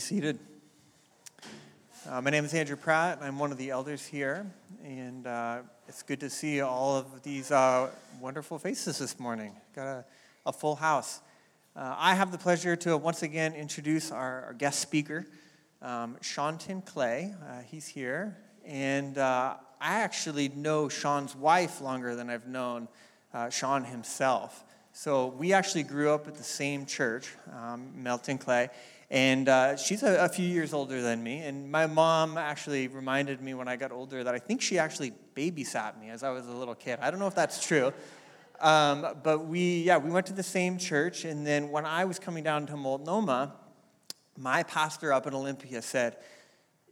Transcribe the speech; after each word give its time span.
Seated. 0.00 0.38
Uh, 2.08 2.22
my 2.22 2.30
name 2.30 2.46
is 2.46 2.54
Andrew 2.54 2.74
Pratt. 2.74 3.18
I'm 3.20 3.38
one 3.38 3.52
of 3.52 3.58
the 3.58 3.68
elders 3.68 4.06
here, 4.06 4.46
and 4.82 5.26
uh, 5.26 5.58
it's 5.88 6.02
good 6.02 6.20
to 6.20 6.30
see 6.30 6.62
all 6.62 6.96
of 6.96 7.22
these 7.22 7.50
uh, 7.50 7.90
wonderful 8.18 8.58
faces 8.58 8.96
this 8.96 9.20
morning. 9.20 9.52
Got 9.76 9.86
a, 9.86 10.04
a 10.46 10.52
full 10.54 10.76
house. 10.76 11.20
Uh, 11.76 11.94
I 11.98 12.14
have 12.14 12.32
the 12.32 12.38
pleasure 12.38 12.76
to 12.76 12.96
once 12.96 13.22
again 13.22 13.52
introduce 13.52 14.10
our, 14.10 14.46
our 14.46 14.54
guest 14.54 14.80
speaker, 14.80 15.26
um, 15.82 16.16
Shon 16.22 16.56
TenKley. 16.56 17.34
Uh, 17.34 17.60
he's 17.70 17.86
here, 17.86 18.38
and 18.64 19.18
uh, 19.18 19.56
I 19.82 20.00
actually 20.00 20.48
know 20.48 20.88
Shon's 20.88 21.36
wife 21.36 21.82
longer 21.82 22.14
than 22.16 22.30
I've 22.30 22.48
known 22.48 22.88
Shon 23.50 23.84
himself. 23.84 24.64
So 24.92 25.26
we 25.26 25.52
actually 25.52 25.82
grew 25.82 26.10
up 26.10 26.26
at 26.26 26.36
the 26.36 26.42
same 26.42 26.86
church, 26.86 27.28
um, 27.54 27.92
Melody 27.94 28.32
TenKley, 28.32 28.70
and 29.10 29.48
uh, 29.48 29.76
she's 29.76 30.04
a, 30.04 30.24
a, 30.24 30.28
few 30.28 30.46
years 30.46 30.72
older 30.72 31.02
than 31.02 31.20
me. 31.22 31.40
And 31.40 31.68
my 31.70 31.86
mom 31.86 32.38
actually 32.38 32.86
reminded 32.86 33.42
me 33.42 33.54
when 33.54 33.66
I 33.66 33.74
got 33.74 33.90
older 33.90 34.22
that 34.22 34.34
I 34.34 34.38
think 34.38 34.62
she 34.62 34.78
actually 34.78 35.12
babysat 35.34 35.98
me 36.00 36.10
as 36.10 36.22
I 36.22 36.30
was 36.30 36.46
a 36.46 36.52
little 36.52 36.76
kid. 36.76 37.00
I 37.02 37.10
don't 37.10 37.18
know 37.18 37.26
if 37.26 37.34
that's 37.34 37.66
true. 37.66 37.92
Um, 38.60 39.06
but 39.24 39.46
we, 39.46 39.82
yeah, 39.82 39.98
we 39.98 40.10
went 40.10 40.26
to 40.26 40.32
the 40.32 40.44
same 40.44 40.78
church. 40.78 41.24
And 41.24 41.44
then 41.44 41.70
when 41.70 41.84
I 41.84 42.04
was 42.04 42.20
coming 42.20 42.44
down 42.44 42.66
to 42.66 42.76
Multnomah, 42.76 43.52
my 44.38 44.62
pastor 44.62 45.12
up 45.12 45.26
in 45.26 45.34
Olympia 45.34 45.82
said, 45.82 46.16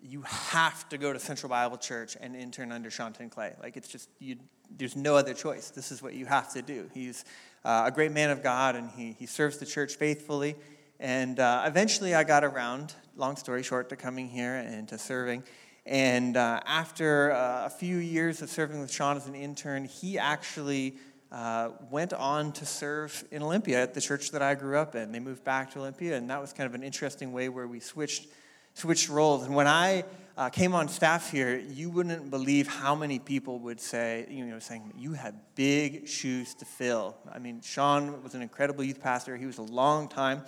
you 0.02 0.22
have 0.22 0.88
to 0.88 0.98
go 0.98 1.12
to 1.12 1.18
Central 1.20 1.50
Bible 1.50 1.76
Church 1.76 2.16
and 2.20 2.34
intern 2.34 2.72
under 2.72 2.90
Shon 2.90 3.12
TenKley. 3.12 3.60
Like, 3.62 3.76
it's 3.76 3.88
just, 3.88 4.08
you, 4.18 4.36
there's 4.76 4.96
no 4.96 5.16
other 5.16 5.34
choice. 5.34 5.70
This 5.70 5.92
is 5.92 6.02
what 6.02 6.14
you 6.14 6.26
have 6.26 6.52
to 6.54 6.62
do. 6.62 6.88
He's 6.94 7.24
uh, 7.64 7.84
a 7.86 7.90
great 7.90 8.12
man 8.12 8.30
of 8.30 8.42
God, 8.42 8.76
and 8.76 8.90
he, 8.90 9.16
he 9.18 9.26
serves 9.26 9.58
the 9.58 9.66
church 9.66 9.96
faithfully. 9.96 10.56
And 11.00 11.38
uh, 11.38 11.62
eventually 11.64 12.14
I 12.14 12.24
got 12.24 12.42
around, 12.42 12.94
long 13.16 13.36
story 13.36 13.62
short, 13.62 13.88
to 13.90 13.96
coming 13.96 14.28
here 14.28 14.56
and 14.56 14.88
to 14.88 14.98
serving. 14.98 15.44
And 15.86 16.36
uh, 16.36 16.60
after 16.66 17.32
uh, 17.32 17.66
a 17.66 17.70
few 17.70 17.96
years 17.96 18.42
of 18.42 18.50
serving 18.50 18.80
with 18.80 18.92
Shon 18.92 19.16
as 19.16 19.26
an 19.26 19.34
intern, 19.34 19.84
he 19.84 20.18
actually 20.18 20.96
uh, 21.30 21.70
went 21.90 22.12
on 22.12 22.52
to 22.52 22.66
serve 22.66 23.24
in 23.30 23.42
Olympia 23.42 23.82
at 23.82 23.94
the 23.94 24.00
church 24.00 24.32
that 24.32 24.42
I 24.42 24.54
grew 24.54 24.76
up 24.76 24.94
in. 24.94 25.12
They 25.12 25.20
moved 25.20 25.44
back 25.44 25.72
to 25.72 25.78
Olympia, 25.78 26.16
and 26.16 26.28
that 26.30 26.40
was 26.40 26.52
kind 26.52 26.66
of 26.66 26.74
an 26.74 26.82
interesting 26.82 27.32
way 27.32 27.48
where 27.48 27.68
we 27.68 27.80
switched, 27.80 28.26
switched 28.74 29.08
roles. 29.08 29.44
And 29.44 29.54
when 29.54 29.66
I 29.66 30.04
uh, 30.36 30.48
came 30.48 30.74
on 30.74 30.88
staff 30.88 31.30
here, 31.30 31.58
you 31.58 31.90
wouldn't 31.90 32.30
believe 32.30 32.66
how 32.66 32.94
many 32.94 33.18
people 33.18 33.58
would 33.60 33.80
say, 33.80 34.26
you 34.30 34.44
know, 34.46 34.58
saying, 34.58 34.92
you 34.96 35.12
had 35.12 35.38
big 35.54 36.08
shoes 36.08 36.54
to 36.54 36.64
fill. 36.64 37.16
I 37.32 37.38
mean, 37.38 37.60
Shon 37.60 38.22
was 38.22 38.34
an 38.34 38.42
incredible 38.42 38.82
youth 38.82 39.00
pastor. 39.00 39.36
He 39.36 39.46
was 39.46 39.58
a 39.58 39.62
long 39.62 40.08
time. 40.08 40.42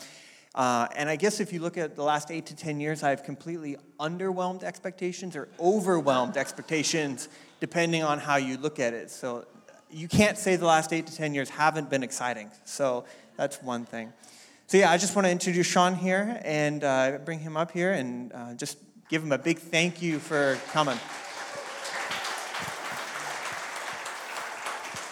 Uh, 0.54 0.88
and 0.96 1.08
I 1.08 1.16
guess 1.16 1.38
if 1.38 1.52
you 1.52 1.60
look 1.60 1.78
at 1.78 1.94
the 1.94 2.02
last 2.02 2.30
eight 2.30 2.46
to 2.46 2.56
10 2.56 2.80
years, 2.80 3.02
I've 3.02 3.22
completely 3.22 3.76
underwhelmed 4.00 4.64
expectations 4.64 5.36
or 5.36 5.48
overwhelmed 5.60 6.36
expectations, 6.36 7.28
depending 7.60 8.02
on 8.02 8.18
how 8.18 8.36
you 8.36 8.56
look 8.56 8.80
at 8.80 8.92
it. 8.92 9.10
So 9.10 9.46
you 9.90 10.08
can't 10.08 10.36
say 10.36 10.56
the 10.56 10.66
last 10.66 10.92
eight 10.92 11.06
to 11.06 11.16
10 11.16 11.34
years 11.34 11.48
haven't 11.50 11.88
been 11.88 12.02
exciting. 12.02 12.50
So 12.64 13.04
that's 13.36 13.62
one 13.62 13.84
thing. 13.84 14.12
So, 14.66 14.78
yeah, 14.78 14.90
I 14.90 14.98
just 14.98 15.16
want 15.16 15.26
to 15.26 15.32
introduce 15.32 15.66
Shon 15.66 15.96
here 15.96 16.40
and 16.44 16.84
uh, 16.84 17.18
bring 17.24 17.40
him 17.40 17.56
up 17.56 17.72
here 17.72 17.92
and 17.92 18.32
uh, 18.32 18.54
just 18.54 18.78
give 19.08 19.22
him 19.22 19.32
a 19.32 19.38
big 19.38 19.58
thank 19.58 20.00
you 20.00 20.20
for 20.20 20.58
coming. 20.72 20.96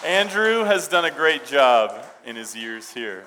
Andrew 0.04 0.62
has 0.62 0.86
done 0.86 1.04
a 1.04 1.10
great 1.10 1.44
job 1.44 2.06
in 2.24 2.36
his 2.36 2.54
years 2.54 2.92
here. 2.92 3.24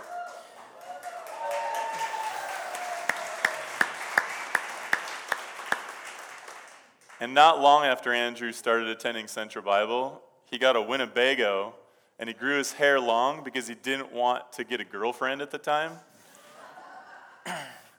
And 7.21 7.35
not 7.35 7.61
long 7.61 7.85
after 7.85 8.11
Andrew 8.11 8.51
started 8.51 8.87
attending 8.87 9.27
Central 9.27 9.63
Bible, 9.63 10.23
he 10.49 10.57
got 10.57 10.75
a 10.75 10.81
Winnebago 10.81 11.75
and 12.17 12.27
he 12.27 12.33
grew 12.33 12.57
his 12.57 12.73
hair 12.73 12.99
long 12.99 13.43
because 13.43 13.67
he 13.67 13.75
didn't 13.75 14.11
want 14.11 14.51
to 14.53 14.63
get 14.63 14.81
a 14.81 14.83
girlfriend 14.83 15.39
at 15.39 15.51
the 15.51 15.59
time. 15.59 15.91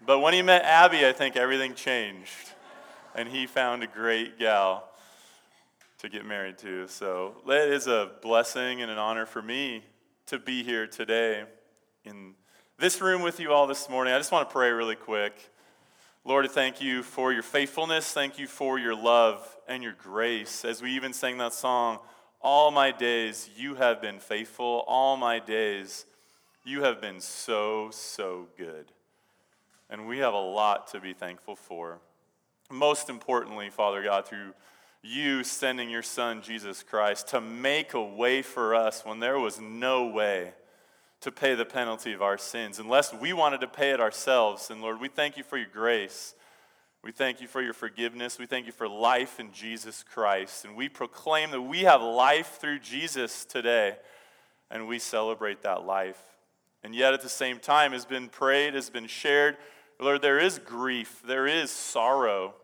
but 0.04 0.18
when 0.18 0.34
he 0.34 0.42
met 0.42 0.64
Abby, 0.64 1.06
I 1.06 1.12
think 1.12 1.36
everything 1.36 1.74
changed. 1.74 2.50
And 3.14 3.28
he 3.28 3.46
found 3.46 3.84
a 3.84 3.86
great 3.86 4.40
gal 4.40 4.88
to 5.98 6.08
get 6.08 6.26
married 6.26 6.58
to. 6.58 6.88
So 6.88 7.36
it 7.46 7.72
is 7.72 7.86
a 7.86 8.10
blessing 8.22 8.82
and 8.82 8.90
an 8.90 8.98
honor 8.98 9.24
for 9.24 9.40
me 9.40 9.84
to 10.26 10.40
be 10.40 10.64
here 10.64 10.88
today 10.88 11.44
in 12.04 12.34
this 12.76 13.00
room 13.00 13.22
with 13.22 13.38
you 13.38 13.52
all 13.52 13.68
this 13.68 13.88
morning. 13.88 14.14
I 14.14 14.18
just 14.18 14.32
want 14.32 14.48
to 14.48 14.52
pray 14.52 14.72
really 14.72 14.96
quick. 14.96 15.51
Lord, 16.24 16.48
thank 16.52 16.80
you 16.80 17.02
for 17.02 17.32
your 17.32 17.42
faithfulness. 17.42 18.12
Thank 18.12 18.38
you 18.38 18.46
for 18.46 18.78
your 18.78 18.94
love 18.94 19.56
and 19.66 19.82
your 19.82 19.92
grace. 19.92 20.64
As 20.64 20.80
we 20.80 20.92
even 20.92 21.12
sang 21.12 21.38
that 21.38 21.52
song, 21.52 21.98
All 22.40 22.72
my 22.72 22.90
days 22.90 23.48
you 23.56 23.76
have 23.76 24.02
been 24.02 24.18
faithful. 24.18 24.84
All 24.88 25.16
my 25.16 25.38
days 25.38 26.06
you 26.64 26.82
have 26.82 27.00
been 27.00 27.20
so, 27.20 27.90
so 27.92 28.48
good. 28.58 28.90
And 29.88 30.08
we 30.08 30.18
have 30.18 30.34
a 30.34 30.38
lot 30.38 30.88
to 30.88 31.00
be 31.00 31.12
thankful 31.12 31.54
for. 31.54 32.00
Most 32.68 33.08
importantly, 33.08 33.70
Father 33.70 34.02
God, 34.02 34.26
through 34.26 34.54
you 35.02 35.44
sending 35.44 35.88
your 35.88 36.02
Son, 36.02 36.42
Jesus 36.42 36.82
Christ, 36.82 37.28
to 37.28 37.40
make 37.40 37.94
a 37.94 38.02
way 38.02 38.42
for 38.42 38.74
us 38.74 39.04
when 39.04 39.20
there 39.20 39.38
was 39.38 39.60
no 39.60 40.06
way 40.06 40.52
to 41.22 41.32
pay 41.32 41.54
the 41.54 41.64
penalty 41.64 42.12
of 42.12 42.20
our 42.20 42.36
sins, 42.36 42.78
unless 42.78 43.14
we 43.14 43.32
wanted 43.32 43.60
to 43.60 43.68
pay 43.68 43.90
it 43.92 44.00
ourselves. 44.00 44.70
And 44.70 44.82
Lord, 44.82 45.00
we 45.00 45.08
thank 45.08 45.36
you 45.36 45.44
for 45.44 45.56
your 45.56 45.68
grace. 45.72 46.34
We 47.04 47.12
thank 47.12 47.40
you 47.40 47.48
for 47.48 47.62
your 47.62 47.72
forgiveness. 47.72 48.38
We 48.38 48.46
thank 48.46 48.66
you 48.66 48.72
for 48.72 48.88
life 48.88 49.40
in 49.40 49.52
Jesus 49.52 50.04
Christ. 50.04 50.64
And 50.64 50.76
we 50.76 50.88
proclaim 50.88 51.50
that 51.52 51.62
we 51.62 51.80
have 51.82 52.02
life 52.02 52.58
through 52.60 52.80
Jesus 52.80 53.44
today, 53.44 53.96
and 54.70 54.86
we 54.86 54.98
celebrate 54.98 55.62
that 55.62 55.84
life. 55.84 56.20
And 56.84 56.94
yet, 56.94 57.14
at 57.14 57.22
the 57.22 57.28
same 57.28 57.60
time, 57.60 57.92
has 57.92 58.04
been 58.04 58.28
prayed, 58.28 58.74
has 58.74 58.90
been 58.90 59.06
shared. 59.06 59.56
Lord, 60.00 60.22
there 60.22 60.40
is 60.40 60.58
grief, 60.58 61.22
there 61.24 61.46
is 61.46 61.70
sorrow, 61.70 62.54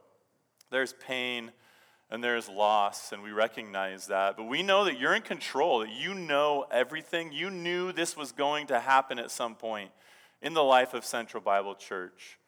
there's 0.70 0.92
pain, 0.94 1.52
and 2.10 2.24
there's 2.24 2.48
loss, 2.48 3.12
and 3.12 3.22
we 3.22 3.30
recognize 3.30 4.06
that. 4.06 4.36
But 4.36 4.44
we 4.44 4.62
know 4.62 4.84
that 4.84 4.98
you're 4.98 5.14
in 5.14 5.22
control, 5.22 5.80
that 5.80 5.90
you 5.90 6.14
know 6.14 6.66
everything. 6.70 7.32
You 7.32 7.50
knew 7.50 7.92
this 7.92 8.16
was 8.16 8.32
going 8.32 8.68
to 8.68 8.80
happen 8.80 9.18
at 9.18 9.30
some 9.30 9.54
point 9.54 9.90
in 10.40 10.54
the 10.54 10.64
life 10.64 10.94
of 10.94 11.04
Central 11.04 11.42
Bible 11.42 11.74
Church. 11.74 12.38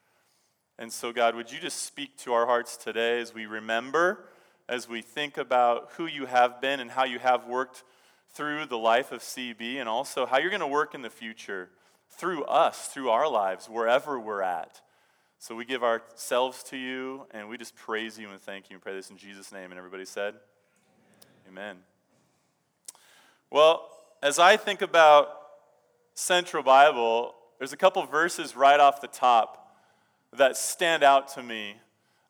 And 0.79 0.91
so, 0.91 1.13
God, 1.13 1.35
would 1.35 1.53
you 1.53 1.61
just 1.61 1.83
speak 1.83 2.17
to 2.19 2.33
our 2.33 2.47
hearts 2.47 2.79
today 2.79 3.21
as 3.21 3.35
we 3.35 3.45
remember, 3.45 4.25
as 4.67 4.89
we 4.89 5.03
think 5.03 5.37
about 5.37 5.91
who 5.97 6.07
you 6.07 6.25
have 6.25 6.63
been 6.63 6.81
and 6.81 6.91
how 6.91 7.05
you 7.05 7.19
have 7.19 7.47
worked 7.47 7.85
through 8.33 8.65
the 8.65 8.79
life 8.79 9.13
of 9.13 9.21
CB, 9.21 9.77
and 9.77 9.89
also 9.89 10.25
how 10.25 10.39
you're 10.39 10.51
going 10.51 10.61
to 10.61 10.67
work 10.67 10.95
in 10.95 11.03
the 11.03 11.11
future 11.11 11.69
through 12.09 12.45
us, 12.45 12.87
through 12.87 13.11
our 13.11 13.29
lives, 13.29 13.69
wherever 13.69 14.19
we're 14.19 14.43
at. 14.43 14.81
So 15.43 15.55
we 15.55 15.65
give 15.65 15.83
ourselves 15.83 16.63
to 16.65 16.77
you 16.77 17.23
and 17.31 17.49
we 17.49 17.57
just 17.57 17.75
praise 17.75 18.19
you 18.19 18.29
and 18.29 18.39
thank 18.39 18.69
you 18.69 18.75
and 18.75 18.83
pray 18.83 18.93
this 18.93 19.09
in 19.09 19.17
Jesus' 19.17 19.51
name. 19.51 19.71
And 19.71 19.79
everybody 19.79 20.05
said, 20.05 20.35
Amen. 21.49 21.63
Amen. 21.71 21.77
Well, 23.51 23.89
as 24.23 24.39
I 24.39 24.59
think 24.59 24.83
about 24.83 25.35
Central 26.13 26.63
Bible, 26.63 27.35
there's 27.57 27.73
a 27.73 27.79
couple 27.79 28.05
verses 28.05 28.55
right 28.55 28.79
off 28.79 29.01
the 29.01 29.07
top 29.07 29.79
that 30.37 30.59
stand 30.59 31.03
out 31.03 31.29
to 31.29 31.43
me 31.43 31.77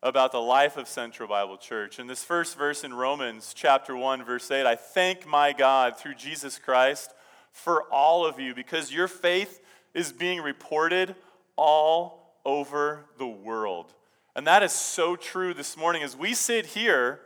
about 0.01 0.31
the 0.31 0.39
life 0.39 0.77
of 0.77 0.87
Central 0.87 1.27
Bible 1.27 1.57
Church. 1.57 1.99
And 1.99 2.09
this 2.09 2.23
first 2.23 2.57
verse 2.57 2.85
in 2.85 2.93
Romans 2.93 3.53
chapter 3.53 3.93
1 3.93 4.23
verse 4.23 4.49
8, 4.49 4.65
I 4.65 4.75
thank 4.75 5.27
my 5.27 5.51
God 5.51 5.97
through 5.97 6.15
Jesus 6.15 6.57
Christ 6.57 7.13
for 7.51 7.83
all 7.91 8.25
of 8.25 8.39
you 8.39 8.55
because 8.55 8.93
your 8.93 9.09
faith 9.09 9.59
is 9.93 10.13
being 10.13 10.41
reported 10.41 11.13
all 11.57 12.20
over 12.45 13.05
the 13.17 13.27
world. 13.27 13.93
And 14.35 14.47
that 14.47 14.63
is 14.63 14.71
so 14.71 15.15
true 15.15 15.53
this 15.53 15.75
morning 15.75 16.03
as 16.03 16.15
we 16.15 16.33
sit 16.33 16.67
here 16.67 17.19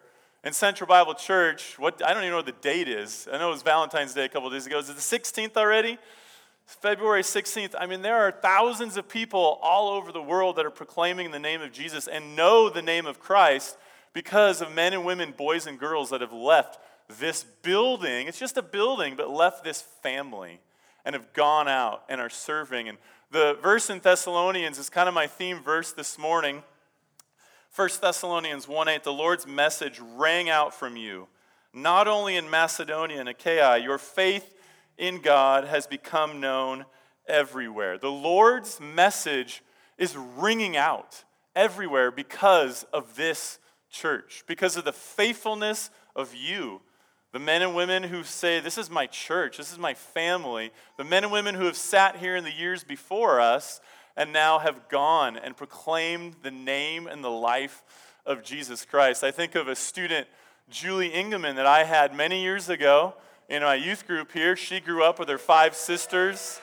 in 0.43 0.53
Central 0.53 0.87
Bible 0.87 1.13
Church. 1.13 1.77
What 1.77 2.03
I 2.05 2.13
don't 2.13 2.23
even 2.23 2.31
know 2.31 2.37
what 2.37 2.45
the 2.45 2.51
date 2.53 2.87
is. 2.87 3.27
I 3.31 3.37
know 3.37 3.49
it 3.49 3.51
was 3.51 3.61
Valentine's 3.63 4.13
Day 4.13 4.25
a 4.25 4.29
couple 4.29 4.49
days 4.49 4.65
ago. 4.65 4.79
Is 4.79 4.89
it 4.89 4.95
the 4.95 5.01
16th 5.01 5.57
already? 5.57 5.97
February 6.65 7.21
16th, 7.21 7.75
I 7.79 7.85
mean, 7.85 8.01
there 8.01 8.17
are 8.17 8.31
thousands 8.31 8.97
of 8.97 9.07
people 9.07 9.59
all 9.61 9.89
over 9.89 10.11
the 10.11 10.21
world 10.21 10.55
that 10.55 10.65
are 10.65 10.71
proclaiming 10.71 11.29
the 11.29 11.39
name 11.39 11.61
of 11.61 11.71
Jesus 11.71 12.07
and 12.07 12.35
know 12.35 12.69
the 12.69 12.81
name 12.81 13.05
of 13.05 13.19
Christ 13.19 13.77
because 14.13 14.61
of 14.61 14.73
men 14.73 14.93
and 14.93 15.05
women, 15.05 15.33
boys 15.37 15.67
and 15.67 15.79
girls 15.79 16.09
that 16.09 16.21
have 16.21 16.33
left 16.33 16.79
this 17.19 17.45
building. 17.61 18.27
It's 18.27 18.39
just 18.39 18.57
a 18.57 18.63
building, 18.63 19.15
but 19.15 19.29
left 19.29 19.63
this 19.63 19.81
family 20.01 20.59
and 21.05 21.13
have 21.13 21.33
gone 21.33 21.67
out 21.67 22.03
and 22.09 22.19
are 22.19 22.29
serving. 22.29 22.89
And 22.89 22.97
the 23.35 23.57
verse 23.61 23.89
in 23.89 23.99
Thessalonians 23.99 24.79
is 24.79 24.89
kind 24.89 25.09
of 25.09 25.13
my 25.13 25.27
theme 25.27 25.61
verse 25.61 25.91
this 25.91 26.17
morning. 26.17 26.63
1 27.75 27.89
Thessalonians 27.99 28.65
1 28.65 28.87
8, 28.87 29.03
the 29.03 29.11
Lord's 29.11 29.45
message 29.45 29.99
rang 30.15 30.49
out 30.49 30.73
from 30.73 30.95
you, 30.95 31.27
not 31.73 32.07
only 32.07 32.37
in 32.37 32.49
Macedonia 32.49 33.19
and 33.19 33.27
Achaia, 33.27 33.77
your 33.77 33.97
faith 33.97 34.53
in 34.97 35.19
God 35.19 35.65
has 35.65 35.85
become 35.85 36.39
known 36.39 36.85
everywhere. 37.27 37.97
The 37.97 38.09
Lord's 38.09 38.79
message 38.79 39.61
is 39.97 40.15
ringing 40.15 40.77
out 40.77 41.25
everywhere 41.57 42.11
because 42.11 42.85
of 42.93 43.17
this 43.17 43.59
church, 43.91 44.45
because 44.47 44.77
of 44.77 44.85
the 44.85 44.93
faithfulness 44.93 45.89
of 46.15 46.33
you. 46.33 46.79
The 47.35 47.39
men 47.39 47.61
and 47.61 47.75
women 47.75 48.03
who 48.03 48.23
say, 48.23 48.61
This 48.61 48.77
is 48.77 48.89
my 48.89 49.07
church, 49.07 49.57
this 49.57 49.73
is 49.73 49.77
my 49.77 49.93
family. 49.93 50.71
The 50.95 51.03
men 51.03 51.25
and 51.25 51.33
women 51.33 51.53
who 51.53 51.65
have 51.65 51.75
sat 51.75 52.15
here 52.15 52.37
in 52.37 52.45
the 52.45 52.49
years 52.49 52.85
before 52.85 53.41
us 53.41 53.81
and 54.15 54.31
now 54.31 54.59
have 54.59 54.87
gone 54.87 55.35
and 55.35 55.57
proclaimed 55.57 56.37
the 56.43 56.51
name 56.51 57.07
and 57.07 57.21
the 57.21 57.29
life 57.29 57.83
of 58.25 58.41
Jesus 58.41 58.85
Christ. 58.85 59.21
I 59.21 59.31
think 59.31 59.53
of 59.55 59.67
a 59.67 59.75
student, 59.75 60.29
Julie 60.69 61.09
Ingeman, 61.09 61.57
that 61.57 61.65
I 61.65 61.83
had 61.83 62.15
many 62.15 62.41
years 62.41 62.69
ago 62.69 63.15
in 63.49 63.63
my 63.63 63.75
youth 63.75 64.07
group 64.07 64.31
here. 64.31 64.55
She 64.55 64.79
grew 64.79 65.03
up 65.03 65.19
with 65.19 65.27
her 65.27 65.37
five 65.37 65.75
sisters. 65.75 66.61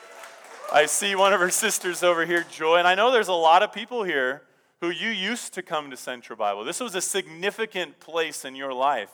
I 0.73 0.87
see 0.87 1.13
one 1.13 1.33
of 1.33 1.39
her 1.39 1.51
sisters 1.51 2.01
over 2.01 2.25
here, 2.25 2.47
Joy, 2.49 2.77
and 2.77 2.87
I 2.87 2.95
know 2.95 3.11
there's 3.11 3.27
a 3.27 3.33
lot 3.33 3.61
of 3.61 3.71
people 3.71 4.01
here 4.01 4.41
who 4.81 4.89
you 4.89 5.09
used 5.09 5.53
to 5.53 5.61
come 5.61 5.91
to 5.91 5.97
Central 5.97 6.35
Bible. 6.35 6.63
This 6.63 6.79
was 6.79 6.95
a 6.95 7.01
significant 7.01 7.99
place 7.99 8.43
in 8.43 8.55
your 8.55 8.73
life. 8.73 9.11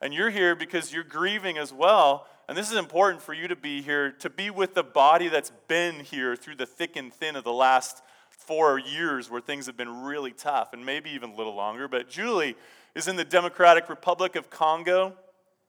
And 0.00 0.14
you're 0.14 0.30
here 0.30 0.54
because 0.54 0.92
you're 0.92 1.04
grieving 1.04 1.58
as 1.58 1.72
well. 1.72 2.26
And 2.48 2.56
this 2.56 2.70
is 2.70 2.76
important 2.76 3.22
for 3.22 3.34
you 3.34 3.48
to 3.48 3.56
be 3.56 3.82
here, 3.82 4.12
to 4.12 4.30
be 4.30 4.50
with 4.50 4.74
the 4.74 4.82
body 4.82 5.28
that's 5.28 5.52
been 5.68 6.00
here 6.00 6.36
through 6.36 6.56
the 6.56 6.66
thick 6.66 6.96
and 6.96 7.12
thin 7.12 7.36
of 7.36 7.44
the 7.44 7.52
last 7.52 8.02
four 8.30 8.78
years 8.78 9.30
where 9.30 9.40
things 9.40 9.66
have 9.66 9.76
been 9.76 10.02
really 10.02 10.32
tough, 10.32 10.72
and 10.72 10.84
maybe 10.84 11.10
even 11.10 11.30
a 11.30 11.34
little 11.36 11.54
longer. 11.54 11.86
But 11.86 12.08
Julie 12.08 12.56
is 12.94 13.06
in 13.06 13.16
the 13.16 13.24
Democratic 13.24 13.88
Republic 13.88 14.36
of 14.36 14.50
Congo. 14.50 15.14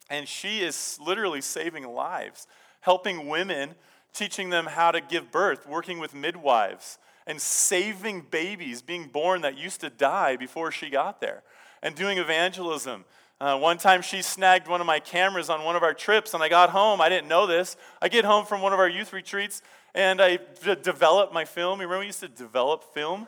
And 0.10 0.28
she 0.28 0.60
is 0.60 1.00
literally 1.02 1.40
saving 1.40 1.88
lives, 1.88 2.46
helping 2.82 3.30
women, 3.30 3.76
teaching 4.14 4.50
them 4.50 4.66
how 4.66 4.92
to 4.92 5.00
give 5.00 5.32
birth, 5.32 5.66
working 5.66 6.00
with 6.00 6.14
midwives, 6.14 6.98
and 7.26 7.40
saving 7.40 8.26
babies 8.30 8.82
being 8.82 9.08
born 9.08 9.42
that 9.44 9.58
used 9.58 9.80
to 9.80 9.90
die 9.90 10.36
before 10.36 10.70
she 10.70 10.90
got 10.90 11.22
there, 11.22 11.44
and 11.82 11.96
doing 11.96 12.18
evangelism. 12.18 13.06
Uh, 13.42 13.58
one 13.58 13.80
time 13.80 14.04
she 14.04 14.22
snagged 14.22 14.68
one 14.68 14.82
of 14.82 14.86
my 14.86 15.00
cameras 15.00 15.50
on 15.50 15.64
one 15.64 15.76
of 15.76 15.82
our 15.82 15.96
trips, 15.96 16.36
and 16.36 16.44
I 16.44 16.48
got 16.48 16.70
home. 16.70 17.02
I 17.02 17.10
didn't 17.10 17.28
know 17.28 17.48
this. 17.48 17.76
I 18.00 18.08
get 18.08 18.24
home 18.24 18.46
from 18.46 18.62
one 18.62 18.72
of 18.72 18.78
our 18.78 18.88
youth 18.88 19.14
retreats, 19.14 19.64
and 19.96 20.22
I 20.22 20.38
d- 20.64 20.76
develop 20.76 21.34
my 21.34 21.44
film. 21.44 21.80
You 21.80 21.88
remember 21.88 22.02
we 22.02 22.06
used 22.06 22.20
to 22.20 22.28
develop 22.28 22.94
film? 22.94 23.26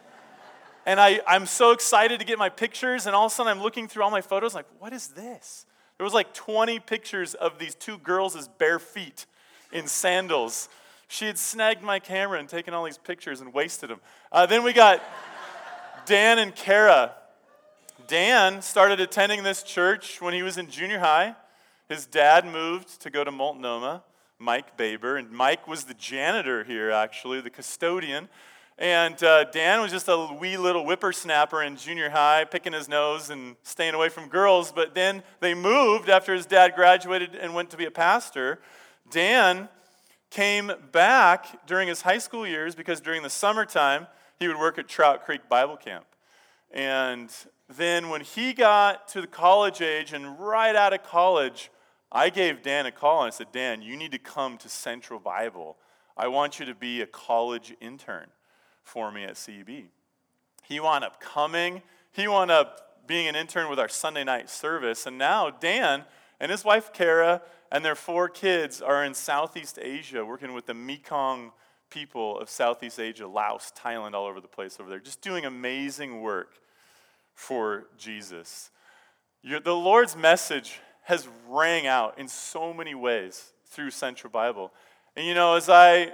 And 0.86 1.00
I, 1.00 1.19
I'm 1.25 1.48
so 1.48 1.71
excited 1.71 2.19
to 2.19 2.27
get 2.27 2.38
my 2.38 2.50
pictures, 2.50 3.07
and 3.07 3.15
all 3.15 3.25
of 3.25 3.31
a 3.31 3.33
sudden 3.33 3.50
I'm 3.50 3.63
looking 3.63 3.88
through 3.88 4.04
all 4.04 4.12
my 4.12 4.21
photos, 4.21 4.54
like, 4.54 4.68
what 4.77 4.94
is 4.94 5.07
this? 5.07 5.65
There 5.98 6.04
was 6.04 6.13
like 6.13 6.31
20 6.36 6.80
pictures 6.81 7.33
of 7.33 7.57
these 7.57 7.74
two 7.74 7.98
girls' 7.98 8.36
as 8.36 8.48
bare 8.48 8.77
feet 8.77 9.25
in 9.71 9.88
sandals. 9.88 10.69
She 11.07 11.25
had 11.25 11.39
snagged 11.39 11.81
my 11.81 11.98
camera 11.98 12.38
and 12.38 12.48
taken 12.48 12.75
all 12.75 12.83
these 12.83 13.00
pictures 13.00 13.42
and 13.42 13.51
wasted 13.51 13.89
them. 13.89 14.00
Uh, 14.31 14.45
then 14.45 14.62
we 14.63 14.74
got 14.74 15.01
Dan 16.06 16.38
and 16.38 16.54
Kara. 16.54 17.16
Dan 18.08 18.62
started 18.62 19.00
attending 19.00 19.44
this 19.44 19.64
church 19.64 20.22
when 20.22 20.34
he 20.34 20.44
was 20.44 20.58
in 20.58 20.70
junior 20.70 21.00
high. 21.00 21.36
His 21.88 22.06
dad 22.06 22.46
moved 22.46 23.02
to 23.02 23.10
go 23.10 23.24
to 23.24 23.32
Multnomah, 23.32 24.04
Mike 24.40 24.76
Baber, 24.76 25.18
and 25.18 25.32
Mike 25.32 25.68
was 25.68 25.86
the 25.86 25.94
janitor 25.94 26.64
here, 26.64 26.92
actually, 26.92 27.40
the 27.42 27.50
custodian. 27.50 28.30
And 28.78 29.22
uh, 29.24 29.46
Dan 29.46 29.82
was 29.82 29.92
just 29.92 30.08
a 30.08 30.36
wee 30.40 30.58
little 30.58 30.84
whippersnapper 30.84 31.62
in 31.62 31.78
junior 31.78 32.10
high, 32.10 32.44
picking 32.46 32.74
his 32.74 32.90
nose 32.90 33.30
and 33.30 33.56
staying 33.64 33.94
away 33.94 34.10
from 34.10 34.28
girls. 34.28 34.72
But 34.72 34.96
then 34.96 35.24
they 35.40 35.54
moved 35.54 36.10
after 36.10 36.34
his 36.34 36.46
dad 36.46 36.74
graduated 36.76 37.36
and 37.36 37.54
went 37.54 37.70
to 37.70 37.78
be 37.78 37.86
a 37.86 37.92
pastor. 37.92 38.60
Dan 39.12 39.70
came 40.30 40.72
back 40.92 41.66
during 41.68 41.88
his 41.88 42.02
high 42.02 42.18
school 42.18 42.48
years 42.48 42.74
because 42.74 43.00
during 43.00 43.22
the 43.22 43.30
summertime, 43.30 44.08
he 44.40 44.48
would 44.48 44.58
work 44.58 44.80
at 44.80 44.88
Trout 44.88 45.24
Creek 45.24 45.48
Bible 45.48 45.78
Camp. 45.78 46.06
And 46.72 47.32
then 47.75 48.10
when 48.10 48.22
he 48.22 48.54
got 48.54 49.08
to 49.10 49.22
the 49.22 49.28
college 49.28 49.81
age 49.81 50.14
and 50.14 50.40
right 50.40 50.75
out 50.75 50.94
of 50.94 51.04
college, 51.04 51.72
I 52.12 52.30
gave 52.30 52.62
Dan 52.62 52.86
a 52.86 52.92
call 52.92 53.22
and 53.24 53.28
I 53.28 53.36
said, 53.36 53.52
Dan, 53.52 53.81
you 53.81 53.96
need 53.96 54.12
to 54.12 54.20
come 54.20 54.58
to 54.60 54.70
Central 54.70 55.20
Bible. 55.20 55.78
I 56.16 56.28
want 56.28 56.60
you 56.60 56.66
to 56.66 56.75
be 56.75 57.02
a 57.02 57.08
college 57.08 57.75
intern 57.81 58.28
for 58.84 59.12
me 59.12 59.24
at 59.24 59.34
CEB. 59.34 59.86
He 60.64 60.80
wound 60.80 61.04
up 61.04 61.20
coming. 61.20 61.81
He 62.12 62.28
wound 62.28 62.52
up 62.52 63.08
being 63.08 63.28
an 63.28 63.36
intern 63.36 63.70
with 63.70 63.80
our 63.80 63.90
Sunday 63.90 64.24
night 64.24 64.50
service. 64.50 65.06
And 65.06 65.18
now 65.18 65.50
Dan 65.50 66.04
and 66.40 66.52
his 66.52 66.64
wife 66.64 66.94
Kara 66.94 67.42
and 67.72 67.84
their 67.84 67.96
four 67.96 68.30
kids 68.30 68.81
are 68.81 69.04
in 69.04 69.14
Southeast 69.14 69.80
Asia 69.81 70.24
working 70.24 70.54
with 70.54 70.66
the 70.66 70.74
Mekong 70.74 71.52
people 71.90 72.40
of 72.40 72.50
Southeast 72.50 73.00
Asia, 73.00 73.28
Laos, 73.28 73.72
Thailand, 73.78 74.14
all 74.14 74.26
over 74.26 74.42
the 74.42 74.48
place 74.48 74.78
over 74.80 74.90
there, 74.90 75.00
just 75.00 75.22
doing 75.22 75.46
amazing 75.46 76.22
work 76.22 76.60
for 77.33 77.85
Jesus. 77.97 78.71
the 79.44 79.74
Lord's 79.74 80.15
message 80.15 80.80
has 81.03 81.27
rang 81.50 81.85
out 81.88 82.18
in 82.18 82.27
so 82.27 82.74
many 82.74 82.95
ways 82.95 83.51
through 83.65 83.91
Central 83.91 84.31
Bible. 84.31 84.71
And 85.15 85.25
you 85.25 85.33
know, 85.33 85.56
as 85.56 85.69
I 85.69 86.12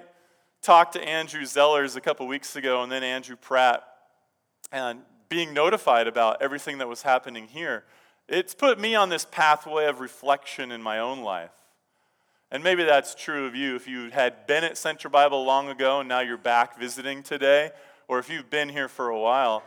talked 0.62 0.94
to 0.94 1.02
Andrew 1.02 1.44
Zellers 1.44 1.96
a 1.96 2.02
couple 2.02 2.28
weeks 2.28 2.56
ago 2.56 2.84
and 2.84 2.92
then 2.92 3.04
Andrew 3.04 3.36
Pratt, 3.36 3.84
and 4.72 5.02
being 5.30 5.54
notified 5.54 6.08
about 6.08 6.42
everything 6.42 6.80
that 6.80 6.88
was 6.88 7.04
happening 7.04 7.48
here, 7.48 7.84
it's 8.28 8.54
put 8.54 8.80
me 8.80 8.96
on 8.96 9.10
this 9.10 9.26
pathway 9.26 9.86
of 9.86 10.00
reflection 10.00 10.72
in 10.72 10.82
my 10.82 11.00
own 11.00 11.22
life. 11.22 11.52
And 12.52 12.64
maybe 12.64 12.84
that's 12.84 13.14
true 13.14 13.46
of 13.46 13.56
you 13.56 13.76
if 13.76 13.88
you 13.88 14.10
had 14.10 14.48
been 14.48 14.64
at 14.64 14.78
Central 14.78 15.12
Bible 15.12 15.44
long 15.46 15.70
ago 15.70 16.00
and 16.00 16.10
now 16.10 16.20
you're 16.20 16.38
back 16.38 16.80
visiting 16.80 17.22
today, 17.22 17.72
or 18.08 18.18
if 18.18 18.30
you've 18.30 18.50
been 18.50 18.70
here 18.70 18.88
for 18.88 19.10
a 19.10 19.20
while. 19.20 19.64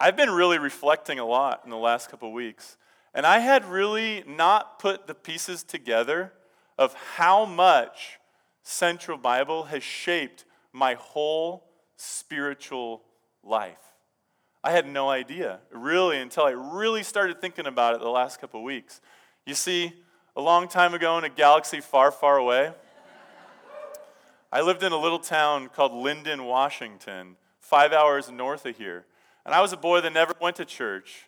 I've 0.00 0.16
been 0.16 0.30
really 0.30 0.58
reflecting 0.58 1.18
a 1.18 1.24
lot 1.24 1.62
in 1.64 1.70
the 1.70 1.76
last 1.76 2.10
couple 2.10 2.32
weeks. 2.32 2.76
And 3.14 3.26
I 3.26 3.40
had 3.40 3.64
really 3.64 4.22
not 4.26 4.78
put 4.78 5.06
the 5.06 5.14
pieces 5.14 5.64
together 5.64 6.32
of 6.78 6.94
how 7.16 7.44
much 7.44 8.20
Central 8.62 9.18
Bible 9.18 9.64
has 9.64 9.82
shaped 9.82 10.44
my 10.72 10.94
whole 10.94 11.64
spiritual 11.96 13.02
life. 13.42 13.78
I 14.62 14.70
had 14.72 14.86
no 14.86 15.08
idea, 15.08 15.60
really, 15.72 16.18
until 16.18 16.44
I 16.44 16.50
really 16.50 17.02
started 17.02 17.40
thinking 17.40 17.66
about 17.66 17.94
it 17.94 18.00
the 18.00 18.08
last 18.08 18.40
couple 18.40 18.62
weeks. 18.62 19.00
You 19.46 19.54
see, 19.54 19.92
a 20.36 20.40
long 20.40 20.68
time 20.68 20.94
ago 20.94 21.18
in 21.18 21.24
a 21.24 21.28
galaxy 21.28 21.80
far, 21.80 22.12
far 22.12 22.36
away, 22.36 22.72
I 24.52 24.60
lived 24.60 24.82
in 24.82 24.92
a 24.92 24.98
little 24.98 25.18
town 25.18 25.68
called 25.68 25.92
Lynden, 25.92 26.46
Washington, 26.46 27.36
five 27.58 27.92
hours 27.92 28.30
north 28.30 28.64
of 28.64 28.76
here. 28.76 29.06
And 29.48 29.54
I 29.54 29.62
was 29.62 29.72
a 29.72 29.78
boy 29.78 30.02
that 30.02 30.12
never 30.12 30.34
went 30.42 30.56
to 30.56 30.66
church. 30.66 31.26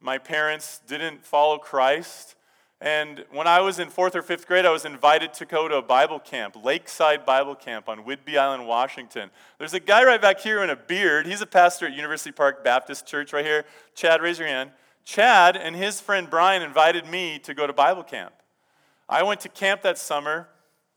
My 0.00 0.18
parents 0.18 0.80
didn't 0.88 1.24
follow 1.24 1.56
Christ. 1.56 2.34
And 2.80 3.24
when 3.30 3.46
I 3.46 3.60
was 3.60 3.78
in 3.78 3.90
fourth 3.90 4.16
or 4.16 4.22
fifth 4.22 4.48
grade, 4.48 4.66
I 4.66 4.72
was 4.72 4.84
invited 4.84 5.32
to 5.34 5.44
go 5.44 5.68
to 5.68 5.76
a 5.76 5.82
Bible 5.82 6.18
camp, 6.18 6.56
Lakeside 6.64 7.24
Bible 7.24 7.54
Camp 7.54 7.88
on 7.88 8.02
Whidbey 8.02 8.36
Island, 8.36 8.66
Washington. 8.66 9.30
There's 9.58 9.72
a 9.72 9.78
guy 9.78 10.02
right 10.02 10.20
back 10.20 10.40
here 10.40 10.64
in 10.64 10.70
a 10.70 10.74
beard. 10.74 11.28
He's 11.28 11.42
a 11.42 11.46
pastor 11.46 11.86
at 11.86 11.92
University 11.92 12.32
Park 12.32 12.64
Baptist 12.64 13.06
Church 13.06 13.32
right 13.32 13.44
here. 13.44 13.64
Chad, 13.94 14.20
raise 14.20 14.40
your 14.40 14.48
hand. 14.48 14.72
Chad 15.04 15.56
and 15.56 15.76
his 15.76 16.00
friend 16.00 16.28
Brian 16.28 16.62
invited 16.62 17.06
me 17.06 17.38
to 17.38 17.54
go 17.54 17.68
to 17.68 17.72
Bible 17.72 18.02
camp. 18.02 18.32
I 19.08 19.22
went 19.22 19.38
to 19.42 19.48
camp 19.48 19.82
that 19.82 19.96
summer, 19.96 20.48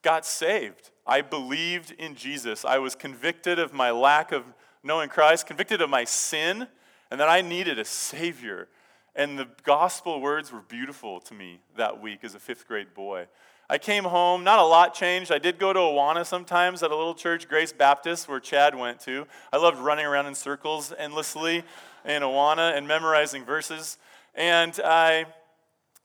got 0.02 0.26
saved. 0.26 0.90
I 1.06 1.22
believed 1.22 1.92
in 2.00 2.16
Jesus. 2.16 2.66
I 2.66 2.80
was 2.80 2.96
convicted 2.96 3.60
of 3.60 3.74
my 3.74 3.92
lack 3.92 4.32
of 4.32 4.56
knowing 4.84 5.10
Christ, 5.10 5.48
convicted 5.48 5.82
of 5.82 5.90
my 5.90 6.04
sin, 6.04 6.68
and 7.10 7.20
that 7.20 7.30
I 7.30 7.42
needed 7.42 7.80
a 7.80 7.86
Savior. 7.86 8.68
And 9.16 9.38
the 9.40 9.48
gospel 9.64 10.20
words 10.20 10.52
were 10.52 10.62
beautiful 10.62 11.20
to 11.22 11.34
me 11.34 11.60
that 11.78 12.02
week 12.02 12.24
as 12.24 12.36
a 12.36 12.40
fifth 12.40 12.68
grade 12.68 12.94
boy. 12.94 13.28
I 13.70 13.78
came 13.78 14.04
home, 14.04 14.44
not 14.44 14.60
a 14.60 14.64
lot 14.64 14.94
changed. 14.94 15.32
I 15.32 15.40
did 15.40 15.58
go 15.58 15.72
to 15.72 15.80
Awana 15.80 16.26
sometimes 16.26 16.84
at 16.84 16.92
a 16.92 16.96
little 16.96 17.16
church, 17.16 17.48
Grace 17.48 17.72
Baptist, 17.72 18.28
where 18.28 18.40
Chad 18.40 18.76
went 18.76 19.00
to. 19.02 19.26
I 19.54 19.58
loved 19.58 19.80
running 19.80 20.06
around 20.06 20.26
in 20.26 20.36
circles 20.36 20.94
endlessly 20.98 21.64
in 22.04 22.22
Awana 22.24 22.76
and 22.78 22.88
memorizing 22.88 23.46
verses. 23.46 23.98
And 24.36 24.80
I 24.84 25.28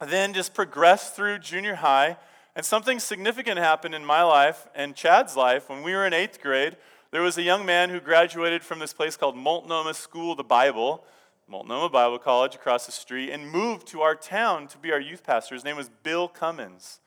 then 0.06 0.35
just 0.35 0.54
progressed 0.54 1.16
through 1.16 1.38
junior 1.38 1.75
high 1.75 2.16
And 2.58 2.66
something 2.66 2.99
significant 2.99 3.58
happened 3.58 3.94
in 3.94 4.04
my 4.04 4.25
life 4.25 4.66
and 4.75 4.97
Chad's 4.97 5.37
life. 5.37 5.68
When 5.68 5.85
we 5.85 5.92
were 5.92 6.04
in 6.04 6.12
eighth 6.12 6.40
grade, 6.42 6.76
there 7.10 7.22
was 7.22 7.38
a 7.38 7.42
young 7.42 7.64
man 7.64 7.88
who 7.90 8.00
graduated 8.00 8.62
from 8.62 8.78
this 8.78 8.92
place 8.92 9.16
called 9.16 9.36
Multnomah 9.36 9.94
School 9.94 10.32
of 10.32 10.36
the 10.36 10.44
Bible, 10.44 11.04
Multnomah 11.46 11.88
Bible 11.88 12.18
College 12.18 12.54
across 12.54 12.84
the 12.84 12.92
street, 12.92 13.30
and 13.30 13.50
moved 13.50 13.86
to 13.88 14.02
our 14.02 14.14
town 14.14 14.68
to 14.68 14.78
be 14.78 14.92
our 14.92 15.00
youth 15.00 15.22
pastor. 15.24 15.54
His 15.54 15.64
name 15.64 15.76
was 15.76 15.88
Bill 16.02 16.28
Cummins. 16.28 17.00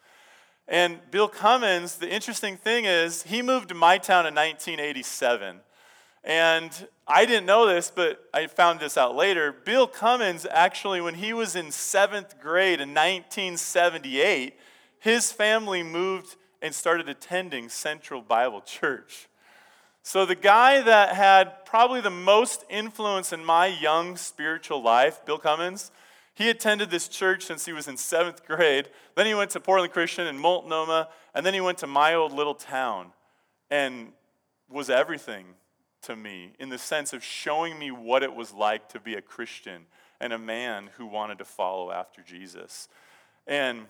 And 0.68 1.00
Bill 1.12 1.28
Cummins, 1.28 1.98
the 1.98 2.10
interesting 2.10 2.58
thing 2.58 2.86
is, 2.86 3.24
he 3.24 3.42
moved 3.42 3.70
to 3.70 3.76
my 3.76 3.98
town 3.98 4.26
in 4.26 4.34
1987. 4.34 5.60
And 6.24 6.88
I 7.08 7.26
didn't 7.26 7.46
know 7.46 7.68
this, 7.68 7.92
but 7.94 8.28
I 8.34 8.48
found 8.48 8.80
this 8.80 8.98
out 8.98 9.16
later. 9.16 9.52
Bill 9.52 9.88
Cummins, 9.88 10.48
actually, 10.50 11.02
when 11.02 11.16
he 11.16 11.34
was 11.34 11.56
in 11.56 11.72
seventh 11.72 12.40
grade 12.40 12.80
in 12.80 12.90
1978, 12.90 14.58
his 15.00 15.32
family 15.32 15.84
moved 15.84 16.38
and 16.62 16.74
started 16.74 17.10
attending 17.10 17.70
Central 17.70 18.22
Bible 18.22 18.62
Church. 18.62 19.28
So, 20.04 20.26
the 20.26 20.36
guy 20.36 20.82
that 20.82 21.16
had 21.16 21.66
probably 21.66 22.02
the 22.02 22.10
most 22.10 22.66
influence 22.70 23.32
in 23.32 23.46
my 23.46 23.68
young 23.68 24.18
spiritual 24.18 24.82
life, 24.82 25.24
Bill 25.26 25.38
Cummins, 25.38 25.92
he 26.34 26.50
attended 26.50 26.90
this 26.90 27.08
church 27.08 27.44
since 27.44 27.66
he 27.66 27.74
was 27.74 27.88
in 27.88 27.98
seventh 27.98 28.46
grade. 28.46 28.90
Then 29.16 29.28
he 29.28 29.34
went 29.34 29.52
to 29.52 29.60
Portland 29.60 29.94
Christian 29.94 30.26
in 30.28 30.40
Multnomah, 30.40 31.10
and 31.36 31.46
then 31.46 31.54
he 31.54 31.62
went 31.62 31.78
to 31.80 31.88
my 31.88 32.16
old 32.16 32.34
little 32.34 32.56
town 32.56 33.12
and 33.70 34.12
was 34.70 34.90
everything 34.90 35.46
to 36.04 36.16
me 36.16 36.54
in 36.60 36.70
the 36.70 36.78
sense 36.78 37.14
of 37.14 37.24
showing 37.24 37.78
me 37.78 37.92
what 37.92 38.24
it 38.24 38.34
was 38.34 38.54
like 38.54 38.90
to 38.90 39.00
be 39.00 39.16
a 39.16 39.22
Christian 39.22 39.86
and 40.20 40.34
a 40.34 40.38
man 40.38 40.90
who 40.98 41.06
wanted 41.06 41.38
to 41.38 41.46
follow 41.46 41.92
after 41.92 42.22
Jesus. 42.22 42.88
And 43.46 43.86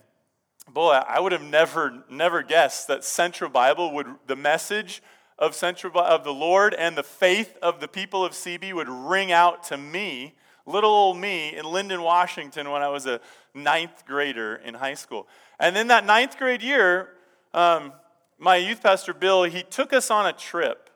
boy, 0.70 0.92
I 0.92 1.20
would 1.20 1.32
have 1.32 1.44
never, 1.44 2.04
never 2.10 2.44
guessed 2.44 2.88
that 2.88 3.04
Central 3.04 3.50
Bible 3.50 3.94
would, 3.94 4.08
the 4.28 4.36
message 4.36 5.02
of 5.42 5.56
Central 5.56 6.00
of 6.00 6.24
the 6.24 6.34
Lord 6.34 6.76
and 6.76 6.96
the 6.96 7.04
faith 7.04 7.58
of 7.64 7.80
the 7.82 7.88
people 7.88 8.24
of 8.24 8.34
CB 8.34 8.74
would 8.74 8.88
ring 8.88 9.32
out 9.32 9.64
to 9.66 9.76
me, 9.76 10.36
little 10.68 10.92
old 10.92 11.18
me, 11.18 11.58
in 11.58 11.66
Lynden, 11.66 12.04
Washington, 12.04 12.70
when 12.70 12.84
I 12.84 12.90
was 12.90 13.08
a 13.08 13.20
ninth 13.56 14.06
grader 14.06 14.56
in 14.64 14.76
high 14.76 14.94
school. 14.94 15.28
And 15.60 15.76
then 15.76 15.88
that 15.88 16.06
ninth 16.06 16.38
grade 16.38 16.62
year, 16.62 17.10
um, 17.56 17.92
my 18.38 18.56
youth 18.56 18.84
pastor 18.84 19.16
Bill, 19.16 19.44
he 19.44 19.64
took 19.64 19.92
us 19.92 20.12
on 20.12 20.28
a 20.28 20.34
trip 20.34 20.90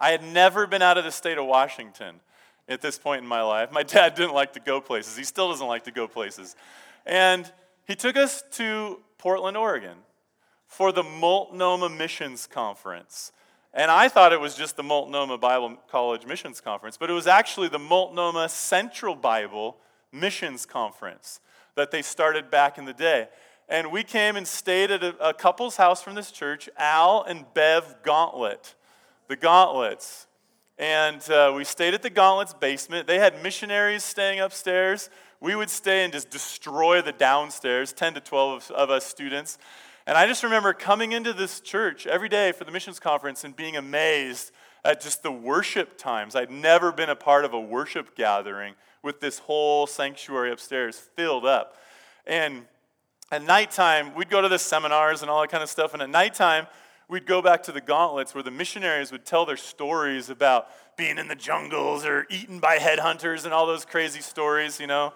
I 0.00 0.10
had 0.10 0.24
never 0.24 0.66
been 0.66 0.82
out 0.82 0.98
of 0.98 1.04
the 1.04 1.12
state 1.12 1.38
of 1.38 1.46
Washington 1.46 2.16
at 2.68 2.80
this 2.80 2.98
point 2.98 3.22
in 3.22 3.28
my 3.28 3.42
life. 3.42 3.70
My 3.70 3.82
dad 3.84 4.14
didn't 4.16 4.34
like 4.34 4.54
to 4.54 4.60
go 4.60 4.80
places. 4.80 5.16
He 5.16 5.24
still 5.24 5.50
doesn't 5.50 5.66
like 5.66 5.84
to 5.84 5.92
go 5.92 6.08
places. 6.08 6.56
And 7.06 7.50
he 7.86 7.94
took 7.94 8.16
us 8.16 8.42
to 8.52 9.00
Portland, 9.18 9.56
Oregon 9.56 9.96
for 10.76 10.92
the 10.92 11.02
Multnomah 11.02 11.88
Missions 11.88 12.46
Conference. 12.46 13.32
And 13.72 13.90
I 13.90 14.08
thought 14.08 14.32
it 14.32 14.40
was 14.40 14.54
just 14.54 14.76
the 14.76 14.82
Multnomah 14.82 15.38
Bible 15.38 15.76
College 15.88 16.26
Missions 16.26 16.60
Conference, 16.60 16.96
but 16.96 17.10
it 17.10 17.12
was 17.12 17.26
actually 17.26 17.68
the 17.68 17.78
Multnomah 17.78 18.48
Central 18.48 19.14
Bible 19.14 19.76
Missions 20.12 20.66
Conference 20.66 21.40
that 21.76 21.90
they 21.90 22.02
started 22.02 22.50
back 22.50 22.76
in 22.76 22.84
the 22.84 22.92
day. 22.92 23.28
And 23.68 23.90
we 23.90 24.02
came 24.02 24.36
and 24.36 24.46
stayed 24.46 24.90
at 24.90 25.02
a, 25.02 25.28
a 25.28 25.32
couple's 25.32 25.76
house 25.76 26.02
from 26.02 26.14
this 26.14 26.30
church, 26.30 26.68
Al 26.76 27.22
and 27.22 27.46
Bev 27.54 27.96
Gauntlet 28.02 28.74
the 29.28 29.36
Gauntlets. 29.36 30.26
And 30.76 31.28
uh, 31.30 31.52
we 31.56 31.64
stayed 31.64 31.94
at 31.94 32.02
the 32.02 32.10
Gauntlets 32.10 32.52
basement. 32.52 33.06
They 33.06 33.18
had 33.18 33.42
missionaries 33.42 34.04
staying 34.04 34.40
upstairs. 34.40 35.08
We 35.40 35.54
would 35.54 35.70
stay 35.70 36.04
and 36.04 36.12
just 36.12 36.30
destroy 36.30 37.00
the 37.00 37.12
downstairs, 37.12 37.92
10 37.92 38.14
to 38.14 38.20
12 38.20 38.70
of, 38.70 38.76
of 38.76 38.90
us 38.90 39.04
students. 39.04 39.58
And 40.06 40.18
I 40.18 40.26
just 40.26 40.42
remember 40.42 40.74
coming 40.74 41.12
into 41.12 41.32
this 41.32 41.60
church 41.60 42.06
every 42.06 42.28
day 42.28 42.52
for 42.52 42.64
the 42.64 42.70
missions 42.70 43.00
conference 43.00 43.42
and 43.42 43.56
being 43.56 43.76
amazed 43.76 44.52
at 44.84 45.00
just 45.00 45.22
the 45.22 45.32
worship 45.32 45.96
times. 45.96 46.36
I'd 46.36 46.50
never 46.50 46.92
been 46.92 47.08
a 47.08 47.16
part 47.16 47.46
of 47.46 47.54
a 47.54 47.60
worship 47.60 48.14
gathering 48.14 48.74
with 49.02 49.20
this 49.20 49.38
whole 49.38 49.86
sanctuary 49.86 50.52
upstairs 50.52 50.98
filled 51.16 51.46
up. 51.46 51.78
And 52.26 52.66
at 53.32 53.42
nighttime, 53.42 54.14
we'd 54.14 54.28
go 54.28 54.42
to 54.42 54.48
the 54.48 54.58
seminars 54.58 55.22
and 55.22 55.30
all 55.30 55.40
that 55.40 55.50
kind 55.50 55.62
of 55.62 55.70
stuff. 55.70 55.94
And 55.94 56.02
at 56.02 56.10
nighttime, 56.10 56.66
we'd 57.08 57.26
go 57.26 57.40
back 57.40 57.62
to 57.62 57.72
the 57.72 57.80
gauntlets 57.80 58.34
where 58.34 58.42
the 58.42 58.50
missionaries 58.50 59.10
would 59.10 59.24
tell 59.24 59.46
their 59.46 59.56
stories 59.56 60.28
about 60.28 60.68
being 60.98 61.16
in 61.16 61.28
the 61.28 61.34
jungles 61.34 62.04
or 62.04 62.26
eaten 62.28 62.60
by 62.60 62.76
headhunters 62.76 63.46
and 63.46 63.54
all 63.54 63.66
those 63.66 63.86
crazy 63.86 64.20
stories, 64.20 64.78
you 64.78 64.86
know. 64.86 65.14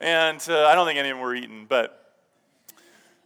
And 0.00 0.44
uh, 0.48 0.66
I 0.66 0.76
don't 0.76 0.86
think 0.86 0.98
any 0.98 1.10
of 1.10 1.16
them 1.16 1.24
were 1.24 1.34
eaten, 1.34 1.66
but 1.68 2.07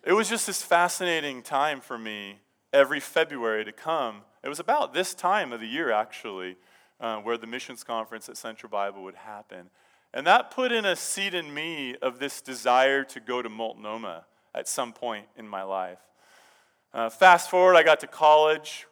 it 0.05 0.13
was 0.13 0.29
just 0.29 0.47
this 0.47 0.63
fascinating 0.63 1.43
time 1.43 1.81
for 1.81 1.97
me 1.97 2.41
every 2.73 2.99
February 2.99 3.65
to 3.65 3.73
come. 3.73 4.23
It 4.43 4.49
was 4.49 4.59
about 4.59 4.93
this 4.93 5.15
time 5.15 5.53
of 5.53 5.61
the 5.61 5.67
year, 5.67 5.93
actually, 5.93 6.57
uh, 7.01 7.19
where 7.19 7.39
the 7.39 7.47
missions 7.47 7.85
conference 7.85 8.29
at 8.29 8.37
Central 8.37 8.69
Bible 8.69 9.05
would 9.05 9.15
happen. 9.15 9.71
And 10.13 10.27
that 10.27 10.51
put 10.51 10.73
in 10.73 10.85
a 10.85 10.97
seed 10.97 11.35
in 11.35 11.55
me 11.55 11.95
of 12.03 12.19
this 12.19 12.43
desire 12.43 13.05
to 13.05 13.21
go 13.21 13.43
to 13.43 13.49
Multnomah 13.49 14.25
at 14.55 14.69
some 14.69 14.93
point 14.93 15.27
in 15.37 15.47
my 15.47 15.63
life. 15.63 16.01
Uh, 16.93 17.09
fast 17.09 17.49
forward, 17.49 17.77
I 17.77 17.85
got 17.85 18.01
to 18.01 18.07
college, 18.09 18.87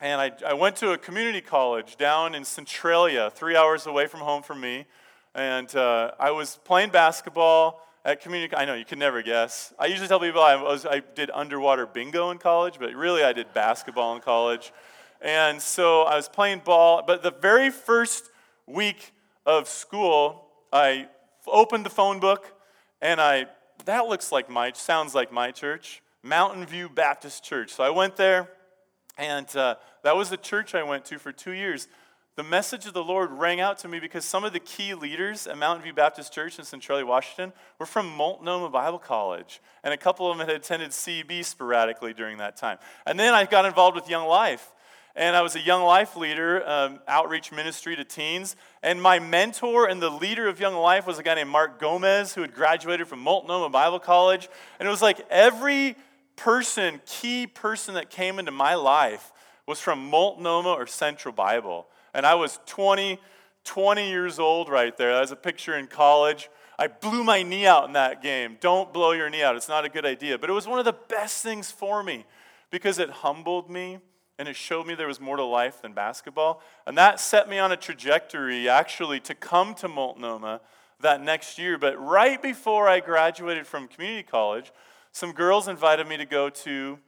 and 0.00 0.20
I, 0.20 0.30
I 0.46 0.54
went 0.54 0.76
to 0.76 0.92
a 0.92 0.98
community 0.98 1.40
college 1.40 1.96
down 1.96 2.36
in 2.36 2.44
Centralia, 2.44 3.30
three 3.30 3.56
hours 3.56 3.86
away 3.86 4.06
from 4.06 4.20
home 4.20 4.44
from 4.44 4.60
me. 4.60 4.86
And 5.34 5.74
uh, 5.74 6.12
I 6.18 6.30
was 6.30 6.58
playing 6.64 6.90
basketball 6.90 7.82
at 8.08 8.22
community. 8.22 8.56
I 8.56 8.64
know 8.64 8.72
you 8.72 8.86
can 8.86 8.98
never 8.98 9.20
guess. 9.22 9.74
I 9.78 9.84
usually 9.84 10.08
tell 10.08 10.18
people 10.18 10.40
I, 10.40 10.56
was, 10.56 10.86
I 10.86 11.02
did 11.14 11.30
underwater 11.34 11.86
bingo 11.86 12.30
in 12.30 12.38
college, 12.38 12.78
but 12.80 12.94
really 12.94 13.22
I 13.22 13.34
did 13.34 13.52
basketball 13.52 14.16
in 14.16 14.22
college. 14.22 14.72
And 15.20 15.60
so 15.60 16.02
I 16.02 16.16
was 16.16 16.26
playing 16.26 16.62
ball. 16.64 17.02
But 17.06 17.22
the 17.22 17.30
very 17.30 17.68
first 17.68 18.30
week 18.66 19.12
of 19.44 19.68
school, 19.68 20.46
I 20.72 21.08
opened 21.46 21.84
the 21.84 21.90
phone 21.90 22.18
book, 22.18 22.50
and 23.02 23.20
I 23.20 23.46
that 23.84 24.06
looks 24.06 24.32
like 24.32 24.48
my 24.48 24.72
sounds 24.72 25.14
like 25.14 25.30
my 25.30 25.50
church. 25.50 26.02
Mountain 26.22 26.64
View 26.64 26.88
Baptist 26.88 27.44
Church. 27.44 27.74
So 27.74 27.84
I 27.84 27.90
went 27.90 28.16
there, 28.16 28.48
and 29.18 29.54
uh, 29.54 29.74
that 30.02 30.16
was 30.16 30.30
the 30.30 30.36
church 30.38 30.74
I 30.74 30.82
went 30.82 31.04
to 31.06 31.18
for 31.18 31.30
two 31.30 31.52
years. 31.52 31.88
The 32.38 32.44
message 32.44 32.86
of 32.86 32.94
the 32.94 33.02
Lord 33.02 33.32
rang 33.32 33.58
out 33.60 33.78
to 33.78 33.88
me 33.88 33.98
because 33.98 34.24
some 34.24 34.44
of 34.44 34.52
the 34.52 34.60
key 34.60 34.94
leaders 34.94 35.48
at 35.48 35.58
Mountain 35.58 35.82
View 35.82 35.92
Baptist 35.92 36.32
Church 36.32 36.56
in 36.60 36.64
Centralia, 36.64 37.04
Washington, 37.04 37.52
were 37.80 37.84
from 37.84 38.08
Multnomah 38.08 38.68
Bible 38.70 39.00
College, 39.00 39.60
and 39.82 39.92
a 39.92 39.96
couple 39.96 40.30
of 40.30 40.38
them 40.38 40.46
had 40.46 40.54
attended 40.54 40.90
CB 40.90 41.44
sporadically 41.44 42.14
during 42.14 42.38
that 42.38 42.56
time. 42.56 42.78
And 43.06 43.18
then 43.18 43.34
I 43.34 43.44
got 43.44 43.64
involved 43.64 43.96
with 43.96 44.08
Young 44.08 44.28
Life, 44.28 44.70
and 45.16 45.34
I 45.34 45.42
was 45.42 45.56
a 45.56 45.60
Young 45.60 45.82
Life 45.82 46.14
leader, 46.14 46.62
um, 46.64 47.00
outreach 47.08 47.50
ministry 47.50 47.96
to 47.96 48.04
teens. 48.04 48.54
And 48.84 49.02
my 49.02 49.18
mentor 49.18 49.88
and 49.88 50.00
the 50.00 50.08
leader 50.08 50.46
of 50.46 50.60
Young 50.60 50.76
Life 50.76 51.08
was 51.08 51.18
a 51.18 51.24
guy 51.24 51.34
named 51.34 51.50
Mark 51.50 51.80
Gomez, 51.80 52.34
who 52.34 52.42
had 52.42 52.54
graduated 52.54 53.08
from 53.08 53.18
Multnomah 53.18 53.70
Bible 53.70 53.98
College. 53.98 54.48
And 54.78 54.86
it 54.86 54.92
was 54.92 55.02
like 55.02 55.26
every 55.28 55.96
person, 56.36 57.00
key 57.04 57.48
person 57.48 57.94
that 57.94 58.10
came 58.10 58.38
into 58.38 58.52
my 58.52 58.76
life 58.76 59.32
was 59.66 59.80
from 59.80 60.08
Multnomah 60.08 60.74
or 60.74 60.86
Central 60.86 61.34
Bible. 61.34 61.88
And 62.18 62.26
I 62.26 62.34
was 62.34 62.58
20, 62.66 63.20
20 63.62 64.08
years 64.08 64.40
old 64.40 64.68
right 64.68 64.96
there. 64.96 65.14
That 65.14 65.20
was 65.20 65.30
a 65.30 65.36
picture 65.36 65.78
in 65.78 65.86
college. 65.86 66.50
I 66.76 66.88
blew 66.88 67.22
my 67.22 67.44
knee 67.44 67.64
out 67.64 67.84
in 67.84 67.92
that 67.92 68.24
game. 68.24 68.56
Don't 68.60 68.92
blow 68.92 69.12
your 69.12 69.30
knee 69.30 69.44
out, 69.44 69.54
it's 69.54 69.68
not 69.68 69.84
a 69.84 69.88
good 69.88 70.04
idea. 70.04 70.36
But 70.36 70.50
it 70.50 70.52
was 70.52 70.66
one 70.66 70.80
of 70.80 70.84
the 70.84 70.96
best 71.08 71.44
things 71.44 71.70
for 71.70 72.02
me 72.02 72.26
because 72.72 72.98
it 72.98 73.08
humbled 73.08 73.70
me 73.70 74.00
and 74.36 74.48
it 74.48 74.56
showed 74.56 74.84
me 74.84 74.96
there 74.96 75.06
was 75.06 75.20
more 75.20 75.36
to 75.36 75.44
life 75.44 75.80
than 75.80 75.92
basketball. 75.92 76.60
And 76.88 76.98
that 76.98 77.20
set 77.20 77.48
me 77.48 77.60
on 77.60 77.70
a 77.70 77.76
trajectory 77.76 78.68
actually 78.68 79.20
to 79.20 79.34
come 79.36 79.76
to 79.76 79.86
Multnomah 79.86 80.60
that 80.98 81.22
next 81.22 81.56
year. 81.56 81.78
But 81.78 82.04
right 82.04 82.42
before 82.42 82.88
I 82.88 82.98
graduated 82.98 83.64
from 83.64 83.86
community 83.86 84.24
college, 84.24 84.72
some 85.12 85.30
girls 85.30 85.68
invited 85.68 86.08
me 86.08 86.16
to 86.16 86.26
go 86.26 86.50
to 86.50 86.98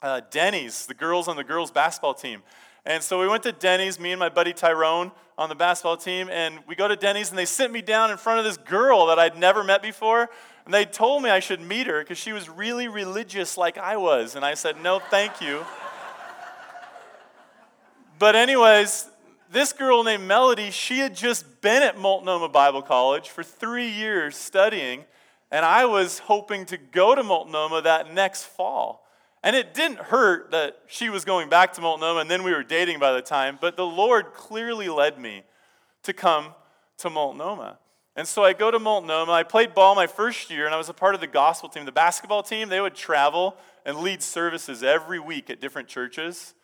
uh, 0.00 0.22
Denny's, 0.30 0.86
the 0.86 0.94
girls 0.94 1.28
on 1.28 1.36
the 1.36 1.44
girls' 1.44 1.70
basketball 1.70 2.14
team. 2.14 2.42
And 2.84 3.02
so 3.02 3.20
we 3.20 3.28
went 3.28 3.42
to 3.42 3.52
Denny's, 3.52 3.98
me 3.98 4.12
and 4.12 4.18
my 4.18 4.28
buddy 4.28 4.52
Tyrone 4.52 5.12
on 5.36 5.48
the 5.48 5.54
basketball 5.54 5.96
team, 5.96 6.28
and 6.30 6.58
we 6.66 6.74
go 6.74 6.88
to 6.88 6.96
Denny's 6.96 7.30
and 7.30 7.38
they 7.38 7.44
sit 7.44 7.70
me 7.70 7.82
down 7.82 8.10
in 8.10 8.16
front 8.16 8.38
of 8.38 8.44
this 8.44 8.56
girl 8.56 9.06
that 9.06 9.18
I'd 9.18 9.38
never 9.38 9.62
met 9.62 9.82
before. 9.82 10.28
And 10.64 10.74
they 10.74 10.84
told 10.84 11.22
me 11.22 11.30
I 11.30 11.40
should 11.40 11.62
meet 11.62 11.86
her 11.86 12.00
because 12.00 12.18
she 12.18 12.32
was 12.32 12.48
really 12.48 12.88
religious 12.88 13.56
like 13.56 13.78
I 13.78 13.96
was. 13.96 14.36
And 14.36 14.44
I 14.44 14.52
said, 14.52 14.82
no, 14.82 14.98
thank 14.98 15.40
you. 15.40 15.64
but, 18.18 18.36
anyways, 18.36 19.08
this 19.50 19.72
girl 19.72 20.04
named 20.04 20.24
Melody, 20.24 20.70
she 20.70 20.98
had 20.98 21.16
just 21.16 21.62
been 21.62 21.82
at 21.82 21.98
Multnomah 21.98 22.50
Bible 22.50 22.82
College 22.82 23.30
for 23.30 23.42
three 23.42 23.88
years 23.88 24.36
studying. 24.36 25.04
And 25.50 25.64
I 25.64 25.86
was 25.86 26.18
hoping 26.18 26.66
to 26.66 26.76
go 26.76 27.14
to 27.14 27.22
Multnomah 27.22 27.82
that 27.82 28.12
next 28.12 28.44
fall. 28.44 29.07
And 29.42 29.54
it 29.54 29.72
didn't 29.72 29.98
hurt 29.98 30.50
that 30.50 30.80
she 30.86 31.10
was 31.10 31.24
going 31.24 31.48
back 31.48 31.72
to 31.74 31.80
Multnomah 31.80 32.20
and 32.20 32.30
then 32.30 32.42
we 32.42 32.52
were 32.52 32.64
dating 32.64 32.98
by 32.98 33.12
the 33.12 33.22
time, 33.22 33.58
but 33.60 33.76
the 33.76 33.86
Lord 33.86 34.32
clearly 34.34 34.88
led 34.88 35.18
me 35.18 35.42
to 36.02 36.12
come 36.12 36.54
to 36.98 37.10
Multnomah. 37.10 37.78
And 38.16 38.26
so 38.26 38.42
I 38.42 38.52
go 38.52 38.72
to 38.72 38.80
Multnomah. 38.80 39.30
I 39.30 39.44
played 39.44 39.74
ball 39.74 39.94
my 39.94 40.08
first 40.08 40.50
year, 40.50 40.66
and 40.66 40.74
I 40.74 40.76
was 40.76 40.88
a 40.88 40.92
part 40.92 41.14
of 41.14 41.20
the 41.20 41.28
gospel 41.28 41.68
team. 41.68 41.84
The 41.84 41.92
basketball 41.92 42.42
team, 42.42 42.68
they 42.68 42.80
would 42.80 42.96
travel 42.96 43.56
and 43.86 43.98
lead 43.98 44.24
services 44.24 44.82
every 44.82 45.20
week 45.20 45.50
at 45.50 45.60
different 45.60 45.86
churches. 45.86 46.54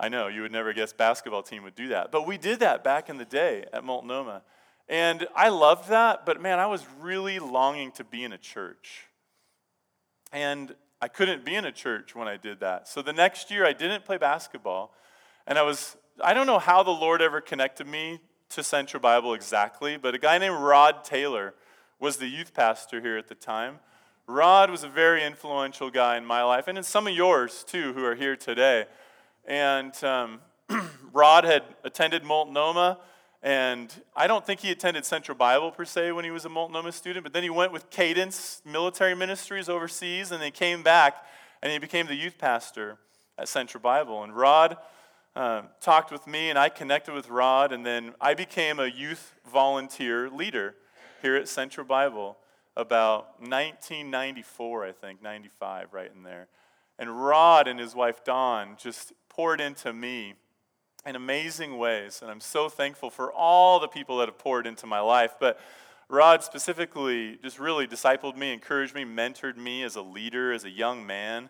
I 0.00 0.08
know, 0.08 0.26
you 0.26 0.42
would 0.42 0.50
never 0.50 0.72
guess 0.72 0.92
basketball 0.92 1.42
team 1.42 1.62
would 1.62 1.76
do 1.76 1.88
that. 1.88 2.10
But 2.10 2.26
we 2.26 2.36
did 2.36 2.58
that 2.60 2.82
back 2.82 3.08
in 3.08 3.16
the 3.16 3.24
day 3.24 3.64
at 3.72 3.84
Multnomah. 3.84 4.42
And 4.88 5.28
I 5.36 5.50
loved 5.50 5.88
that, 5.88 6.26
but 6.26 6.40
man, 6.40 6.58
I 6.58 6.66
was 6.66 6.84
really 7.00 7.38
longing 7.38 7.92
to 7.92 8.02
be 8.04 8.24
in 8.24 8.32
a 8.32 8.38
church. 8.38 9.06
And 10.32 10.74
I 11.00 11.08
couldn't 11.08 11.44
be 11.44 11.54
in 11.54 11.64
a 11.64 11.72
church 11.72 12.14
when 12.14 12.26
I 12.26 12.36
did 12.36 12.60
that. 12.60 12.88
So 12.88 13.02
the 13.02 13.12
next 13.12 13.50
year 13.50 13.64
I 13.64 13.72
didn't 13.72 14.04
play 14.04 14.16
basketball. 14.16 14.92
And 15.46 15.58
I 15.58 15.62
was, 15.62 15.96
I 16.22 16.34
don't 16.34 16.46
know 16.46 16.58
how 16.58 16.82
the 16.82 16.90
Lord 16.90 17.22
ever 17.22 17.40
connected 17.40 17.86
me 17.86 18.20
to 18.50 18.62
Central 18.62 19.00
Bible 19.00 19.34
exactly, 19.34 19.96
but 19.96 20.14
a 20.14 20.18
guy 20.18 20.38
named 20.38 20.56
Rod 20.56 21.04
Taylor 21.04 21.54
was 22.00 22.16
the 22.16 22.26
youth 22.26 22.54
pastor 22.54 23.00
here 23.00 23.16
at 23.16 23.28
the 23.28 23.34
time. 23.34 23.78
Rod 24.26 24.70
was 24.70 24.84
a 24.84 24.88
very 24.88 25.24
influential 25.24 25.90
guy 25.90 26.16
in 26.16 26.24
my 26.24 26.42
life, 26.42 26.68
and 26.68 26.76
in 26.76 26.84
some 26.84 27.06
of 27.06 27.14
yours 27.14 27.64
too, 27.66 27.92
who 27.94 28.04
are 28.04 28.14
here 28.14 28.36
today. 28.36 28.84
And 29.46 29.92
um, 30.04 30.40
Rod 31.12 31.44
had 31.44 31.62
attended 31.82 32.24
Multnomah, 32.24 32.98
and 33.42 33.92
I 34.16 34.26
don't 34.26 34.44
think 34.44 34.60
he 34.60 34.70
attended 34.70 35.04
Central 35.04 35.36
Bible 35.36 35.70
per 35.70 35.84
se 35.84 36.12
when 36.12 36.24
he 36.24 36.30
was 36.30 36.44
a 36.44 36.48
Multnomah 36.48 36.92
student, 36.92 37.22
but 37.22 37.32
then 37.32 37.42
he 37.42 37.50
went 37.50 37.72
with 37.72 37.88
Cadence 37.90 38.60
Military 38.64 39.14
Ministries 39.14 39.68
overseas, 39.68 40.32
and 40.32 40.42
then 40.42 40.50
came 40.52 40.82
back 40.82 41.24
and 41.62 41.72
he 41.72 41.78
became 41.78 42.06
the 42.06 42.14
youth 42.14 42.38
pastor 42.38 42.98
at 43.36 43.48
Central 43.48 43.80
Bible. 43.80 44.22
And 44.22 44.34
Rod 44.34 44.76
uh, 45.34 45.62
talked 45.80 46.10
with 46.10 46.26
me, 46.26 46.50
and 46.50 46.58
I 46.58 46.68
connected 46.68 47.14
with 47.14 47.28
Rod, 47.28 47.72
and 47.72 47.84
then 47.84 48.14
I 48.20 48.34
became 48.34 48.80
a 48.80 48.86
youth 48.86 49.34
volunteer 49.50 50.28
leader 50.28 50.74
here 51.22 51.36
at 51.36 51.48
Central 51.48 51.86
Bible 51.86 52.36
about 52.76 53.40
1994, 53.40 54.86
I 54.86 54.92
think, 54.92 55.22
95, 55.22 55.88
right 55.92 56.10
in 56.14 56.22
there. 56.22 56.48
And 56.98 57.24
Rod 57.24 57.66
and 57.68 57.78
his 57.78 57.94
wife 57.94 58.24
Dawn 58.24 58.76
just 58.78 59.12
poured 59.28 59.60
into 59.60 59.92
me 59.92 60.34
in 61.08 61.16
amazing 61.16 61.78
ways. 61.78 62.20
And 62.20 62.30
I'm 62.30 62.40
so 62.40 62.68
thankful 62.68 63.08
for 63.08 63.32
all 63.32 63.80
the 63.80 63.88
people 63.88 64.18
that 64.18 64.28
have 64.28 64.38
poured 64.38 64.66
into 64.66 64.86
my 64.86 65.00
life. 65.00 65.34
But 65.40 65.58
Rod 66.08 66.44
specifically 66.44 67.38
just 67.42 67.58
really 67.58 67.86
discipled 67.86 68.36
me, 68.36 68.52
encouraged 68.52 68.94
me, 68.94 69.04
mentored 69.04 69.56
me 69.56 69.82
as 69.82 69.96
a 69.96 70.02
leader, 70.02 70.52
as 70.52 70.64
a 70.64 70.70
young 70.70 71.06
man. 71.06 71.48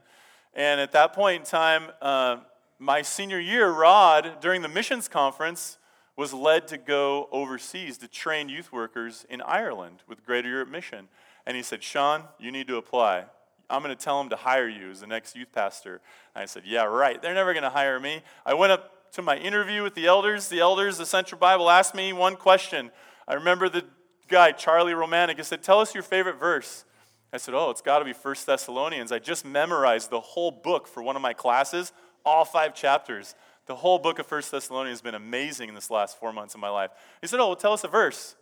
And 0.55 0.81
at 0.81 0.93
that 0.93 1.13
point 1.13 1.41
in 1.41 1.47
time, 1.47 1.91
uh, 2.01 2.39
my 2.79 3.03
senior 3.03 3.41
year, 3.41 3.71
Rod, 3.71 4.41
during 4.41 4.63
the 4.63 4.69
missions 4.69 5.09
conference, 5.09 5.79
was 6.17 6.33
led 6.33 6.69
to 6.69 6.79
go 6.79 7.29
overseas 7.33 7.99
to 7.99 8.09
train 8.09 8.49
youth 8.49 8.73
workers 8.73 9.27
in 9.29 9.43
Ireland 9.43 10.03
with 10.09 10.25
Greater 10.25 10.49
Europe 10.49 10.69
Mission. 10.69 11.09
And 11.47 11.57
he 11.57 11.63
said, 11.63 11.83
Shon, 11.83 12.25
you 12.39 12.53
need 12.53 12.69
to 12.69 12.77
apply. 12.77 13.25
I'm 13.71 13.83
going 13.83 13.95
to 13.95 14.03
tell 14.03 14.19
them 14.19 14.31
to 14.31 14.37
hire 14.37 14.69
you 14.69 14.91
as 14.91 15.01
the 15.01 15.07
next 15.07 15.37
youth 15.37 15.53
pastor. 15.53 16.01
And 16.35 16.43
I 16.43 16.47
said, 16.47 16.63
Yeah, 16.65 16.85
right. 16.85 17.21
They're 17.21 17.35
never 17.35 17.53
going 17.53 17.65
to 17.65 17.71
hire 17.71 18.01
me. 18.01 18.23
I 18.47 18.55
went 18.55 18.73
up 18.73 18.98
to 19.13 19.23
my 19.23 19.37
interview 19.37 19.83
with 19.83 19.95
the 19.95 20.07
elders. 20.07 20.49
The 20.49 20.61
elders, 20.61 20.99
the 20.99 21.07
Central 21.07 21.39
Bible, 21.39 21.71
asked 21.71 21.95
me 21.95 22.13
one 22.13 22.37
question. 22.37 22.91
I 23.27 23.35
remember 23.35 23.69
the 23.69 23.85
guy, 24.29 24.53
Charlie 24.53 24.93
Romanek, 24.93 25.37
he 25.37 25.43
said, 25.43 25.63
Tell 25.63 25.81
us 25.81 25.95
your 25.95 26.03
favorite 26.03 26.39
verse. 26.39 26.85
I 27.33 27.37
said, 27.37 27.55
Oh, 27.55 27.71
it's 27.71 27.83
got 27.83 27.99
to 27.99 28.05
be 28.05 28.13
First 28.13 28.47
Thessalonians. 28.47 29.13
I 29.13 29.19
just 29.19 29.45
memorized 29.45 30.11
the 30.11 30.21
whole 30.21 30.51
book 30.51 30.87
for 30.87 31.03
one 31.03 31.17
of 31.17 31.23
my 31.23 31.33
classes, 31.33 31.93
all 32.25 32.45
five 32.45 32.75
chapters. 32.75 33.35
The 33.67 33.77
whole 33.77 33.99
book 33.99 34.19
of 34.19 34.27
First 34.27 34.51
Thessalonians 34.51 34.99
has 34.99 35.03
been 35.03 35.15
amazing 35.15 35.69
in 35.69 35.75
this 35.75 35.91
last 35.91 36.19
four 36.19 36.33
months 36.33 36.55
of 36.55 36.61
my 36.61 36.71
life. 36.71 36.91
He 37.21 37.27
said, 37.27 37.41
Oh, 37.41 37.49
well, 37.49 37.57
tell 37.57 37.73
us 37.73 37.85
a 37.85 37.89
verse. 37.89 38.37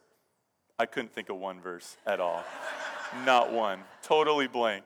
I 0.78 0.86
couldn't 0.86 1.12
think 1.12 1.30
of 1.30 1.36
one 1.36 1.60
verse 1.60 1.96
at 2.06 2.20
all. 2.20 2.44
Not 3.24 3.52
one. 3.52 3.80
Totally 4.02 4.46
blank. 4.46 4.84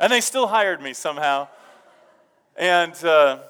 And 0.00 0.12
they 0.12 0.20
still 0.20 0.46
hired 0.46 0.80
me 0.80 0.92
somehow. 0.92 1.48
And 2.56 2.94
uh, 3.04 3.40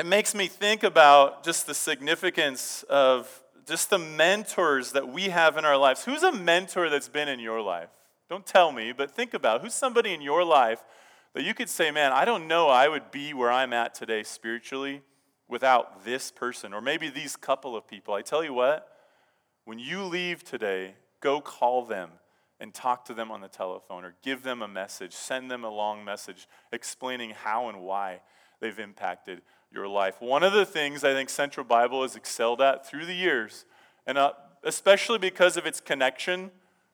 it 0.00 0.06
makes 0.06 0.34
me 0.34 0.46
think 0.46 0.82
about 0.82 1.44
just 1.44 1.66
the 1.66 1.74
significance 1.74 2.86
of 2.88 3.42
just 3.66 3.90
the 3.90 3.98
mentors 3.98 4.92
that 4.92 5.06
we 5.06 5.24
have 5.24 5.58
in 5.58 5.66
our 5.66 5.76
lives. 5.76 6.06
Who's 6.06 6.22
a 6.22 6.32
mentor 6.32 6.88
that's 6.88 7.10
been 7.10 7.28
in 7.28 7.38
your 7.38 7.60
life? 7.60 7.90
Don't 8.30 8.46
tell 8.46 8.72
me, 8.72 8.92
but 8.92 9.10
think 9.10 9.34
about 9.34 9.60
who's 9.60 9.74
somebody 9.74 10.14
in 10.14 10.22
your 10.22 10.42
life 10.42 10.82
that 11.34 11.44
you 11.44 11.52
could 11.52 11.68
say, 11.68 11.90
man, 11.90 12.12
I 12.12 12.24
don't 12.24 12.48
know 12.48 12.70
I 12.70 12.88
would 12.88 13.10
be 13.10 13.34
where 13.34 13.52
I'm 13.52 13.74
at 13.74 13.94
today 13.94 14.22
spiritually 14.22 15.02
without 15.48 16.02
this 16.02 16.30
person, 16.30 16.72
or 16.72 16.80
maybe 16.80 17.10
these 17.10 17.36
couple 17.36 17.76
of 17.76 17.86
people. 17.86 18.14
I 18.14 18.22
tell 18.22 18.42
you 18.42 18.54
what, 18.54 18.88
when 19.66 19.78
you 19.78 20.04
leave 20.04 20.44
today, 20.44 20.94
go 21.20 21.42
call 21.42 21.84
them 21.84 22.08
and 22.58 22.72
talk 22.72 23.04
to 23.04 23.12
them 23.12 23.30
on 23.30 23.42
the 23.42 23.48
telephone 23.48 24.06
or 24.06 24.14
give 24.22 24.44
them 24.44 24.62
a 24.62 24.68
message, 24.68 25.12
send 25.12 25.50
them 25.50 25.62
a 25.62 25.70
long 25.70 26.02
message 26.06 26.48
explaining 26.72 27.32
how 27.32 27.68
and 27.68 27.82
why 27.82 28.22
they've 28.60 28.78
impacted 28.78 29.42
your 29.72 29.86
life. 29.86 30.20
One 30.20 30.42
of 30.42 30.52
the 30.52 30.66
things 30.66 31.04
I 31.04 31.12
think 31.12 31.28
Central 31.28 31.64
Bible 31.64 32.02
has 32.02 32.16
excelled 32.16 32.60
at 32.60 32.86
through 32.86 33.06
the 33.06 33.14
years, 33.14 33.64
and 34.06 34.18
uh, 34.18 34.32
especially 34.64 35.18
because 35.18 35.56
of 35.56 35.66
its 35.66 35.80
connection 35.80 36.50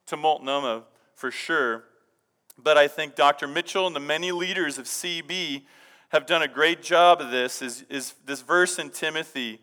to 0.07 0.17
Multnomah 0.17 0.85
for 1.15 1.31
sure, 1.31 1.85
but 2.59 2.77
I 2.77 2.89
think 2.89 3.15
Dr. 3.15 3.47
Mitchell 3.47 3.87
and 3.87 3.97
the 3.97 4.01
many 4.01 4.33
leaders 4.33 4.79
of 4.79 4.87
CB 4.87 5.63
have 6.11 6.27
done 6.27 6.43
a 6.43 6.49
great 6.49 6.83
job 6.83 7.21
of 7.21 7.31
this, 7.31 7.61
is, 7.61 7.85
is 7.91 8.15
this 8.25 8.43
verse 8.43 8.79
in 8.79 8.91
Timothy, 8.91 9.61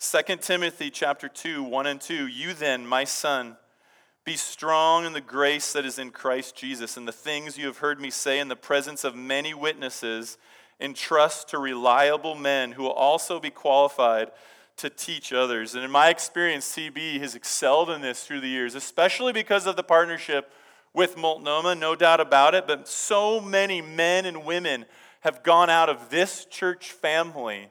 2 0.00 0.36
Timothy 0.36 0.90
chapter 0.90 1.28
2, 1.28 1.62
1 1.62 1.86
and 1.86 2.00
2. 2.00 2.26
You 2.26 2.54
then, 2.54 2.86
my 2.86 3.04
son, 3.04 3.56
be 4.24 4.36
strong 4.36 5.06
in 5.06 5.12
the 5.12 5.20
grace 5.20 5.72
that 5.72 5.84
is 5.84 5.98
in 5.98 6.10
Christ 6.10 6.56
Jesus, 6.56 6.96
and 6.96 7.06
the 7.06 7.12
things 7.12 7.56
you 7.56 7.66
have 7.66 7.78
heard 7.78 8.00
me 8.00 8.10
say 8.10 8.38
in 8.38 8.48
the 8.48 8.56
presence 8.56 9.04
of 9.04 9.14
many 9.14 9.54
witnesses, 9.54 10.36
entrust 10.80 11.48
to 11.48 11.58
reliable 11.58 12.34
men 12.34 12.72
who 12.72 12.82
will 12.82 12.92
also 12.92 13.38
be 13.38 13.50
qualified 13.50 14.30
to 14.76 14.88
teach 14.88 15.32
others. 15.32 15.74
And 15.74 15.84
in 15.84 15.90
my 15.90 16.08
experience, 16.08 16.76
CB 16.76 17.20
has 17.20 17.34
excelled 17.34 17.90
in 17.90 18.00
this 18.00 18.24
through 18.24 18.40
the 18.40 18.48
years, 18.48 18.74
especially 18.74 19.32
because 19.32 19.66
of 19.66 19.76
the 19.76 19.82
partnership 19.82 20.52
with 20.94 21.16
Multnomah, 21.16 21.74
no 21.74 21.94
doubt 21.94 22.20
about 22.20 22.54
it. 22.54 22.66
But 22.66 22.88
so 22.88 23.40
many 23.40 23.80
men 23.82 24.26
and 24.26 24.44
women 24.44 24.86
have 25.20 25.42
gone 25.42 25.70
out 25.70 25.88
of 25.88 26.10
this 26.10 26.46
church 26.46 26.92
family 26.92 27.68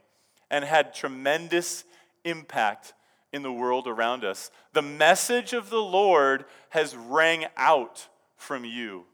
and 0.52 0.64
had 0.64 0.94
tremendous 0.94 1.84
impact 2.24 2.94
in 3.32 3.42
the 3.42 3.52
world 3.52 3.88
around 3.88 4.24
us. 4.24 4.52
The 4.74 4.82
message 4.82 5.54
of 5.54 5.70
the 5.70 5.82
Lord 5.82 6.46
has 6.70 6.96
rang 6.96 7.46
out 7.58 8.08
from 8.36 8.66
you. 8.66 9.06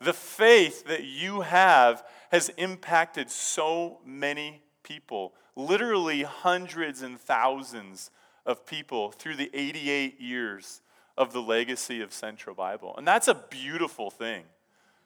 The 0.00 0.12
faith 0.12 0.84
that 0.86 1.04
you 1.04 1.42
have 1.42 2.02
has 2.30 2.48
impacted 2.56 3.30
so 3.30 3.98
many 4.04 4.62
people, 4.82 5.34
literally 5.56 6.22
hundreds 6.22 7.02
and 7.02 7.20
thousands 7.20 8.10
of 8.46 8.64
people 8.66 9.10
through 9.10 9.36
the 9.36 9.50
88 9.52 10.20
years 10.20 10.80
of 11.18 11.32
the 11.32 11.42
legacy 11.42 12.00
of 12.00 12.12
Central 12.12 12.54
Bible. 12.54 12.94
And 12.96 13.06
that's 13.06 13.28
a 13.28 13.34
beautiful 13.34 14.10
thing. 14.10 14.44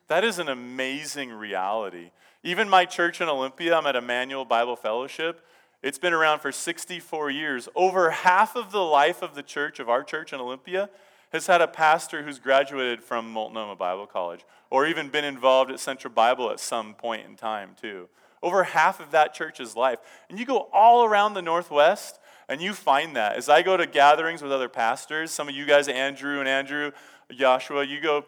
That 0.08 0.22
is 0.22 0.38
an 0.38 0.48
amazing 0.48 1.32
reality. 1.32 2.10
Even 2.42 2.68
my 2.68 2.84
church 2.84 3.20
in 3.20 3.28
Olympia, 3.28 3.74
I'm 3.74 3.86
at 3.86 3.96
Emmanuel 3.96 4.44
Bible 4.44 4.76
Fellowship. 4.76 5.44
It's 5.82 5.98
been 5.98 6.12
around 6.12 6.40
for 6.40 6.52
64 6.52 7.30
years. 7.30 7.68
Over 7.74 8.10
half 8.10 8.54
of 8.54 8.70
the 8.70 8.82
life 8.82 9.22
of 9.22 9.34
the 9.34 9.42
church, 9.42 9.80
of 9.80 9.88
our 9.88 10.02
church 10.02 10.32
in 10.32 10.40
Olympia, 10.40 10.90
has 11.34 11.48
had 11.48 11.60
a 11.60 11.66
pastor 11.66 12.22
who's 12.22 12.38
graduated 12.38 13.02
from 13.02 13.28
Multnomah 13.28 13.74
Bible 13.74 14.06
College 14.06 14.44
or 14.70 14.86
even 14.86 15.08
been 15.08 15.24
involved 15.24 15.68
at 15.68 15.80
Central 15.80 16.14
Bible 16.14 16.48
at 16.48 16.60
some 16.60 16.94
point 16.94 17.26
in 17.26 17.34
time, 17.34 17.70
too. 17.80 18.08
Over 18.40 18.62
half 18.62 19.00
of 19.00 19.10
that 19.10 19.34
church's 19.34 19.74
life. 19.74 19.98
And 20.30 20.38
you 20.38 20.46
go 20.46 20.68
all 20.72 21.04
around 21.04 21.34
the 21.34 21.42
Northwest 21.42 22.20
and 22.48 22.62
you 22.62 22.72
find 22.72 23.16
that. 23.16 23.34
As 23.34 23.48
I 23.48 23.62
go 23.62 23.76
to 23.76 23.84
gatherings 23.84 24.42
with 24.42 24.52
other 24.52 24.68
pastors, 24.68 25.32
some 25.32 25.48
of 25.48 25.56
you 25.56 25.66
guys, 25.66 25.88
Andrew 25.88 26.38
and 26.38 26.48
Andrew, 26.48 26.92
Joshua, 27.32 27.84
you 27.84 28.00
go 28.00 28.24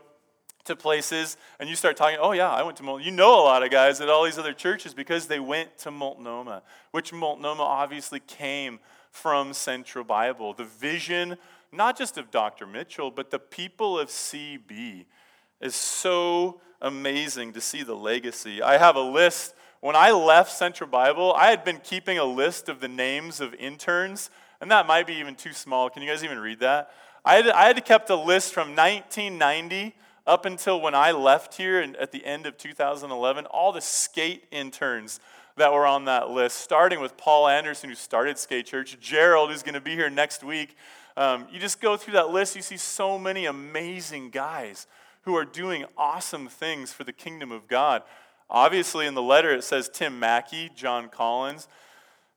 to 0.64 0.74
places 0.74 1.36
and 1.60 1.68
you 1.68 1.76
start 1.76 1.96
talking, 1.96 2.18
oh, 2.20 2.32
yeah, 2.32 2.50
I 2.50 2.64
went 2.64 2.76
to 2.78 2.82
Multnomah. 2.82 3.08
You 3.08 3.16
know 3.16 3.40
a 3.40 3.44
lot 3.44 3.62
of 3.62 3.70
guys 3.70 4.00
at 4.00 4.08
all 4.08 4.24
these 4.24 4.38
other 4.38 4.52
churches 4.52 4.94
because 4.94 5.28
they 5.28 5.38
went 5.38 5.78
to 5.78 5.92
Multnomah, 5.92 6.64
which 6.90 7.12
Multnomah 7.12 7.62
obviously 7.62 8.18
came 8.18 8.80
from 9.12 9.54
Central 9.54 10.04
Bible. 10.04 10.54
The 10.54 10.64
vision, 10.64 11.38
not 11.76 11.96
just 11.96 12.18
of 12.18 12.30
Dr. 12.30 12.66
Mitchell, 12.66 13.10
but 13.10 13.30
the 13.30 13.38
people 13.38 13.98
of 13.98 14.08
CB 14.08 15.04
is 15.60 15.74
so 15.74 16.60
amazing 16.80 17.52
to 17.52 17.60
see 17.60 17.82
the 17.82 17.94
legacy. 17.94 18.62
I 18.62 18.78
have 18.78 18.96
a 18.96 19.00
list. 19.00 19.54
When 19.80 19.96
I 19.96 20.10
left 20.10 20.52
Central 20.52 20.88
Bible, 20.88 21.34
I 21.34 21.50
had 21.50 21.64
been 21.64 21.78
keeping 21.78 22.18
a 22.18 22.24
list 22.24 22.68
of 22.68 22.80
the 22.80 22.88
names 22.88 23.40
of 23.40 23.54
interns, 23.54 24.30
and 24.60 24.70
that 24.70 24.86
might 24.86 25.06
be 25.06 25.14
even 25.14 25.34
too 25.34 25.52
small. 25.52 25.90
Can 25.90 26.02
you 26.02 26.08
guys 26.08 26.24
even 26.24 26.38
read 26.38 26.60
that? 26.60 26.90
I 27.24 27.36
had, 27.36 27.48
I 27.48 27.66
had 27.66 27.84
kept 27.84 28.10
a 28.10 28.16
list 28.16 28.54
from 28.54 28.76
1990 28.76 29.94
up 30.26 30.44
until 30.44 30.80
when 30.80 30.94
I 30.94 31.12
left 31.12 31.54
here 31.54 31.80
at 31.80 32.12
the 32.12 32.24
end 32.24 32.46
of 32.46 32.56
2011, 32.56 33.46
all 33.46 33.72
the 33.72 33.80
skate 33.80 34.44
interns 34.50 35.20
that 35.56 35.72
were 35.72 35.86
on 35.86 36.04
that 36.04 36.30
list, 36.30 36.58
starting 36.58 37.00
with 37.00 37.16
Paul 37.16 37.48
Anderson, 37.48 37.88
who 37.88 37.96
started 37.96 38.38
Skate 38.38 38.66
Church, 38.66 38.98
Gerald, 39.00 39.50
who's 39.50 39.62
going 39.62 39.74
to 39.74 39.80
be 39.80 39.92
here 39.92 40.10
next 40.10 40.44
week, 40.44 40.76
Um, 41.16 41.46
you 41.50 41.58
just 41.58 41.80
go 41.80 41.96
through 41.96 42.14
that 42.14 42.30
list, 42.30 42.56
you 42.56 42.62
see 42.62 42.76
so 42.76 43.18
many 43.18 43.46
amazing 43.46 44.30
guys 44.30 44.86
who 45.22 45.34
are 45.34 45.44
doing 45.44 45.84
awesome 45.96 46.46
things 46.48 46.92
for 46.92 47.04
the 47.04 47.12
kingdom 47.12 47.50
of 47.50 47.66
God. 47.68 48.02
Obviously, 48.48 49.06
in 49.06 49.14
the 49.14 49.22
letter, 49.22 49.52
it 49.52 49.64
says 49.64 49.88
Tim 49.92 50.20
Mackie, 50.20 50.70
Jon 50.74 51.08
Collins. 51.08 51.68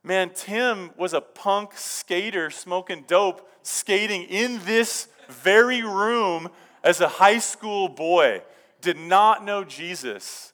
Man, 0.04 0.32
Tim 0.34 0.92
was 0.98 1.14
a 1.14 1.22
punk 1.22 1.74
skater 1.76 2.50
smoking 2.50 3.04
dope, 3.06 3.48
skating 3.64 4.24
in 4.24 4.60
this 4.66 5.08
very 5.28 5.84
room 5.84 6.50
as 6.84 7.02
a 7.02 7.08
high 7.08 7.38
school 7.38 7.90
boy, 7.90 8.42
did 8.82 8.98
not 8.98 9.44
know 9.44 9.64
Jesus. 9.64 10.54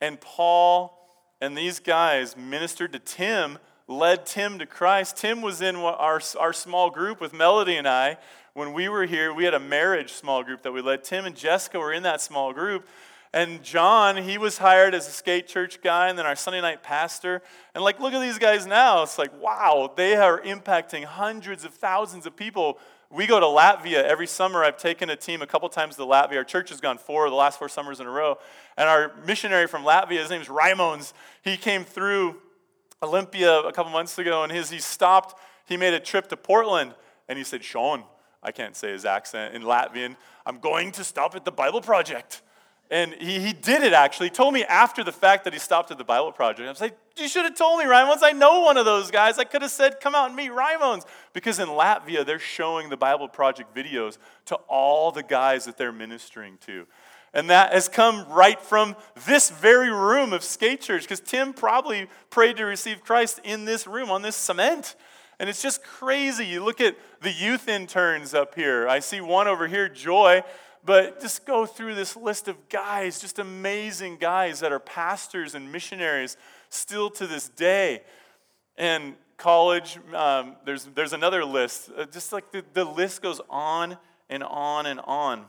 And 0.00 0.20
Paul 0.20 0.96
and 1.40 1.56
these 1.56 1.80
guys 1.80 2.36
ministered 2.36 2.92
to 2.92 2.98
Tim, 2.98 3.58
led 3.88 4.26
Tim 4.26 4.58
to 4.58 4.66
Christ. 4.66 5.16
Tim 5.16 5.42
was 5.42 5.60
in 5.60 5.76
our, 5.76 6.20
our 6.38 6.52
small 6.52 6.90
group 6.90 7.20
with 7.20 7.32
Melody 7.32 7.76
and 7.76 7.86
I. 7.86 8.18
When 8.54 8.72
we 8.72 8.88
were 8.88 9.06
here, 9.06 9.32
we 9.32 9.44
had 9.44 9.54
a 9.54 9.60
marriage 9.60 10.12
small 10.12 10.42
group 10.42 10.62
that 10.62 10.72
we 10.72 10.80
led. 10.80 11.04
Tim 11.04 11.24
and 11.24 11.36
Jessica 11.36 11.78
were 11.78 11.92
in 11.92 12.02
that 12.04 12.20
small 12.20 12.52
group. 12.52 12.86
And 13.32 13.62
Jon, 13.62 14.16
he 14.16 14.38
was 14.38 14.58
hired 14.58 14.94
as 14.94 15.06
a 15.06 15.10
skate 15.10 15.46
church 15.46 15.82
guy 15.82 16.08
and 16.08 16.18
then 16.18 16.24
our 16.24 16.36
Sunday 16.36 16.62
night 16.62 16.82
pastor. 16.82 17.42
And 17.74 17.84
like, 17.84 18.00
look 18.00 18.14
at 18.14 18.20
these 18.20 18.38
guys 18.38 18.66
now. 18.66 19.02
It's 19.02 19.18
like, 19.18 19.30
wow, 19.42 19.92
they 19.94 20.16
are 20.16 20.40
impacting 20.40 21.04
hundreds 21.04 21.64
of 21.64 21.74
thousands 21.74 22.24
of 22.24 22.34
people. 22.34 22.78
We 23.10 23.26
go 23.26 23.38
to 23.38 23.46
Latvia 23.46 24.02
every 24.02 24.26
summer. 24.26 24.64
I've 24.64 24.78
taken 24.78 25.10
a 25.10 25.16
team 25.16 25.42
a 25.42 25.46
couple 25.46 25.68
times 25.68 25.96
to 25.96 26.02
Latvia. 26.02 26.38
Our 26.38 26.44
church 26.44 26.70
has 26.70 26.80
gone 26.80 26.96
four 26.98 27.26
of 27.26 27.30
the 27.30 27.36
last 27.36 27.58
four 27.58 27.68
summers 27.68 28.00
in 28.00 28.06
a 28.06 28.10
row. 28.10 28.38
And 28.76 28.88
our 28.88 29.12
missionary 29.26 29.66
from 29.66 29.84
Latvia, 29.84 30.20
his 30.20 30.30
name's 30.30 30.48
Raimons, 30.48 31.12
he 31.42 31.56
came 31.58 31.84
through 31.84 32.36
Olympia 33.02 33.60
a 33.60 33.72
couple 33.72 33.92
months 33.92 34.18
ago 34.18 34.42
and 34.42 34.52
his, 34.52 34.70
he 34.70 34.78
stopped, 34.78 35.38
he 35.66 35.76
made 35.76 35.94
a 35.94 36.00
trip 36.00 36.28
to 36.28 36.36
Portland 36.36 36.94
and 37.28 37.38
he 37.38 37.44
said, 37.44 37.62
Shon, 37.62 38.04
I 38.42 38.52
can't 38.52 38.76
say 38.76 38.92
his 38.92 39.04
accent 39.04 39.54
in 39.54 39.62
Latvian, 39.62 40.16
I'm 40.44 40.58
going 40.58 40.92
to 40.92 41.04
stop 41.04 41.34
at 41.34 41.44
the 41.44 41.52
Bible 41.52 41.80
Project. 41.80 42.42
And 42.90 43.14
he, 43.14 43.40
he 43.40 43.52
did 43.52 43.82
it 43.82 43.92
actually. 43.92 44.28
He 44.28 44.30
told 44.30 44.54
me 44.54 44.64
after 44.64 45.02
the 45.02 45.12
fact 45.12 45.44
that 45.44 45.52
he 45.52 45.58
stopped 45.58 45.90
at 45.90 45.98
the 45.98 46.04
Bible 46.04 46.30
Project. 46.30 46.66
I 46.66 46.70
was 46.70 46.80
like, 46.80 46.96
you 47.16 47.28
should 47.28 47.44
have 47.44 47.56
told 47.56 47.80
me, 47.80 47.86
Raimons. 47.86 48.18
I 48.22 48.32
know 48.32 48.60
one 48.60 48.76
of 48.76 48.84
those 48.84 49.10
guys. 49.10 49.38
I 49.38 49.44
could 49.44 49.62
have 49.62 49.70
said, 49.70 50.00
come 50.00 50.14
out 50.14 50.28
and 50.28 50.36
meet 50.36 50.52
Raimons. 50.52 51.04
Because 51.32 51.58
in 51.58 51.68
Latvia, 51.68 52.24
they're 52.24 52.38
showing 52.38 52.88
the 52.88 52.96
Bible 52.96 53.28
Project 53.28 53.74
videos 53.74 54.18
to 54.46 54.54
all 54.68 55.10
the 55.10 55.22
guys 55.24 55.64
that 55.64 55.76
they're 55.76 55.92
ministering 55.92 56.58
to. 56.66 56.86
And 57.34 57.50
that 57.50 57.72
has 57.72 57.88
come 57.88 58.26
right 58.30 58.60
from 58.60 58.96
this 59.26 59.50
very 59.50 59.90
room 59.90 60.32
of 60.32 60.42
Skate 60.42 60.80
Church, 60.80 61.02
because 61.02 61.20
Tim 61.20 61.52
probably 61.52 62.08
prayed 62.30 62.56
to 62.56 62.64
receive 62.64 63.02
Christ 63.02 63.40
in 63.44 63.66
this 63.66 63.86
room 63.86 64.10
on 64.10 64.22
this 64.22 64.36
cement. 64.36 64.96
And 65.38 65.50
it's 65.50 65.60
just 65.60 65.82
crazy. 65.82 66.46
You 66.46 66.64
look 66.64 66.80
at 66.80 66.96
the 67.20 67.30
youth 67.30 67.68
interns 67.68 68.32
up 68.32 68.54
here. 68.54 68.88
I 68.88 69.00
see 69.00 69.20
one 69.20 69.48
over 69.48 69.68
here, 69.68 69.88
Joy. 69.88 70.42
But 70.82 71.20
just 71.20 71.44
go 71.44 71.66
through 71.66 71.96
this 71.96 72.16
list 72.16 72.46
of 72.48 72.68
guys, 72.68 73.20
just 73.20 73.38
amazing 73.38 74.18
guys 74.18 74.60
that 74.60 74.70
are 74.70 74.78
pastors 74.78 75.54
and 75.54 75.70
missionaries 75.72 76.36
still 76.70 77.10
to 77.10 77.26
this 77.26 77.48
day. 77.48 78.02
And 78.78 79.16
college, 79.36 79.98
um, 80.14 80.56
there's, 80.64 80.84
there's 80.84 81.12
another 81.12 81.44
list. 81.44 81.90
Uh, 81.94 82.06
just 82.06 82.32
like 82.32 82.52
the, 82.52 82.64
the 82.72 82.84
list 82.84 83.20
goes 83.20 83.40
on 83.50 83.98
and 84.30 84.44
on 84.44 84.86
and 84.86 85.00
on 85.00 85.46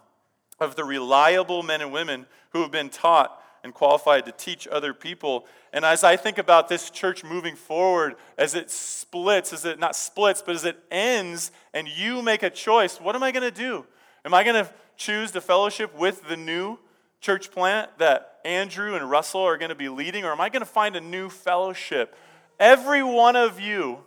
of 0.60 0.76
the 0.76 0.84
reliable 0.84 1.64
men 1.64 1.82
and 1.82 1.92
women 1.92 2.26
who 2.52 2.62
have 2.62 2.72
been 2.72 2.90
taught 2.90 3.42
and 3.64 3.74
qualified 3.74 4.26
to 4.26 4.32
teach 4.32 4.68
other 4.68 4.94
people. 4.94 5.46
And 5.74 5.84
as 5.84 6.04
I 6.04 6.16
think 6.16 6.38
about 6.38 6.70
this 6.70 6.90
church 6.90 7.24
moving 7.24 7.56
forward, 7.56 8.16
as 8.38 8.56
it 8.56 8.72
splits, 8.72 9.52
as 9.52 9.66
it 9.66 9.80
not 9.80 9.96
splits, 9.96 10.42
but 10.42 10.56
as 10.56 10.66
it 10.66 10.78
ends, 10.90 11.52
and 11.74 11.88
you 11.88 12.22
make 12.22 12.44
a 12.44 12.50
choice, 12.50 13.00
what 13.02 13.16
am 13.16 13.24
I 13.24 13.32
going 13.32 13.44
to 13.44 13.52
do? 13.52 13.86
Am 14.24 14.34
I 14.34 14.44
going 14.44 14.64
to 14.64 14.72
choose 14.96 15.32
to 15.32 15.42
fellowship 15.42 15.96
with 15.96 16.28
the 16.28 16.38
new 16.38 16.78
church 17.20 17.52
plant 17.52 17.90
that 17.98 18.40
Andrew 18.46 18.96
and 18.96 19.10
Russell 19.10 19.42
are 19.42 19.58
going 19.58 19.70
to 19.70 19.76
be 19.76 19.90
leading, 19.90 20.24
or 20.24 20.32
am 20.32 20.42
I 20.42 20.50
going 20.50 20.62
to 20.62 20.66
find 20.66 20.96
a 20.96 21.02
new 21.02 21.30
fellowship? 21.30 22.16
Every 22.60 23.04
one 23.04 23.36
of 23.36 23.60
you, 23.60 24.00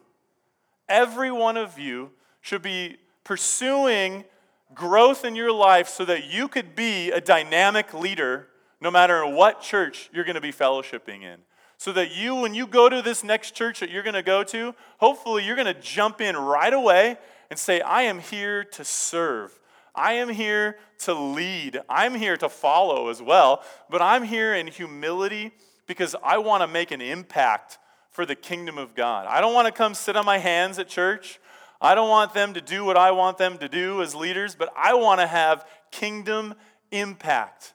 every 0.89 1.31
one 1.31 1.57
of 1.57 1.79
you 1.79 2.11
should 2.41 2.63
be 2.63 2.97
pursuing 3.25 4.25
growth 4.74 5.24
in 5.24 5.35
your 5.35 5.52
life 5.52 5.88
so 5.88 6.04
that 6.04 6.30
you 6.30 6.48
could 6.48 6.74
be 6.74 7.11
a 7.11 7.20
dynamic 7.20 7.92
leader 7.92 8.48
no 8.80 8.90
matter 8.90 9.26
what 9.26 9.61
church 9.61 10.09
you're 10.12 10.24
going 10.24 10.35
to 10.35 10.40
be 10.40 10.52
fellowshipping 10.52 11.22
in. 11.22 11.38
So 11.76 11.92
that 11.92 12.14
you, 12.14 12.35
when 12.35 12.54
you 12.54 12.66
go 12.66 12.88
to 12.88 13.00
this 13.02 13.24
next 13.24 13.54
church 13.54 13.80
that 13.80 13.90
you're 13.90 14.02
going 14.02 14.14
to 14.14 14.22
go 14.22 14.42
to, 14.44 14.74
hopefully 14.98 15.44
you're 15.44 15.56
going 15.56 15.72
to 15.72 15.80
jump 15.80 16.20
in 16.20 16.37
right 16.37 16.72
away 16.72 17.16
and 17.48 17.59
say, 17.59 17.80
I 17.80 18.02
am 18.02 18.18
here 18.18 18.64
to 18.64 18.85
serve. 18.85 19.59
I 19.94 20.14
am 20.14 20.28
here 20.28 20.76
to 21.00 21.14
lead. 21.14 21.80
I'm 21.88 22.14
here 22.14 22.37
to 22.37 22.48
follow 22.48 23.09
as 23.09 23.20
well, 23.20 23.62
but 23.88 24.00
I'm 24.02 24.22
here 24.22 24.54
in 24.54 24.66
humility 24.66 25.52
because 25.87 26.14
I 26.22 26.38
want 26.38 26.62
to 26.62 26.68
make 26.68 26.90
an 26.90 27.00
impact 27.00 27.78
for 28.11 28.26
the 28.26 28.35
kingdom 28.35 28.78
of 28.78 28.94
God. 28.94 29.26
I 29.26 29.40
don't 29.40 29.54
want 29.54 29.66
to 29.66 29.72
come 29.72 29.94
sit 29.94 30.16
on 30.16 30.24
my 30.24 30.38
hands 30.38 30.78
at 30.78 30.88
church. 30.88 31.40
I 31.81 31.95
don't 31.95 32.09
want 32.11 32.35
them 32.35 32.55
to 32.55 32.61
do 32.61 32.85
what 32.85 32.97
I 32.97 33.11
want 33.12 33.38
them 33.38 33.57
to 33.59 33.69
do 33.69 34.03
as 34.03 34.14
leaders, 34.14 34.55
but 34.55 34.73
I 34.77 34.95
want 34.95 35.21
to 35.21 35.27
have 35.27 35.64
kingdom 35.90 36.55
impact. 36.90 37.75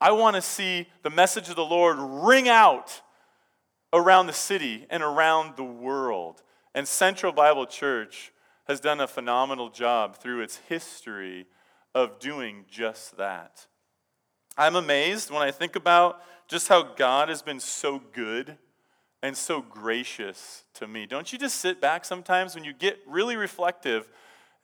I 0.00 0.12
want 0.12 0.36
to 0.36 0.42
see 0.42 0.88
the 1.02 1.10
message 1.10 1.48
of 1.48 1.56
the 1.56 1.64
Lord 1.64 1.96
ring 1.98 2.48
out 2.48 3.02
around 3.92 4.26
the 4.26 4.32
city 4.32 4.86
and 4.90 5.02
around 5.02 5.56
the 5.56 5.64
world. 5.64 6.42
And 6.74 6.86
Central 6.86 7.32
Bible 7.32 7.66
Church 7.66 8.32
has 8.66 8.80
done 8.80 9.00
a 9.00 9.08
phenomenal 9.08 9.70
job 9.70 10.16
through 10.16 10.40
its 10.40 10.56
history 10.68 11.46
of 11.94 12.18
doing 12.18 12.64
just 12.70 13.16
that. 13.16 13.66
I'm 14.56 14.76
amazed 14.76 15.30
when 15.30 15.42
I 15.42 15.50
think 15.50 15.76
about 15.76 16.20
just 16.48 16.68
how 16.68 16.82
God 16.82 17.28
has 17.28 17.42
been 17.42 17.60
so 17.60 18.00
good 18.12 18.56
and 19.22 19.36
so 19.36 19.62
gracious 19.62 20.64
to 20.74 20.88
me. 20.88 21.06
Don't 21.06 21.32
you 21.32 21.38
just 21.38 21.56
sit 21.56 21.80
back 21.80 22.04
sometimes 22.04 22.54
when 22.54 22.64
you 22.64 22.72
get 22.72 22.98
really 23.06 23.36
reflective 23.36 24.08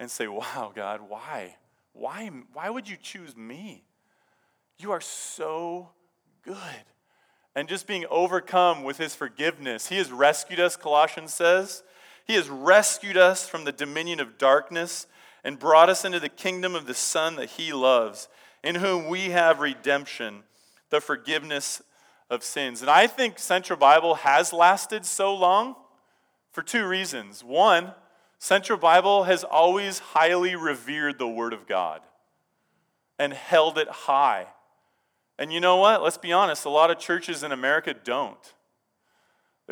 and 0.01 0.11
say, 0.11 0.27
Wow, 0.27 0.73
God, 0.75 1.01
why? 1.09 1.57
Why, 1.93 2.31
why 2.53 2.71
would 2.71 2.89
you 2.89 2.97
choose 3.01 3.37
me? 3.37 3.83
You 4.79 4.93
are 4.93 5.01
so 5.01 5.91
good. 6.45 6.57
And 7.57 7.69
just 7.69 7.89
being 7.89 8.07
overcome 8.09 8.85
with 8.85 8.99
his 8.99 9.17
forgiveness. 9.17 9.89
He 9.89 9.97
has 9.97 10.13
rescued 10.13 10.61
us, 10.61 10.77
Colossians 10.77 11.35
says. 11.35 11.83
He 12.25 12.35
has 12.35 12.49
rescued 12.49 13.17
us 13.17 13.49
from 13.49 13.65
the 13.65 13.73
dominion 13.73 14.21
of 14.21 14.39
darkness 14.39 15.07
and 15.43 15.59
brought 15.59 15.89
us 15.89 16.05
into 16.05 16.21
the 16.21 16.29
kingdom 16.29 16.75
of 16.75 16.87
the 16.87 16.95
Son 16.95 17.37
that 17.37 17.51
He 17.51 17.73
loves, 17.73 18.29
in 18.63 18.77
whom 18.77 19.09
we 19.09 19.31
have 19.31 19.61
redemption, 19.61 20.43
the 20.91 21.01
forgiveness 21.01 21.83
of 22.31 22.43
sins. 22.43 22.81
And 22.81 22.91
I 22.91 23.07
think 23.07 23.39
Central 23.39 23.79
Bible 23.79 24.17
has 24.17 24.53
lasted 24.53 25.05
so 25.05 25.35
long 25.35 25.77
for 26.51 26.63
two 26.63 26.87
reasons. 26.87 27.43
One, 27.43 27.93
Central 28.39 28.79
Bible 28.79 29.25
has 29.25 29.45
always 29.45 29.99
highly 29.99 30.55
revered 30.55 31.19
the 31.19 31.29
Word 31.29 31.53
of 31.53 31.67
God 31.67 32.01
and 33.19 33.33
held 33.33 33.79
it 33.79 33.89
high. 33.89 34.47
And 35.39 35.53
you 35.53 35.61
know 35.61 35.77
what? 35.77 36.03
Let's 36.03 36.19
be 36.19 36.33
honest, 36.33 36.65
a 36.65 36.71
lot 36.71 36.91
of 36.91 36.99
churches 36.99 37.43
in 37.43 37.53
America 37.53 37.95
don't. 37.95 38.55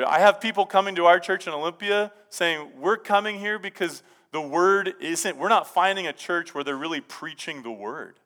I 0.04 0.18
have 0.18 0.40
people 0.40 0.66
coming 0.66 0.94
to 0.96 1.06
our 1.06 1.18
church 1.18 1.46
in 1.46 1.54
Olympia 1.54 2.12
saying, 2.28 2.68
We're 2.78 2.98
coming 2.98 3.38
here 3.38 3.58
because 3.58 4.02
the 4.32 4.40
word 4.40 4.94
isn't, 5.00 5.38
we're 5.38 5.48
not 5.48 5.66
finding 5.66 6.06
a 6.06 6.12
church 6.12 6.54
where 6.54 6.62
they're 6.62 6.76
really 6.76 7.00
preaching 7.00 7.62
the 7.62 7.70
word. 7.70 8.20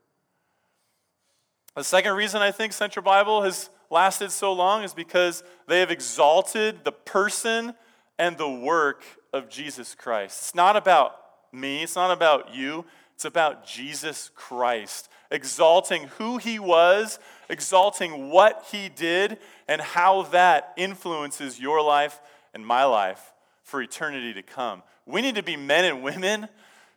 The 1.76 1.84
second 1.84 2.14
reason 2.14 2.42
I 2.42 2.50
think 2.50 2.72
Central 2.72 3.04
Bible 3.04 3.42
has 3.42 3.70
lasted 3.90 4.30
so 4.30 4.52
long 4.52 4.82
is 4.82 4.94
because 4.94 5.42
they 5.66 5.80
have 5.80 5.90
exalted 5.90 6.84
the 6.84 6.92
person 6.92 7.74
and 8.18 8.38
the 8.38 8.50
work 8.50 9.02
of 9.32 9.48
Jesus 9.48 9.94
Christ. 9.94 10.38
It's 10.40 10.54
not 10.54 10.76
about 10.76 11.16
me, 11.52 11.82
it's 11.82 11.96
not 11.96 12.10
about 12.10 12.54
you, 12.54 12.84
it's 13.14 13.24
about 13.24 13.66
Jesus 13.66 14.30
Christ, 14.34 15.08
exalting 15.30 16.04
who 16.18 16.38
he 16.38 16.58
was, 16.58 17.18
exalting 17.48 18.30
what 18.30 18.66
he 18.70 18.88
did, 18.88 19.38
and 19.68 19.80
how 19.80 20.22
that 20.24 20.72
influences 20.76 21.60
your 21.60 21.82
life 21.82 22.20
and 22.54 22.64
my 22.64 22.84
life 22.84 23.32
for 23.62 23.82
eternity 23.82 24.32
to 24.34 24.42
come. 24.42 24.82
We 25.06 25.22
need 25.22 25.34
to 25.34 25.42
be 25.42 25.56
men 25.56 25.84
and 25.84 26.02
women 26.02 26.48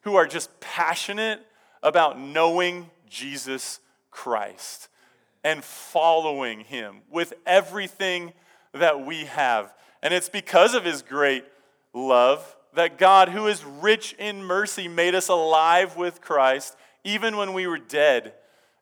who 0.02 0.16
are 0.16 0.28
just 0.28 0.60
passionate 0.60 1.40
about 1.82 2.20
knowing 2.20 2.90
Jesus 3.10 3.80
Christ 4.12 4.90
and 5.44 5.64
following 5.64 6.62
him 6.62 7.02
with 7.10 7.34
everything 7.46 8.34
that 8.74 9.06
we 9.06 9.26
have. 9.26 9.74
And 10.02 10.14
it's 10.14 10.30
because 10.30 10.74
of 10.74 10.86
his 10.86 11.02
great 11.02 11.46
love 11.94 12.56
that 12.74 12.98
God, 12.98 13.30
who 13.30 13.48
is 13.48 13.64
rich 13.64 14.14
in 14.18 14.44
mercy, 14.44 14.88
made 14.88 15.16
us 15.16 15.30
alive 15.30 15.96
with 15.96 16.22
Christ, 16.22 16.76
even 17.04 17.38
when 17.38 17.54
we 17.54 17.68
were 17.68 17.78
dead 17.78 18.34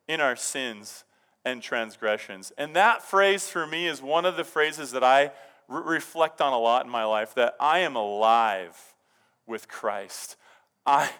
in 0.08 0.20
our 0.20 0.36
sins 0.36 1.04
and 1.44 1.62
transgressions. 1.62 2.52
And 2.56 2.74
that 2.76 3.02
phrase 3.02 3.48
for 3.48 3.66
me 3.66 3.86
is 3.86 4.00
one 4.00 4.24
of 4.24 4.36
the 4.36 4.44
phrases 4.44 4.92
that 4.92 5.04
I 5.04 5.32
re- 5.68 5.82
reflect 5.84 6.40
on 6.40 6.52
a 6.52 6.58
lot 6.58 6.86
in 6.86 6.90
my 6.90 7.04
life 7.04 7.34
that 7.34 7.54
I 7.60 7.80
am 7.80 7.96
alive 7.96 8.76
with 9.46 9.68
Christ. 9.68 10.36
I, 10.86 11.10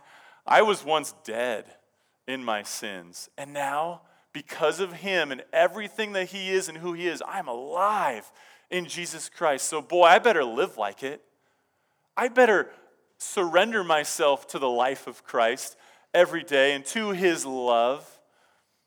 I 0.46 0.62
was 0.62 0.84
once 0.84 1.14
dead 1.24 1.66
in 2.26 2.44
my 2.44 2.62
sins, 2.62 3.28
and 3.36 3.52
now, 3.52 4.02
because 4.32 4.80
of 4.80 4.92
him 4.92 5.30
and 5.30 5.44
everything 5.52 6.12
that 6.12 6.28
he 6.30 6.50
is 6.50 6.68
and 6.68 6.78
who 6.78 6.92
he 6.92 7.06
is, 7.06 7.22
I'm 7.26 7.48
alive 7.48 8.30
in 8.70 8.86
Jesus 8.86 9.28
Christ. 9.28 9.66
So, 9.68 9.82
boy, 9.82 10.04
I 10.04 10.18
better 10.18 10.44
live 10.44 10.78
like 10.78 11.02
it. 11.02 11.22
I 12.16 12.28
better 12.28 12.70
surrender 13.18 13.84
myself 13.84 14.46
to 14.48 14.58
the 14.58 14.68
life 14.68 15.06
of 15.06 15.24
Christ 15.24 15.76
every 16.12 16.42
day 16.42 16.74
and 16.74 16.84
to 16.86 17.10
his 17.10 17.46
love 17.46 18.20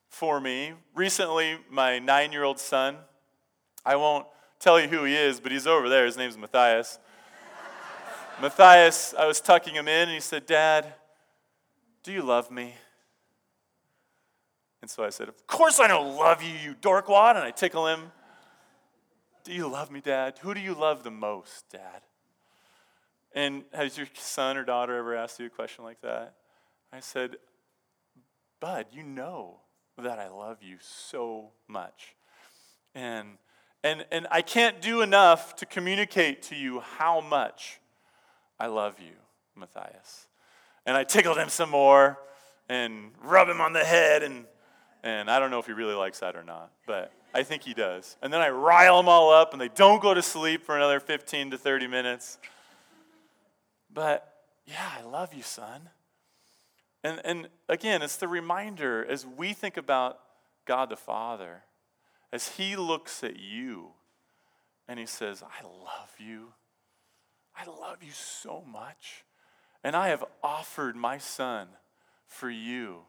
for 0.09 0.39
me. 0.39 0.73
Recently, 0.93 1.57
my 1.69 1.99
nine 1.99 2.31
year 2.31 2.43
old 2.43 2.59
son, 2.59 2.97
I 3.85 3.95
won't 3.95 4.25
tell 4.59 4.79
you 4.79 4.87
who 4.87 5.03
he 5.03 5.15
is, 5.15 5.39
but 5.39 5.51
he's 5.51 5.67
over 5.67 5.89
there. 5.89 6.05
His 6.05 6.17
name's 6.17 6.37
Matthias. 6.37 6.99
Matthias, 8.41 9.13
I 9.17 9.25
was 9.25 9.39
tucking 9.39 9.75
him 9.75 9.87
in, 9.87 10.09
and 10.09 10.11
he 10.11 10.19
said, 10.19 10.45
Dad, 10.45 10.93
do 12.03 12.11
you 12.11 12.21
love 12.21 12.51
me? 12.51 12.75
And 14.85 14.89
so 14.91 15.03
I 15.03 15.09
said, 15.09 15.29
Of 15.29 15.47
course 15.47 15.79
I 15.79 15.87
don't 15.87 16.15
love 16.15 16.43
you, 16.43 16.53
you 16.63 16.75
dorkwad. 16.75 17.31
And 17.31 17.39
I 17.39 17.49
tickle 17.49 17.87
him. 17.87 18.11
Do 19.43 19.51
you 19.51 19.67
love 19.67 19.89
me, 19.89 19.99
Dad? 19.99 20.37
Who 20.43 20.53
do 20.53 20.59
you 20.59 20.75
love 20.75 21.01
the 21.01 21.09
most, 21.09 21.71
Dad? 21.71 22.03
And 23.33 23.63
has 23.73 23.97
your 23.97 24.05
son 24.13 24.57
or 24.57 24.63
daughter 24.63 24.95
ever 24.95 25.15
asked 25.15 25.39
you 25.39 25.47
a 25.47 25.49
question 25.49 25.83
like 25.83 26.01
that? 26.01 26.35
I 26.93 26.99
said, 26.99 27.37
Bud, 28.59 28.85
you 28.91 29.01
know 29.01 29.61
that 29.97 30.19
I 30.19 30.27
love 30.29 30.59
you 30.61 30.77
so 30.79 31.49
much. 31.67 32.15
And, 32.93 33.39
and, 33.83 34.05
and 34.11 34.27
I 34.29 34.43
can't 34.43 34.83
do 34.83 35.01
enough 35.01 35.55
to 35.55 35.65
communicate 35.65 36.43
to 36.43 36.55
you 36.55 36.81
how 36.81 37.21
much 37.21 37.79
I 38.59 38.67
love 38.67 38.99
you, 38.99 39.15
Matthias. 39.55 40.27
And 40.85 40.95
I 40.95 41.03
tickled 41.05 41.39
him 41.39 41.49
some 41.49 41.71
more 41.71 42.19
and 42.69 43.11
rub 43.23 43.47
him 43.47 43.61
on 43.61 43.73
the 43.73 43.83
head. 43.83 44.23
And, 44.23 44.45
and 45.05 45.29
I 45.29 45.39
don't 45.39 45.51
know 45.51 45.59
if 45.59 45.67
he 45.67 45.71
really 45.71 45.93
likes 45.93 46.19
that 46.19 46.35
or 46.35 46.43
not, 46.43 46.71
but 46.87 47.13
I 47.31 47.43
think 47.43 47.61
he 47.61 47.75
does. 47.75 48.17
And 48.23 48.33
then 48.33 48.41
I 48.41 48.49
rile 48.49 48.97
them 48.97 49.07
all 49.07 49.31
up 49.31 49.53
and 49.53 49.61
they 49.61 49.67
don't 49.67 50.01
go 50.01 50.15
to 50.15 50.21
sleep 50.23 50.65
for 50.65 50.75
another 50.75 50.99
15 50.99 51.51
to 51.51 51.57
30 51.59 51.85
minutes. 51.85 52.39
But 53.93 54.33
yeah, 54.65 54.89
I 54.97 55.03
love 55.03 55.31
you, 55.31 55.43
son. 55.43 55.89
And, 57.03 57.21
and 57.23 57.49
again, 57.69 58.01
it's 58.01 58.17
the 58.17 58.27
reminder 58.27 59.05
as 59.07 59.27
we 59.27 59.53
think 59.53 59.77
about 59.77 60.17
God 60.65 60.89
the 60.89 60.95
Father, 60.97 61.61
as 62.33 62.47
He 62.49 62.75
looks 62.75 63.23
at 63.23 63.39
you 63.39 63.89
and 64.87 64.99
He 64.99 65.05
says, 65.05 65.43
I 65.43 65.63
love 65.63 66.15
you. 66.17 66.53
I 67.55 67.67
love 67.67 68.01
you 68.01 68.11
so 68.11 68.63
much. 68.67 69.23
And 69.83 69.95
I 69.95 70.07
have 70.07 70.25
offered 70.41 70.95
my 70.95 71.19
Son 71.19 71.67
for 72.25 72.49
you 72.49 73.01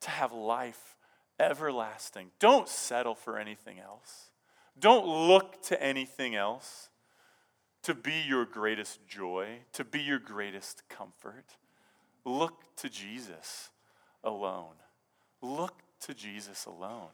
to 0.00 0.08
have 0.08 0.32
life 0.32 0.94
everlasting. 1.38 2.30
Don't 2.38 2.68
settle 2.68 3.14
for 3.14 3.38
anything 3.38 3.78
else. 3.78 4.30
Don't 4.78 5.06
look 5.06 5.62
to 5.64 5.82
anything 5.82 6.34
else 6.34 6.88
to 7.82 7.94
be 7.94 8.22
your 8.26 8.44
greatest 8.44 9.06
joy, 9.06 9.58
to 9.72 9.84
be 9.84 10.00
your 10.00 10.18
greatest 10.18 10.82
comfort. 10.88 11.56
Look 12.24 12.74
to 12.76 12.88
Jesus 12.88 13.70
alone. 14.22 14.74
Look 15.42 15.82
to 16.00 16.14
Jesus 16.14 16.64
alone. 16.64 17.10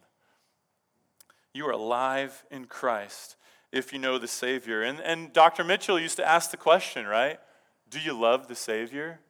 You 1.53 1.67
are 1.67 1.73
alive 1.73 2.45
in 2.51 2.67
Christ 2.67 3.37
if 3.73 3.93
you 3.93 3.99
know 3.99 4.19
the 4.19 4.29
Savior. 4.29 4.83
And, 4.83 5.01
and 5.01 5.33
Dr. 5.33 5.65
Mitchell 5.65 5.99
used 5.99 6.17
to 6.17 6.27
ask 6.27 6.51
the 6.51 6.57
question, 6.57 7.07
right? 7.07 7.41
Do 7.89 7.99
you 7.99 8.19
love 8.19 8.47
the 8.47 8.55
Savior? 8.55 9.21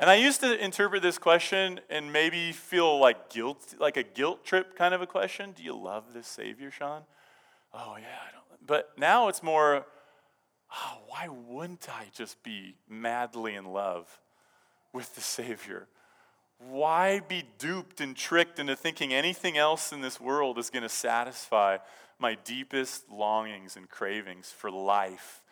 And 0.00 0.08
I 0.08 0.14
used 0.14 0.40
to 0.40 0.58
interpret 0.58 1.02
this 1.02 1.18
question 1.18 1.78
and 1.90 2.10
maybe 2.10 2.52
feel 2.52 2.98
like 2.98 3.28
guilt, 3.28 3.74
like 3.78 3.98
a 3.98 4.02
guilt 4.02 4.46
trip 4.46 4.74
kind 4.74 4.94
of 4.94 5.02
a 5.02 5.06
question. 5.06 5.52
Do 5.52 5.62
you 5.62 5.76
love 5.76 6.14
this 6.14 6.26
Savior, 6.26 6.70
Shon? 6.70 7.02
Oh, 7.74 7.96
yeah, 8.00 8.06
I 8.26 8.32
don't. 8.32 8.66
But 8.66 8.92
now 8.96 9.28
it's 9.28 9.42
more, 9.42 9.84
oh, 10.74 10.98
why 11.06 11.28
wouldn't 11.28 11.86
I 11.90 12.06
just 12.14 12.42
be 12.42 12.76
madly 12.88 13.54
in 13.54 13.66
love 13.66 14.20
with 14.94 15.14
the 15.16 15.20
Savior? 15.20 15.86
Why 16.58 17.20
be 17.20 17.44
duped 17.58 18.00
and 18.00 18.16
tricked 18.16 18.58
into 18.58 18.76
thinking 18.76 19.12
anything 19.12 19.58
else 19.58 19.92
in 19.92 20.00
this 20.00 20.18
world 20.18 20.58
is 20.58 20.70
going 20.70 20.82
to 20.82 20.88
satisfy 20.88 21.76
my 22.18 22.38
deepest 22.42 23.10
longings 23.10 23.76
and 23.76 23.86
cravings 23.86 24.50
for 24.50 24.70
life? 24.70 25.42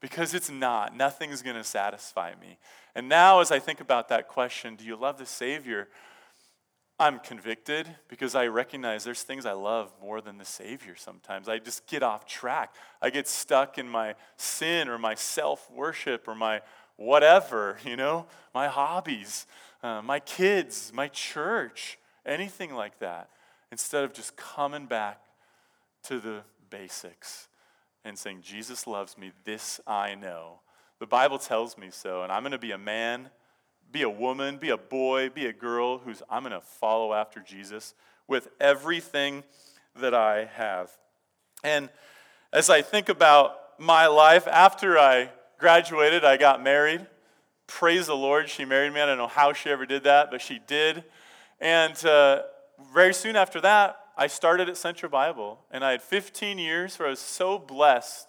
Because 0.00 0.32
it's 0.32 0.50
not. 0.50 0.96
Nothing's 0.96 1.42
going 1.42 1.56
to 1.56 1.64
satisfy 1.64 2.32
me. 2.40 2.56
And 2.98 3.08
now, 3.08 3.38
as 3.38 3.52
I 3.52 3.60
think 3.60 3.78
about 3.78 4.08
that 4.08 4.26
question, 4.26 4.74
do 4.74 4.84
you 4.84 4.96
love 4.96 5.18
the 5.18 5.24
Savior? 5.24 5.86
I'm 6.98 7.20
convicted 7.20 7.88
because 8.08 8.34
I 8.34 8.48
recognize 8.48 9.04
there's 9.04 9.22
things 9.22 9.46
I 9.46 9.52
love 9.52 9.92
more 10.02 10.20
than 10.20 10.36
the 10.36 10.44
Savior 10.44 10.96
sometimes. 10.96 11.48
I 11.48 11.60
just 11.60 11.86
get 11.86 12.02
off 12.02 12.26
track. 12.26 12.74
I 13.00 13.10
get 13.10 13.28
stuck 13.28 13.78
in 13.78 13.88
my 13.88 14.16
sin 14.36 14.88
or 14.88 14.98
my 14.98 15.14
self 15.14 15.70
worship 15.70 16.26
or 16.26 16.34
my 16.34 16.60
whatever, 16.96 17.78
you 17.84 17.94
know, 17.94 18.26
my 18.52 18.66
hobbies, 18.66 19.46
uh, 19.84 20.02
my 20.02 20.18
kids, 20.18 20.90
my 20.92 21.06
church, 21.06 22.00
anything 22.26 22.74
like 22.74 22.98
that, 22.98 23.28
instead 23.70 24.02
of 24.02 24.12
just 24.12 24.36
coming 24.36 24.86
back 24.86 25.20
to 26.02 26.18
the 26.18 26.40
basics 26.68 27.46
and 28.04 28.18
saying, 28.18 28.40
Jesus 28.42 28.88
loves 28.88 29.16
me, 29.16 29.30
this 29.44 29.78
I 29.86 30.16
know. 30.16 30.58
The 31.00 31.06
Bible 31.06 31.38
tells 31.38 31.78
me 31.78 31.88
so, 31.90 32.22
and 32.22 32.32
I'm 32.32 32.42
going 32.42 32.52
to 32.52 32.58
be 32.58 32.72
a 32.72 32.78
man 32.78 33.30
be 33.90 34.02
a 34.02 34.10
woman, 34.10 34.58
be 34.58 34.70
a 34.70 34.76
boy, 34.76 35.30
be 35.30 35.46
a 35.46 35.52
girl 35.52 35.98
who's, 35.98 36.22
I'm 36.28 36.42
going 36.42 36.52
to 36.52 36.60
follow 36.60 37.14
after 37.14 37.40
Jesus 37.40 37.94
with 38.26 38.48
everything 38.60 39.44
that 39.96 40.14
I 40.14 40.44
have. 40.44 40.90
And 41.64 41.88
as 42.52 42.68
I 42.68 42.82
think 42.82 43.08
about 43.08 43.56
my 43.78 44.06
life, 44.06 44.46
after 44.46 44.98
I 44.98 45.30
graduated, 45.58 46.24
I 46.24 46.36
got 46.36 46.62
married. 46.62 47.06
Praise 47.66 48.06
the 48.06 48.16
Lord, 48.16 48.48
she 48.48 48.64
married 48.64 48.92
me. 48.92 49.00
I 49.00 49.06
don't 49.06 49.18
know 49.18 49.26
how 49.26 49.52
she 49.52 49.70
ever 49.70 49.86
did 49.86 50.04
that, 50.04 50.30
but 50.30 50.40
she 50.40 50.60
did. 50.66 51.04
And 51.60 52.04
uh, 52.04 52.42
very 52.92 53.14
soon 53.14 53.36
after 53.36 53.60
that, 53.62 53.98
I 54.16 54.26
started 54.26 54.68
at 54.68 54.76
Central 54.76 55.10
Bible. 55.10 55.60
And 55.70 55.84
I 55.84 55.92
had 55.92 56.02
15 56.02 56.58
years 56.58 56.98
where 56.98 57.08
I 57.08 57.10
was 57.10 57.20
so 57.20 57.58
blessed 57.58 58.28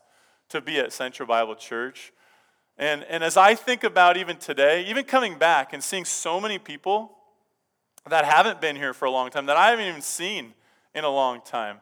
to 0.50 0.62
be 0.62 0.80
at 0.80 0.94
Central 0.94 1.28
Bible 1.28 1.56
Church. 1.56 2.14
And, 2.80 3.04
and 3.04 3.26
as 3.26 3.36
I 3.36 3.56
think 3.56 3.84
about 3.84 4.16
even 4.16 4.38
today, 4.38 4.86
even 4.86 5.04
coming 5.04 5.38
back 5.38 5.74
and 5.74 5.84
seeing 5.84 6.06
so 6.06 6.40
many 6.40 6.58
people 6.58 7.12
that 8.10 8.24
haven't 8.24 8.62
been 8.62 8.78
here 8.78 8.94
for 8.94 9.04
a 9.04 9.12
long 9.12 9.30
time, 9.30 9.48
that 9.48 9.58
I 9.58 9.72
haven't 9.72 9.86
even 9.86 10.02
seen 10.02 10.54
in 10.96 11.04
a 11.04 11.10
long 11.10 11.42
time, 11.42 11.82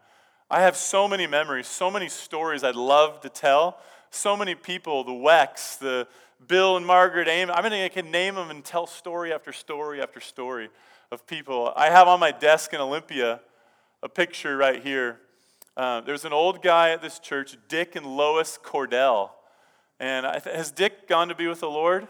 I 0.49 0.61
have 0.61 0.75
so 0.75 1.07
many 1.07 1.27
memories, 1.27 1.67
so 1.67 1.91
many 1.91 2.09
stories 2.09 2.63
I'd 2.63 2.75
love 2.75 3.21
to 3.21 3.29
tell. 3.29 3.77
So 4.09 4.35
many 4.35 4.55
people, 4.55 5.03
the 5.03 5.11
Wex, 5.11 5.77
the 5.77 6.07
Bill 6.47 6.77
and 6.77 6.85
Margaret 6.85 7.27
Aim. 7.27 7.51
I 7.51 7.61
mean, 7.61 7.73
I 7.73 7.89
can 7.89 8.09
name 8.09 8.33
them 8.33 8.49
and 8.49 8.65
tell 8.65 8.87
story 8.87 9.31
after 9.31 9.51
story 9.51 10.01
after 10.01 10.19
story 10.19 10.69
of 11.11 11.27
people. 11.27 11.73
I 11.75 11.91
have 11.91 12.07
on 12.07 12.19
my 12.19 12.31
desk 12.31 12.73
in 12.73 12.81
Olympia 12.81 13.41
a 14.01 14.09
picture 14.09 14.57
right 14.57 14.81
here. 14.81 15.19
Uh, 15.75 16.01
there's 16.01 16.25
an 16.25 16.33
old 16.33 16.63
guy 16.63 16.89
at 16.89 17.03
this 17.03 17.19
church, 17.19 17.55
Dick 17.67 17.95
and 17.95 18.05
Lois 18.05 18.57
Cordell. 18.63 19.29
And 19.99 20.25
has 20.25 20.71
Dick 20.71 21.07
gone 21.07 21.27
to 21.29 21.35
be 21.35 21.47
with 21.47 21.59
the 21.59 21.69
Lord? 21.69 22.07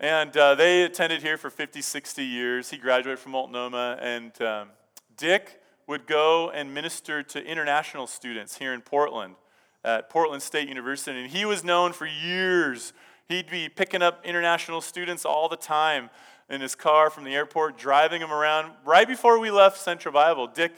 And 0.00 0.34
uh, 0.36 0.54
they 0.54 0.82
attended 0.82 1.22
here 1.22 1.36
for 1.36 1.50
50, 1.50 1.82
60 1.82 2.24
years. 2.24 2.70
He 2.70 2.78
graduated 2.78 3.18
from 3.18 3.32
Multnomah. 3.32 3.98
And 4.00 4.40
um, 4.42 4.68
Dick 5.16 5.60
would 5.86 6.06
go 6.06 6.50
and 6.50 6.72
minister 6.74 7.22
to 7.22 7.44
international 7.44 8.06
students 8.06 8.58
here 8.58 8.72
in 8.72 8.80
Portland 8.80 9.34
at 9.84 10.10
Portland 10.10 10.42
State 10.42 10.68
University. 10.68 11.20
And 11.20 11.30
he 11.30 11.44
was 11.44 11.62
known 11.62 11.92
for 11.92 12.06
years. 12.06 12.92
He'd 13.28 13.50
be 13.50 13.68
picking 13.68 14.02
up 14.02 14.24
international 14.24 14.80
students 14.80 15.24
all 15.24 15.48
the 15.48 15.56
time 15.56 16.10
in 16.48 16.60
his 16.60 16.74
car 16.74 17.10
from 17.10 17.24
the 17.24 17.34
airport, 17.34 17.78
driving 17.78 18.20
them 18.20 18.32
around. 18.32 18.72
Right 18.84 19.06
before 19.06 19.38
we 19.38 19.52
left 19.52 19.78
Central 19.78 20.12
Bible, 20.12 20.48
Dick, 20.48 20.72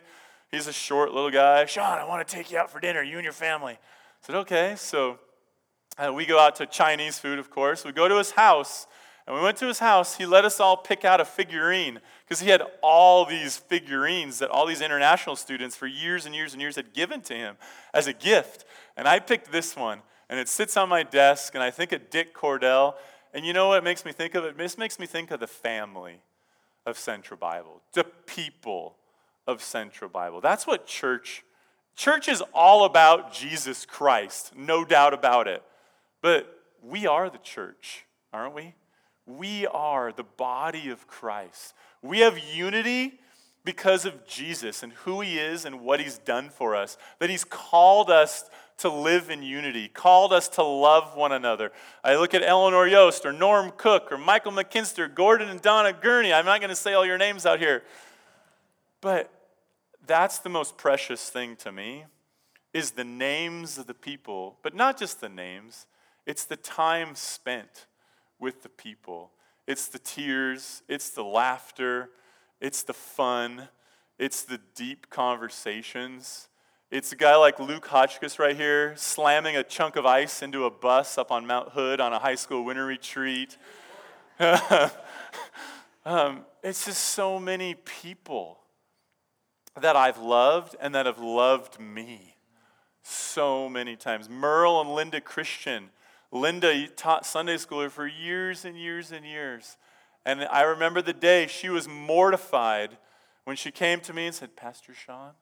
he's 0.50 0.66
a 0.66 0.72
short 0.72 1.12
little 1.12 1.30
guy. 1.30 1.64
Shon, 1.64 1.98
I 1.98 2.04
want 2.04 2.26
to 2.26 2.34
take 2.34 2.50
you 2.50 2.58
out 2.58 2.70
for 2.70 2.78
dinner, 2.80 3.02
you 3.02 3.16
and 3.16 3.24
your 3.24 3.32
family. 3.32 3.74
I 3.74 4.26
said, 4.26 4.34
okay. 4.36 4.74
So 4.76 5.18
uh, 6.02 6.12
we 6.12 6.26
go 6.26 6.38
out 6.38 6.56
to 6.56 6.66
Chinese 6.66 7.18
food, 7.18 7.38
of 7.38 7.50
course. 7.50 7.84
We 7.84 7.92
go 7.92 8.08
to 8.08 8.18
his 8.18 8.32
house, 8.32 8.86
and 9.26 9.36
we 9.36 9.42
went 9.42 9.56
to 9.58 9.66
his 9.66 9.78
house. 9.78 10.16
He 10.16 10.26
let 10.26 10.44
us 10.44 10.58
all 10.58 10.76
pick 10.76 11.04
out 11.04 11.20
a 11.20 11.24
figurine 11.24 12.00
because 12.24 12.40
he 12.40 12.50
had 12.50 12.62
all 12.82 13.24
these 13.24 13.56
figurines 13.56 14.38
that 14.40 14.50
all 14.50 14.66
these 14.66 14.80
international 14.80 15.36
students 15.36 15.76
for 15.76 15.86
years 15.86 16.26
and 16.26 16.34
years 16.34 16.52
and 16.52 16.60
years 16.60 16.76
had 16.76 16.92
given 16.92 17.20
to 17.22 17.34
him 17.34 17.56
as 17.94 18.06
a 18.06 18.12
gift. 18.12 18.64
And 18.96 19.06
I 19.06 19.18
picked 19.20 19.52
this 19.52 19.76
one, 19.76 20.00
and 20.28 20.40
it 20.40 20.48
sits 20.48 20.76
on 20.76 20.88
my 20.88 21.02
desk, 21.02 21.54
and 21.54 21.62
I 21.62 21.70
think 21.70 21.92
of 21.92 22.10
Dick 22.10 22.34
Cordell. 22.34 22.94
And 23.32 23.46
you 23.46 23.52
know 23.52 23.68
what 23.68 23.78
it 23.78 23.84
makes 23.84 24.04
me 24.04 24.12
think 24.12 24.34
of? 24.34 24.44
It 24.44 24.58
This 24.58 24.76
makes 24.76 24.98
me 24.98 25.06
think 25.06 25.30
of 25.30 25.40
the 25.40 25.46
family 25.46 26.20
of 26.84 26.98
Central 26.98 27.38
Bible, 27.38 27.80
the 27.92 28.04
people 28.04 28.96
of 29.46 29.62
Central 29.62 30.10
Bible. 30.10 30.40
That's 30.40 30.66
what 30.66 30.86
church 30.86 31.44
Church 31.94 32.28
is 32.28 32.42
all 32.54 32.84
about 32.84 33.32
Jesus 33.32 33.84
Christ, 33.84 34.56
no 34.56 34.84
doubt 34.84 35.12
about 35.12 35.46
it. 35.46 35.62
But 36.22 36.58
we 36.82 37.06
are 37.06 37.28
the 37.28 37.38
church, 37.38 38.06
aren't 38.32 38.54
we? 38.54 38.74
We 39.26 39.66
are 39.66 40.12
the 40.12 40.24
body 40.24 40.88
of 40.88 41.06
Christ. 41.06 41.74
We 42.00 42.20
have 42.20 42.38
unity 42.38 43.20
because 43.64 44.04
of 44.04 44.26
Jesus 44.26 44.82
and 44.82 44.92
who 44.92 45.20
he 45.20 45.38
is 45.38 45.64
and 45.64 45.80
what 45.80 46.00
he's 46.00 46.18
done 46.18 46.48
for 46.48 46.74
us. 46.74 46.96
That 47.18 47.30
he's 47.30 47.44
called 47.44 48.10
us 48.10 48.48
to 48.78 48.88
live 48.88 49.30
in 49.30 49.42
unity, 49.42 49.88
called 49.88 50.32
us 50.32 50.48
to 50.48 50.62
love 50.62 51.16
one 51.16 51.30
another. 51.30 51.70
I 52.02 52.16
look 52.16 52.34
at 52.34 52.42
Eleanor 52.42 52.88
Yost 52.88 53.24
or 53.24 53.32
Norm 53.32 53.72
Cook 53.76 54.10
or 54.10 54.18
Michael 54.18 54.52
McKinster, 54.52 55.12
Gordon 55.12 55.48
and 55.48 55.62
Donna 55.62 55.92
Gurney. 55.92 56.32
I'm 56.32 56.44
not 56.44 56.60
going 56.60 56.70
to 56.70 56.76
say 56.76 56.92
all 56.94 57.06
your 57.06 57.18
names 57.18 57.46
out 57.46 57.60
here. 57.60 57.82
But 59.00 59.30
that's 60.04 60.38
the 60.38 60.48
most 60.48 60.76
precious 60.76 61.28
thing 61.28 61.54
to 61.56 61.70
me 61.70 62.04
is 62.72 62.92
the 62.92 63.04
names 63.04 63.78
of 63.78 63.86
the 63.86 63.94
people, 63.94 64.58
but 64.62 64.74
not 64.74 64.98
just 64.98 65.20
the 65.20 65.28
names. 65.28 65.86
It's 66.26 66.44
the 66.44 66.56
time 66.56 67.14
spent 67.14 67.86
with 68.38 68.62
the 68.62 68.68
people. 68.68 69.32
It's 69.66 69.86
the 69.86 69.98
tears, 69.98 70.82
it's 70.88 71.10
the 71.10 71.24
laughter, 71.24 72.10
it's 72.60 72.82
the 72.82 72.92
fun, 72.92 73.68
it's 74.18 74.42
the 74.42 74.60
deep 74.74 75.10
conversations. 75.10 76.48
It's 76.90 77.10
a 77.10 77.16
guy 77.16 77.36
like 77.36 77.58
Luke 77.58 77.86
Hotchkiss 77.86 78.38
right 78.38 78.54
here 78.54 78.94
slamming 78.96 79.56
a 79.56 79.64
chunk 79.64 79.96
of 79.96 80.04
ice 80.04 80.42
into 80.42 80.66
a 80.66 80.70
bus 80.70 81.16
up 81.16 81.30
on 81.30 81.46
Mount 81.46 81.70
Hood 81.70 82.00
on 82.00 82.12
a 82.12 82.18
high 82.18 82.34
school 82.34 82.64
winter 82.64 82.84
retreat. 82.84 83.56
um, 86.04 86.44
it's 86.62 86.84
just 86.84 87.02
so 87.02 87.38
many 87.38 87.74
people 87.74 88.58
that 89.80 89.96
I've 89.96 90.18
loved 90.18 90.76
and 90.80 90.94
that 90.94 91.06
have 91.06 91.18
loved 91.18 91.80
me 91.80 92.36
so 93.02 93.68
many 93.68 93.96
times. 93.96 94.28
Merle 94.28 94.80
and 94.80 94.94
Linda 94.94 95.20
Christian. 95.20 95.90
Linda 96.32 96.88
taught 96.88 97.26
Sunday 97.26 97.58
school 97.58 97.86
for 97.90 98.06
years 98.06 98.64
and 98.64 98.76
years 98.76 99.12
and 99.12 99.24
years. 99.24 99.76
And 100.24 100.44
I 100.44 100.62
remember 100.62 101.02
the 101.02 101.12
day 101.12 101.46
she 101.46 101.68
was 101.68 101.86
mortified 101.86 102.96
when 103.44 103.56
she 103.56 103.70
came 103.70 104.00
to 104.00 104.14
me 104.14 104.26
and 104.26 104.34
said, 104.34 104.56
Pastor 104.56 104.94
Shon, 104.94 105.32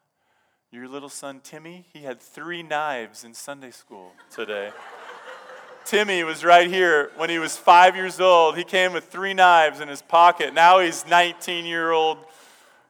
your 0.72 0.88
little 0.88 1.08
son 1.08 1.40
Timmy, 1.42 1.86
he 1.92 2.00
had 2.00 2.20
three 2.20 2.62
knives 2.62 3.24
in 3.24 3.34
Sunday 3.34 3.70
school 3.70 4.12
today. 4.30 4.72
Timmy 5.84 6.24
was 6.24 6.44
right 6.44 6.68
here 6.68 7.10
when 7.16 7.30
he 7.30 7.38
was 7.38 7.56
five 7.56 7.94
years 7.94 8.20
old. 8.20 8.56
He 8.56 8.64
came 8.64 8.92
with 8.92 9.04
three 9.04 9.34
knives 9.34 9.80
in 9.80 9.88
his 9.88 10.02
pocket. 10.02 10.54
Now 10.54 10.80
he's 10.80 11.06
19 11.06 11.66
year 11.66 11.92
old 11.92 12.18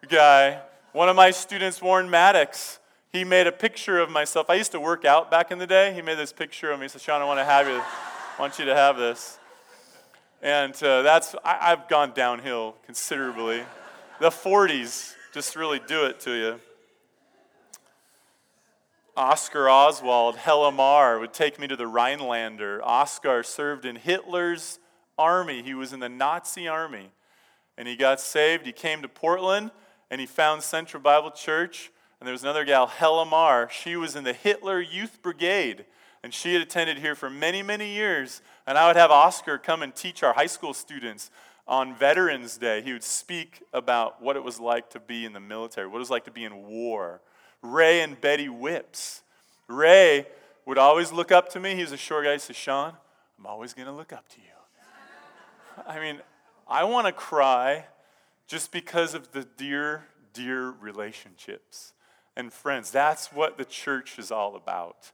guy. 0.09 0.61
One 0.93 1.09
of 1.09 1.17
my 1.17 1.31
students, 1.31 1.81
Warren 1.81 2.11
Maddox, 2.11 2.80
he 3.13 3.25
made 3.25 3.47
a 3.47 3.53
picture 3.53 3.99
of 3.99 4.09
myself. 4.09 4.49
I 4.49 4.55
used 4.55 4.73
to 4.73 4.81
work 4.81 5.05
out 5.05 5.31
back 5.31 5.51
in 5.51 5.59
the 5.59 5.67
day. 5.67 5.93
He 5.93 6.03
made 6.03 6.17
this 6.17 6.33
picture 6.33 6.71
of 6.71 6.79
me. 6.79 6.85
He 6.85 6.89
said, 6.89 7.01
Shon, 7.01 7.21
I 7.21 7.25
want 7.25 7.41
to 7.41 7.45
have 7.45 7.67
you. 7.67 7.83
Want 8.39 8.59
you 8.59 8.65
to 8.67 8.75
have 8.75 8.97
this. 8.97 9.39
And 10.43 10.73
uh, 10.83 11.03
that's, 11.03 11.35
I, 11.45 11.71
have 11.71 11.89
gone 11.89 12.13
downhill 12.15 12.77
considerably. 12.87 13.63
The 14.21 14.31
40s 14.31 15.15
just 15.35 15.57
really 15.57 15.81
do 15.87 16.07
it 16.07 16.21
to 16.21 16.33
you. 16.33 16.61
Oscar 19.17 19.69
Oswald, 19.69 20.37
Hella 20.37 20.73
Mar 20.73 21.19
would 21.19 21.35
take 21.35 21.59
me 21.59 21.67
to 21.67 21.77
the 21.77 21.87
Rhinelander. 21.87 22.81
Oscar 22.83 23.43
served 23.43 23.85
in 23.85 23.97
Hitler's 23.97 24.79
army. 25.19 25.63
He 25.63 25.75
was 25.75 25.93
in 25.93 26.01
the 26.01 26.09
Nazi 26.09 26.69
army. 26.69 27.11
And 27.77 27.89
he 27.89 27.97
got 27.97 28.21
saved. 28.21 28.65
He 28.65 28.73
came 28.73 29.03
to 29.03 29.09
Portland 29.09 29.73
and 30.11 30.21
he 30.21 30.27
found 30.27 30.63
Central 30.63 31.03
Bible 31.03 31.33
Church. 31.33 31.91
And 32.21 32.27
there 32.27 32.33
was 32.33 32.43
another 32.43 32.67
gal, 32.67 32.87
Hella 32.87 33.25
Mar. 33.25 33.71
She 33.73 33.97
was 33.97 34.15
in 34.15 34.25
the 34.25 34.35
Hitler 34.35 34.81
Youth 34.81 35.23
Brigade. 35.23 35.87
And 36.23 36.35
she 36.35 36.53
had 36.53 36.61
attended 36.61 36.99
here 36.99 37.15
for 37.15 37.31
many, 37.31 37.63
many 37.63 37.95
years. 37.95 38.43
And 38.67 38.77
I 38.77 38.87
would 38.87 38.97
have 38.97 39.11
Oscar 39.11 39.57
come 39.57 39.83
and 39.83 39.95
teach 39.95 40.23
our 40.23 40.35
high 40.35 40.47
school 40.47 40.75
students 40.75 41.31
on 41.67 41.95
Veterans 41.95 42.59
Day. 42.59 42.83
He 42.83 42.93
would 42.93 43.03
speak 43.03 43.63
about 43.73 44.21
what 44.21 44.37
it 44.37 44.45
was 44.45 44.61
like 44.61 44.91
to 44.91 45.01
be 45.01 45.25
in 45.25 45.33
the 45.33 45.41
military, 45.41 45.87
what 45.87 45.97
it 45.97 46.01
was 46.01 46.11
like 46.11 46.27
to 46.27 46.31
be 46.31 46.45
in 46.45 46.67
war. 46.67 47.23
Ray 47.63 48.03
and 48.03 48.21
Betty 48.21 48.51
Whips. 48.51 49.23
Ray 49.67 50.27
would 50.67 50.79
always 50.79 51.13
look 51.13 51.33
up 51.33 51.49
to 51.51 51.61
me. 51.61 51.75
He 51.75 51.81
was 51.81 51.93
a 51.93 51.97
short 51.97 52.25
guy. 52.25 52.35
He 52.35 52.39
said, 52.39 52.57
Shon, 52.57 52.93
I'm 53.39 53.47
always 53.47 53.73
going 53.73 53.87
to 53.87 53.95
look 53.95 54.13
up 54.13 54.29
to 54.29 54.41
you. 54.41 55.85
I 55.87 55.99
mean, 55.99 56.21
I 56.69 56.85
want 56.85 57.07
to 57.07 57.13
cry 57.13 57.87
just 58.47 58.73
because 58.73 59.15
of 59.15 59.33
the 59.33 59.47
dear, 59.57 60.05
dear 60.35 60.71
relationships 60.71 61.95
and 62.37 62.53
friends. 62.53 62.91
That's 62.91 63.33
what 63.33 63.59
the 63.59 63.65
church 63.65 64.19
is 64.19 64.31
all 64.31 64.57
about. 64.57 65.13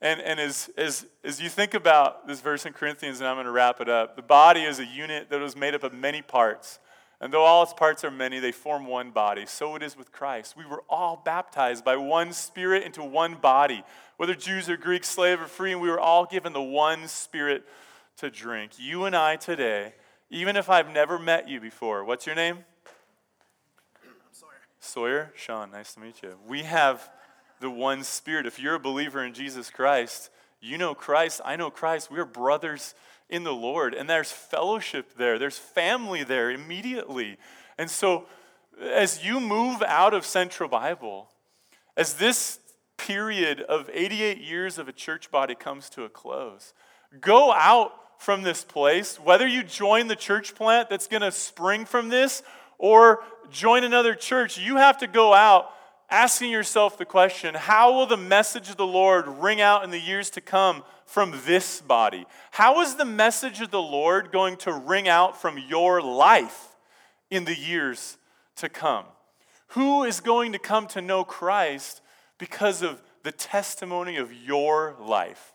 And, 0.00 0.20
and 0.20 0.38
as, 0.38 0.70
as, 0.76 1.06
as 1.22 1.40
you 1.40 1.48
think 1.48 1.72
about 1.72 2.26
this 2.28 2.40
verse 2.40 2.66
in 2.66 2.72
Corinthians, 2.72 3.20
and 3.20 3.28
I'm 3.28 3.36
going 3.36 3.46
to 3.46 3.52
wrap 3.52 3.80
it 3.80 3.88
up, 3.88 4.16
the 4.16 4.22
body 4.22 4.62
is 4.62 4.78
a 4.78 4.84
unit 4.84 5.30
that 5.30 5.40
was 5.40 5.56
made 5.56 5.74
up 5.74 5.82
of 5.82 5.94
many 5.94 6.20
parts. 6.20 6.78
And 7.20 7.32
though 7.32 7.44
all 7.44 7.62
its 7.62 7.72
parts 7.72 8.04
are 8.04 8.10
many, 8.10 8.38
they 8.38 8.52
form 8.52 8.86
one 8.86 9.10
body. 9.10 9.46
So 9.46 9.76
it 9.76 9.82
is 9.82 9.96
with 9.96 10.12
Christ. 10.12 10.56
We 10.56 10.66
were 10.66 10.82
all 10.90 11.22
baptized 11.24 11.84
by 11.84 11.96
one 11.96 12.32
Spirit 12.32 12.82
into 12.82 13.02
one 13.02 13.36
body, 13.36 13.82
whether 14.18 14.34
Jews 14.34 14.68
or 14.68 14.76
Greeks, 14.76 15.08
slave 15.08 15.40
or 15.40 15.46
free, 15.46 15.72
and 15.72 15.80
we 15.80 15.88
were 15.88 16.00
all 16.00 16.26
given 16.26 16.52
the 16.52 16.60
one 16.60 17.08
Spirit 17.08 17.64
to 18.18 18.30
drink. 18.30 18.72
You 18.78 19.04
and 19.04 19.16
I 19.16 19.36
today, 19.36 19.94
even 20.28 20.56
if 20.56 20.68
I've 20.68 20.92
never 20.92 21.18
met 21.18 21.48
you 21.48 21.60
before, 21.60 22.04
what's 22.04 22.26
your 22.26 22.34
name? 22.34 22.64
Sawyer. 24.84 25.32
Shon, 25.34 25.70
nice 25.70 25.94
to 25.94 26.00
meet 26.00 26.22
you. 26.22 26.36
We 26.46 26.62
have 26.62 27.10
the 27.60 27.70
one 27.70 28.04
Spirit. 28.04 28.46
If 28.46 28.60
you're 28.60 28.74
a 28.74 28.80
believer 28.80 29.24
in 29.24 29.34
Jesus 29.34 29.70
Christ, 29.70 30.30
you 30.60 30.78
know 30.78 30.94
Christ, 30.94 31.40
I 31.44 31.56
know 31.56 31.70
Christ. 31.70 32.10
We're 32.10 32.24
brothers 32.24 32.94
in 33.28 33.44
the 33.44 33.54
Lord, 33.54 33.94
and 33.94 34.08
there's 34.08 34.30
fellowship 34.30 35.16
there, 35.16 35.38
there's 35.38 35.58
family 35.58 36.22
there 36.22 36.50
immediately. 36.50 37.38
And 37.78 37.90
so, 37.90 38.26
as 38.80 39.24
you 39.24 39.40
move 39.40 39.82
out 39.82 40.14
of 40.14 40.26
Central 40.26 40.68
Bible, 40.68 41.28
as 41.96 42.14
this 42.14 42.60
period 42.96 43.60
of 43.62 43.88
88 43.92 44.38
years 44.38 44.78
of 44.78 44.88
a 44.88 44.92
church 44.92 45.30
body 45.30 45.54
comes 45.54 45.88
to 45.90 46.04
a 46.04 46.08
close, 46.08 46.74
go 47.20 47.52
out 47.52 47.92
from 48.18 48.42
this 48.42 48.64
place, 48.64 49.18
whether 49.18 49.46
you 49.46 49.62
join 49.62 50.06
the 50.06 50.16
church 50.16 50.54
plant 50.54 50.88
that's 50.90 51.06
going 51.06 51.22
to 51.22 51.32
spring 51.32 51.84
from 51.84 52.08
this 52.08 52.42
or 52.78 53.22
join 53.50 53.84
another 53.84 54.14
church, 54.14 54.58
you 54.58 54.76
have 54.76 54.98
to 54.98 55.06
go 55.06 55.32
out 55.32 55.70
asking 56.10 56.50
yourself 56.50 56.98
the 56.98 57.04
question 57.04 57.54
how 57.54 57.92
will 57.92 58.06
the 58.06 58.16
message 58.16 58.70
of 58.70 58.76
the 58.76 58.86
Lord 58.86 59.26
ring 59.26 59.60
out 59.60 59.84
in 59.84 59.90
the 59.90 60.00
years 60.00 60.30
to 60.30 60.40
come 60.40 60.82
from 61.06 61.34
this 61.44 61.80
body? 61.80 62.26
How 62.52 62.80
is 62.80 62.94
the 62.94 63.04
message 63.04 63.60
of 63.60 63.70
the 63.70 63.82
Lord 63.82 64.32
going 64.32 64.56
to 64.58 64.72
ring 64.72 65.08
out 65.08 65.40
from 65.40 65.58
your 65.58 66.00
life 66.00 66.76
in 67.30 67.44
the 67.44 67.56
years 67.56 68.18
to 68.56 68.68
come? 68.68 69.06
Who 69.68 70.04
is 70.04 70.20
going 70.20 70.52
to 70.52 70.58
come 70.58 70.86
to 70.88 71.00
know 71.00 71.24
Christ 71.24 72.00
because 72.38 72.82
of 72.82 73.02
the 73.22 73.32
testimony 73.32 74.16
of 74.16 74.32
your 74.32 74.96
life 75.00 75.52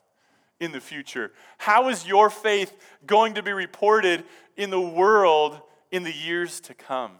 in 0.60 0.72
the 0.72 0.82
future? 0.82 1.32
How 1.58 1.90
is 1.90 2.06
your 2.06 2.30
faith 2.30 2.74
going 3.06 3.36
to 3.36 3.44
be 3.44 3.54
reported 3.54 4.26
in 4.58 4.70
the 4.70 4.82
world 4.82 5.62
in 5.92 6.04
the 6.04 6.14
years 6.14 6.60
to 6.62 6.74
come? 6.74 7.12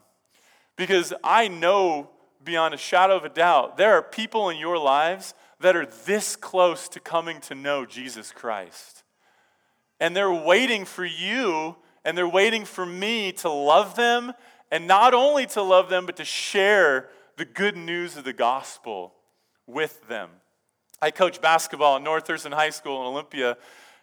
Because 0.76 1.14
I 1.24 1.48
know 1.48 2.10
beyond 2.44 2.74
a 2.74 2.78
shadow 2.78 3.16
of 3.18 3.26
a 3.26 3.30
doubt, 3.30 3.78
there 3.78 3.94
are 3.94 4.02
people 4.02 4.50
in 4.50 4.58
your 4.58 4.78
lives 4.78 5.34
that 5.60 5.76
are 5.76 5.86
this 6.06 6.36
close 6.36 6.88
to 6.90 7.00
coming 7.00 7.42
to 7.42 7.56
know 7.56 7.86
Jesus 7.86 8.32
Christ. 8.32 9.04
And 10.00 10.16
they're 10.16 10.32
waiting 10.32 10.86
for 10.86 11.06
you 11.06 11.76
and 12.06 12.18
they're 12.18 12.28
waiting 12.28 12.64
for 12.64 12.86
me 12.86 13.34
to 13.34 13.50
love 13.50 13.96
them 13.96 14.34
and 14.72 14.88
not 14.88 15.14
only 15.14 15.46
to 15.48 15.62
love 15.62 15.90
them, 15.90 16.06
but 16.06 16.16
to 16.18 16.26
share 16.26 17.10
the 17.38 17.46
good 17.46 17.76
news 17.76 18.16
of 18.18 18.24
the 18.24 18.34
gospel 18.34 19.14
with 19.68 20.08
them. 20.08 20.30
I 21.02 21.12
coach 21.12 21.42
basketball 21.42 21.98
at 21.98 22.02
North 22.02 22.28
Thurston 22.28 22.52
High 22.52 22.70
School 22.70 23.02
in 23.02 23.08
Olympia, 23.08 23.58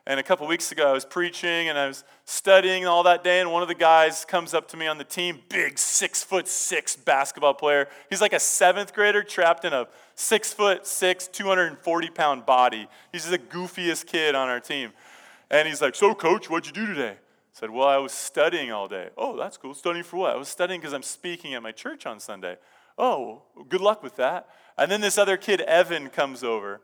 and 0.07 0.21
a 0.21 0.23
couple 0.23 0.47
weeks 0.47 0.71
ago, 0.71 0.89
I 0.89 0.93
was 0.93 1.05
preaching 1.05 1.69
and 1.69 1.77
I 1.77 1.89
was 1.89 2.05
studying 2.25 2.87
all 2.87 3.03
that 3.03 3.25
day, 3.25 3.41
and 3.41 3.51
one 3.51 3.63
of 3.63 3.69
the 3.69 3.75
guys 3.75 4.25
comes 4.25 4.55
up 4.55 4.69
to 4.69 4.77
me 4.77 4.87
on 4.87 4.99
the 4.99 5.05
team, 5.05 5.41
big 5.49 5.79
six 5.79 6.23
foot 6.23 6.47
six 6.47 6.95
basketball 6.95 7.55
player. 7.55 7.89
He's 8.09 8.21
like 8.21 8.33
a 8.33 8.39
seventh 8.39 8.95
grader 8.95 9.25
trapped 9.25 9.65
in 9.65 9.73
a 9.73 9.89
six 10.15 10.53
foot 10.53 10.87
six, 10.87 11.27
240 11.27 12.11
pound 12.11 12.47
body. 12.47 12.87
He's 13.11 13.27
just 13.27 13.33
the 13.33 13.39
goofiest 13.39 14.07
kid 14.07 14.37
on 14.37 14.49
our 14.49 14.61
team. 14.61 14.93
And 15.51 15.67
he's 15.67 15.83
like, 15.83 15.97
So, 15.97 16.15
coach, 16.15 16.49
what'd 16.49 16.67
you 16.67 16.73
do 16.73 16.87
today? 16.87 17.17
I 17.17 17.59
said, 17.59 17.71
Well, 17.71 17.89
I 17.89 17.97
was 17.97 18.13
studying 18.13 18.71
all 18.71 18.87
day. 18.87 19.11
Oh, 19.17 19.37
that's 19.37 19.57
cool. 19.57 19.75
Studying 19.75 20.05
for 20.05 20.19
what? 20.19 20.35
I 20.35 20.37
was 20.37 20.49
studying 20.49 20.81
because 20.81 20.95
I'm 20.95 21.03
speaking 21.03 21.55
at 21.55 21.65
my 21.65 21.73
church 21.73 22.07
on 22.07 22.21
Sunday. 22.21 22.59
Oh, 22.97 23.43
good 23.69 23.81
luck 23.81 24.05
with 24.05 24.17
that. 24.17 24.49
And 24.79 24.91
then 24.91 25.01
this 25.01 25.19
other 25.19 25.37
kid, 25.37 25.63
Evan, 25.63 26.11
comes 26.11 26.45
over. 26.45 26.81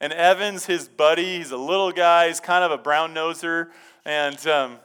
And 0.00 0.12
Evans, 0.12 0.66
his 0.66 0.88
buddy, 0.88 1.38
he's 1.38 1.50
a 1.50 1.56
little 1.56 1.92
guy, 1.92 2.28
he's 2.28 2.40
kind 2.40 2.64
of 2.64 2.70
a 2.70 2.78
brown 2.78 3.14
noser. 3.14 3.68
And 4.04 4.46
um, 4.46 4.78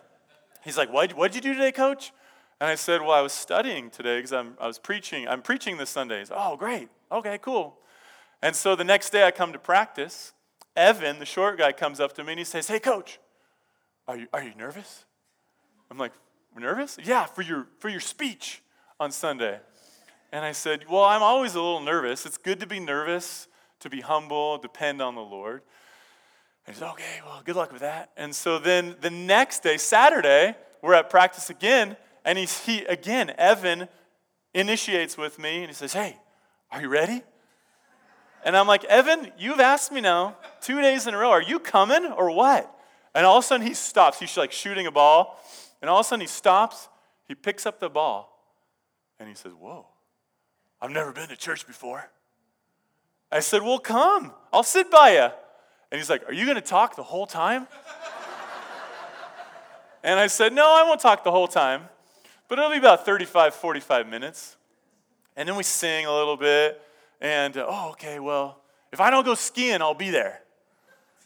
he's 0.64 0.78
like, 0.78 0.92
what, 0.92 1.12
What'd 1.14 1.36
you 1.36 1.42
do 1.42 1.54
today, 1.54 1.72
coach? 1.72 2.12
And 2.62 2.70
I 2.70 2.76
said, 2.76 3.02
Well, 3.02 3.12
I 3.12 3.22
was 3.22 3.34
studying 3.34 3.90
today 3.90 4.20
because 4.20 4.32
I 4.32 4.68
was 4.68 4.78
preaching. 4.78 5.28
I'm 5.28 5.42
preaching 5.42 5.78
this 5.78 5.90
Sunday. 5.90 6.20
He's, 6.20 6.32
Oh, 6.34 6.56
great. 6.56 6.90
Okay, 7.12 7.40
cool. 7.42 7.80
And 8.42 8.56
so 8.56 8.76
the 8.76 8.84
next 8.84 9.10
day 9.10 9.26
I 9.26 9.32
come 9.32 9.52
to 9.52 9.60
practice. 9.60 10.34
Evan, 10.76 11.20
the 11.20 11.26
short 11.26 11.58
guy, 11.58 11.72
comes 11.72 12.00
up 12.00 12.14
to 12.14 12.24
me 12.24 12.34
and 12.34 12.40
he 12.40 12.46
says, 12.46 12.68
Hey, 12.68 12.80
coach, 12.80 13.20
are 14.08 14.16
you, 14.16 14.28
are 14.32 14.44
you 14.44 14.54
nervous? 14.56 15.06
I'm 15.90 15.98
like, 15.98 16.14
nervous? 16.56 16.98
Yeah, 17.04 17.26
for 17.26 17.42
your, 17.42 17.68
for 17.80 17.90
your 17.90 18.00
speech 18.00 18.62
on 19.00 19.12
Sunday. 19.12 19.60
And 20.32 20.46
I 20.46 20.52
said, 20.52 20.86
Well, 20.88 21.04
I'm 21.04 21.24
always 21.24 21.56
a 21.56 21.62
little 21.62 21.82
nervous. 21.82 22.28
It's 22.28 22.38
good 22.38 22.60
to 22.60 22.68
be 22.68 22.80
nervous, 22.80 23.48
to 23.82 23.90
be 23.90 24.02
humble, 24.02 24.58
depend 24.58 25.02
on 25.02 25.16
the 25.16 25.22
Lord. 25.22 25.62
And 26.66 26.76
he 26.76 26.80
said, 26.80 26.90
Okay, 26.92 27.22
well, 27.26 27.42
good 27.44 27.56
luck 27.56 27.72
with 27.72 27.82
that. 27.82 28.12
And 28.18 28.34
so 28.34 28.60
then 28.60 28.96
the 29.02 29.10
next 29.10 29.64
day, 29.64 29.78
Saturday, 29.78 30.56
we're 30.82 30.94
at 30.94 31.10
practice 31.10 31.50
again. 31.50 31.98
And 32.24 32.38
he's, 32.38 32.66
he, 32.66 32.86
again, 32.86 33.34
Evan 33.38 33.88
initiates 34.54 35.18
with 35.18 35.40
me 35.40 35.60
and 35.60 35.68
he 35.68 35.74
says, 35.74 35.94
Hey, 35.94 36.18
are 36.72 36.82
you 36.82 36.90
ready? 36.90 37.24
And 38.44 38.58
I'm 38.58 38.68
like, 38.68 38.84
Evan, 38.86 39.32
you've 39.38 39.60
asked 39.60 39.92
me 39.92 40.02
now 40.02 40.38
two 40.62 40.82
days 40.82 41.06
in 41.06 41.14
a 41.14 41.18
row, 41.18 41.30
are 41.30 41.42
you 41.42 41.60
coming 41.60 42.06
or 42.06 42.32
what? 42.32 42.74
And 43.14 43.26
all 43.26 43.38
of 43.38 43.44
a 43.44 43.48
sudden 43.48 43.66
he 43.66 43.74
stops. 43.74 44.20
He's 44.20 44.36
like 44.38 44.52
shooting 44.52 44.88
a 44.88 44.92
ball. 44.92 45.40
And 45.82 45.90
all 45.90 46.00
of 46.00 46.06
a 46.06 46.10
sudden 46.10 46.22
he 46.22 46.28
stops, 46.28 46.90
he 47.28 47.36
picks 47.36 47.66
up 47.66 47.80
the 47.80 47.90
ball, 47.90 48.30
and 49.20 49.28
he 49.28 49.36
says, 49.36 49.52
Whoa, 49.54 49.88
I've 50.80 50.92
never 50.92 51.12
been 51.12 51.28
to 51.30 51.36
church 51.36 51.66
before. 51.66 52.10
I 53.32 53.40
said, 53.40 53.62
Well, 53.62 53.80
come, 53.80 54.34
I'll 54.52 54.64
sit 54.64 54.92
by 54.92 55.14
you. 55.14 55.30
And 55.92 56.00
he's 56.00 56.10
like, 56.10 56.28
Are 56.28 56.34
you 56.34 56.46
going 56.46 56.56
to 56.56 56.62
talk 56.62 56.96
the 56.96 57.04
whole 57.04 57.26
time? 57.26 57.68
and 60.04 60.20
I 60.20 60.28
said, 60.28 60.54
No, 60.54 60.66
I 60.66 60.84
won't 60.84 61.00
talk 61.00 61.24
the 61.24 61.32
whole 61.32 61.48
time, 61.48 61.84
but 62.48 62.60
it'll 62.60 62.72
be 62.72 62.78
about 62.78 63.06
35, 63.06 63.54
45 63.54 64.08
minutes. 64.08 64.58
And 65.38 65.48
then 65.48 65.56
we 65.56 65.64
sing 65.64 66.06
a 66.06 66.14
little 66.14 66.36
bit, 66.36 66.82
and 67.22 67.56
uh, 67.56 67.66
oh, 67.68 67.92
okay, 67.92 68.20
well, 68.20 68.60
if 68.92 69.00
I 69.00 69.10
don't 69.10 69.24
go 69.24 69.36
skiing, 69.36 69.82
I'll 69.82 69.94
be 69.94 70.10
there. 70.10 70.42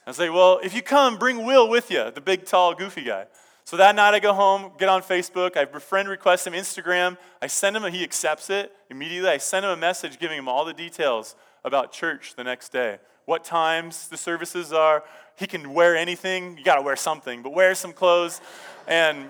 I 0.05 0.11
say, 0.11 0.29
Well, 0.29 0.59
if 0.63 0.75
you 0.75 0.83
come, 0.83 1.17
bring 1.17 1.43
Will 1.43 1.67
with 1.67 1.89
you, 1.89 2.11
the 2.11 2.21
big, 2.21 2.45
tall, 2.45 2.75
goofy 2.75 3.03
guy. 3.03 3.25
So 3.63 3.77
that 3.77 3.95
night 3.95 4.13
I 4.13 4.19
go 4.19 4.31
home, 4.31 4.73
get 4.77 4.89
on 4.89 5.01
Facebook, 5.01 5.57
I 5.57 5.65
friend 5.65 6.07
request 6.07 6.45
him, 6.45 6.53
Instagram, 6.53 7.17
I 7.41 7.47
send 7.47 7.75
him, 7.75 7.83
a, 7.83 7.89
he 7.89 8.03
accepts 8.03 8.51
it 8.51 8.71
immediately. 8.91 9.27
I 9.27 9.39
send 9.39 9.65
him 9.65 9.71
a 9.71 9.75
message 9.75 10.19
giving 10.19 10.37
him 10.37 10.47
all 10.47 10.65
the 10.65 10.73
details 10.73 11.35
about 11.65 11.91
church 11.91 12.35
the 12.35 12.43
next 12.43 12.69
day. 12.69 12.99
What 13.25 13.43
times 13.43 14.07
the 14.07 14.17
services 14.17 14.71
are. 14.71 15.03
He 15.35 15.47
can 15.47 15.73
wear 15.73 15.97
anything. 15.97 16.57
You 16.57 16.63
got 16.63 16.75
to 16.75 16.81
wear 16.81 16.95
something, 16.95 17.41
but 17.41 17.53
wear 17.53 17.75
some 17.75 17.91
clothes 17.91 18.39
and, 18.87 19.25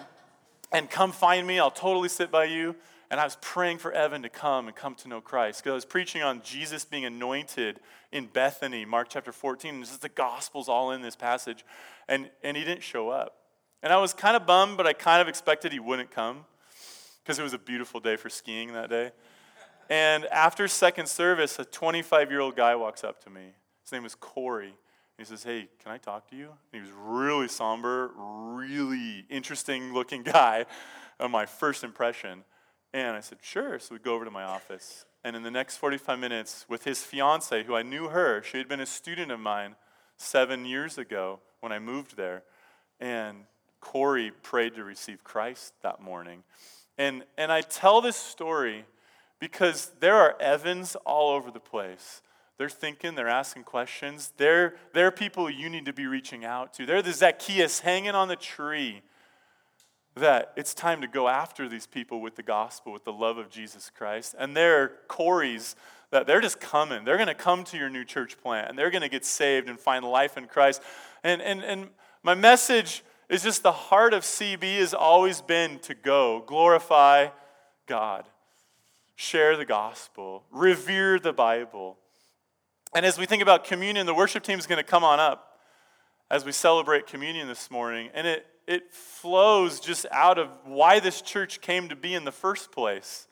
and 0.71 0.89
come 0.89 1.11
find 1.11 1.47
me. 1.47 1.57
I'll 1.59 1.71
totally 1.71 2.09
sit 2.09 2.29
by 2.29 2.45
you. 2.45 2.75
And 3.09 3.19
I 3.19 3.23
was 3.23 3.37
praying 3.39 3.77
for 3.77 3.91
Evan 3.91 4.23
to 4.23 4.29
come 4.29 4.67
and 4.67 4.75
come 4.75 4.95
to 4.95 5.07
know 5.07 5.21
Christ 5.21 5.63
because 5.63 5.71
I 5.71 5.75
was 5.75 5.85
preaching 5.85 6.21
on 6.21 6.41
Jesus 6.43 6.83
being 6.83 7.05
anointed 7.05 7.79
in 8.11 8.25
Bethany, 8.25 8.83
Mark 8.83 9.07
chapter 9.09 9.31
14. 9.31 9.79
This 9.79 9.91
is 9.91 9.99
the 9.99 10.09
Gospels 10.09 10.67
all 10.67 10.91
in 10.91 11.01
this 11.01 11.15
passage. 11.15 11.63
And, 12.09 12.29
and 12.43 12.57
he 12.57 12.63
didn't 12.63 12.83
show 12.83 13.09
up. 13.09 13.35
And 13.81 13.93
I 13.93 13.97
was 13.97 14.13
kind 14.13 14.35
of 14.35 14.45
bummed, 14.45 14.77
but 14.77 14.87
I 14.87 14.93
kind 14.93 15.21
of 15.21 15.27
expected 15.27 15.71
he 15.71 15.79
wouldn't 15.79 16.11
come 16.11 16.45
because 17.23 17.39
it 17.39 17.43
was 17.43 17.53
a 17.53 17.59
beautiful 17.59 17.99
day 17.99 18.17
for 18.17 18.29
skiing 18.29 18.73
that 18.73 18.89
day. 18.89 19.11
And 19.89 20.25
after 20.25 20.67
second 20.67 21.07
service, 21.07 21.59
a 21.59 21.65
25 21.65 22.31
year 22.31 22.39
old 22.39 22.55
guy 22.55 22.75
walks 22.75 23.03
up 23.03 23.23
to 23.23 23.29
me. 23.29 23.53
His 23.83 23.91
name 23.91 24.05
is 24.05 24.15
Corey. 24.15 24.73
He 25.17 25.23
says, 25.23 25.43
Hey, 25.43 25.67
can 25.81 25.91
I 25.91 25.97
talk 25.97 26.29
to 26.31 26.35
you? 26.35 26.49
And 26.73 26.73
he 26.73 26.79
was 26.81 26.91
really 26.91 27.47
somber, 27.47 28.11
really 28.17 29.25
interesting 29.29 29.93
looking 29.93 30.23
guy 30.23 30.65
on 31.19 31.31
my 31.31 31.45
first 31.45 31.83
impression. 31.83 32.43
And 32.93 33.15
I 33.15 33.19
said, 33.19 33.39
Sure. 33.41 33.79
So 33.79 33.93
we 33.93 33.99
go 33.99 34.15
over 34.15 34.25
to 34.25 34.31
my 34.31 34.43
office. 34.43 35.05
And 35.23 35.35
in 35.35 35.43
the 35.43 35.51
next 35.51 35.77
45 35.77 36.19
minutes, 36.19 36.65
with 36.69 36.83
his 36.83 37.01
fiance, 37.01 37.63
who 37.63 37.75
I 37.75 37.81
knew 37.81 38.09
her, 38.09 38.43
she 38.43 38.57
had 38.57 38.67
been 38.67 38.79
a 38.79 38.85
student 38.85 39.31
of 39.31 39.39
mine 39.39 39.75
seven 40.17 40.65
years 40.65 40.97
ago 40.97 41.39
when 41.61 41.71
I 41.71 41.79
moved 41.79 42.15
there. 42.15 42.43
And 42.99 43.45
Corey 43.81 44.31
prayed 44.43 44.75
to 44.75 44.83
receive 44.83 45.23
Christ 45.23 45.73
that 45.81 45.99
morning. 46.01 46.43
And, 46.97 47.23
and 47.37 47.51
I 47.51 47.61
tell 47.61 48.01
this 48.01 48.15
story 48.15 48.85
because 49.39 49.91
there 49.99 50.15
are 50.15 50.35
Evans 50.39 50.95
all 51.05 51.35
over 51.35 51.51
the 51.51 51.59
place. 51.59 52.21
They're 52.57 52.69
thinking, 52.69 53.15
they're 53.15 53.27
asking 53.27 53.63
questions. 53.63 54.31
They're, 54.37 54.75
they're 54.93 55.11
people 55.11 55.49
you 55.49 55.69
need 55.69 55.85
to 55.85 55.93
be 55.93 56.05
reaching 56.05 56.45
out 56.45 56.73
to. 56.75 56.85
They're 56.85 57.01
the 57.01 57.11
Zacchaeus 57.11 57.81
hanging 57.81 58.15
on 58.15 58.29
the 58.29 58.37
tree 58.37 59.01
that 60.15 60.53
it's 60.55 60.73
time 60.73 61.01
to 61.01 61.07
go 61.07 61.27
after 61.27 61.67
these 61.67 61.85
people 61.85 62.21
with 62.21 62.35
the 62.35 62.43
gospel, 62.43 62.93
with 62.93 63.03
the 63.03 63.11
love 63.11 63.37
of 63.37 63.49
Jesus 63.49 63.91
Christ. 63.95 64.33
And 64.39 64.55
they're 64.55 64.93
Corey's 65.09 65.75
that 66.11 66.27
they're 66.27 66.39
just 66.39 66.61
coming. 66.61 67.03
They're 67.03 67.17
going 67.17 67.27
to 67.27 67.33
come 67.33 67.65
to 67.65 67.77
your 67.77 67.89
new 67.89 68.05
church 68.05 68.41
plant 68.41 68.69
and 68.69 68.79
they're 68.79 68.91
going 68.91 69.01
to 69.01 69.09
get 69.09 69.25
saved 69.25 69.67
and 69.67 69.77
find 69.77 70.05
life 70.05 70.37
in 70.37 70.45
Christ. 70.45 70.81
And, 71.23 71.41
and, 71.41 71.61
and 71.63 71.89
my 72.23 72.35
message 72.35 73.03
is 73.27 73.43
just 73.43 73.63
the 73.63 73.71
heart 73.71 74.13
of 74.13 74.23
CB 74.23 74.77
has 74.77 74.93
always 74.93 75.41
been 75.41 75.79
to 75.79 75.93
go, 75.93 76.43
glorify 76.45 77.29
God, 77.87 78.25
share 79.15 79.57
the 79.57 79.65
gospel, 79.65 80.43
revere 80.51 81.19
the 81.19 81.33
Bible. 81.33 81.97
And 82.93 83.05
as 83.05 83.17
we 83.17 83.25
think 83.25 83.41
about 83.41 83.63
communion, 83.63 84.05
the 84.05 84.13
worship 84.13 84.43
team 84.43 84.59
is 84.59 84.67
going 84.67 84.77
to 84.77 84.83
come 84.83 85.03
on 85.03 85.19
up 85.19 85.59
as 86.29 86.45
we 86.45 86.51
celebrate 86.51 87.07
communion 87.07 87.47
this 87.47 87.69
morning. 87.69 88.09
And 88.13 88.25
it, 88.27 88.45
it 88.67 88.93
flows 88.93 89.79
just 89.79 90.05
out 90.11 90.37
of 90.37 90.49
why 90.63 90.99
this 90.99 91.21
church 91.21 91.61
came 91.61 91.89
to 91.89 91.95
be 91.95 92.13
in 92.13 92.25
the 92.25 92.31
first 92.31 92.71
place 92.71 93.27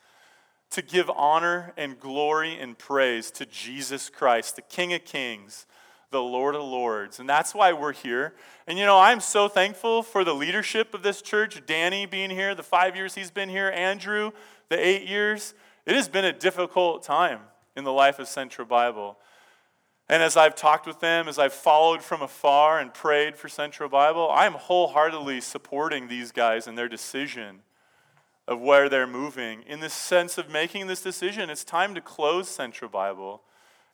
to 0.70 0.82
give 0.82 1.08
honor 1.10 1.72
and 1.76 2.00
glory 2.00 2.58
and 2.58 2.76
praise 2.76 3.30
to 3.30 3.46
Jesus 3.46 4.10
Christ, 4.10 4.56
the 4.56 4.62
King 4.62 4.92
of 4.92 5.04
Kings 5.04 5.66
the 6.14 6.22
Lord 6.22 6.54
of 6.54 6.62
Lords. 6.62 7.18
And 7.18 7.28
that's 7.28 7.54
why 7.54 7.72
we're 7.72 7.92
here. 7.92 8.34
And 8.68 8.78
you 8.78 8.86
know, 8.86 9.00
I'm 9.00 9.18
so 9.18 9.48
thankful 9.48 10.04
for 10.04 10.22
the 10.22 10.32
leadership 10.32 10.94
of 10.94 11.02
this 11.02 11.20
church, 11.20 11.60
Danny 11.66 12.06
being 12.06 12.30
here, 12.30 12.54
the 12.54 12.62
five 12.62 12.94
years 12.94 13.16
he's 13.16 13.32
been 13.32 13.48
here, 13.48 13.68
Andrew, 13.68 14.30
the 14.68 14.78
eight 14.78 15.08
years. 15.08 15.54
It 15.86 15.94
has 15.94 16.08
been 16.08 16.24
a 16.24 16.32
difficult 16.32 17.02
time 17.02 17.40
in 17.76 17.84
the 17.84 17.92
life 17.92 18.18
of 18.18 18.26
Central 18.26 18.66
Bible. 18.66 19.18
And 20.08 20.22
as 20.22 20.36
I've 20.36 20.54
talked 20.54 20.86
with 20.86 21.00
them, 21.00 21.28
as 21.28 21.38
I've 21.38 21.52
followed 21.52 22.02
from 22.02 22.22
afar 22.22 22.78
and 22.78 22.92
prayed 22.92 23.36
for 23.36 23.48
Central 23.48 23.88
Bible, 23.88 24.30
I'm 24.32 24.54
wholeheartedly 24.54 25.40
supporting 25.40 26.08
these 26.08 26.32
guys 26.32 26.66
in 26.66 26.74
their 26.74 26.88
decision 26.88 27.60
of 28.46 28.60
where 28.60 28.88
they're 28.88 29.06
moving. 29.06 29.62
In 29.62 29.80
the 29.80 29.90
sense 29.90 30.38
of 30.38 30.50
making 30.50 30.86
this 30.86 31.02
decision, 31.02 31.50
it's 31.50 31.64
time 31.64 31.94
to 31.94 32.00
close 32.00 32.48
Central 32.48 32.90
Bible. 32.90 33.42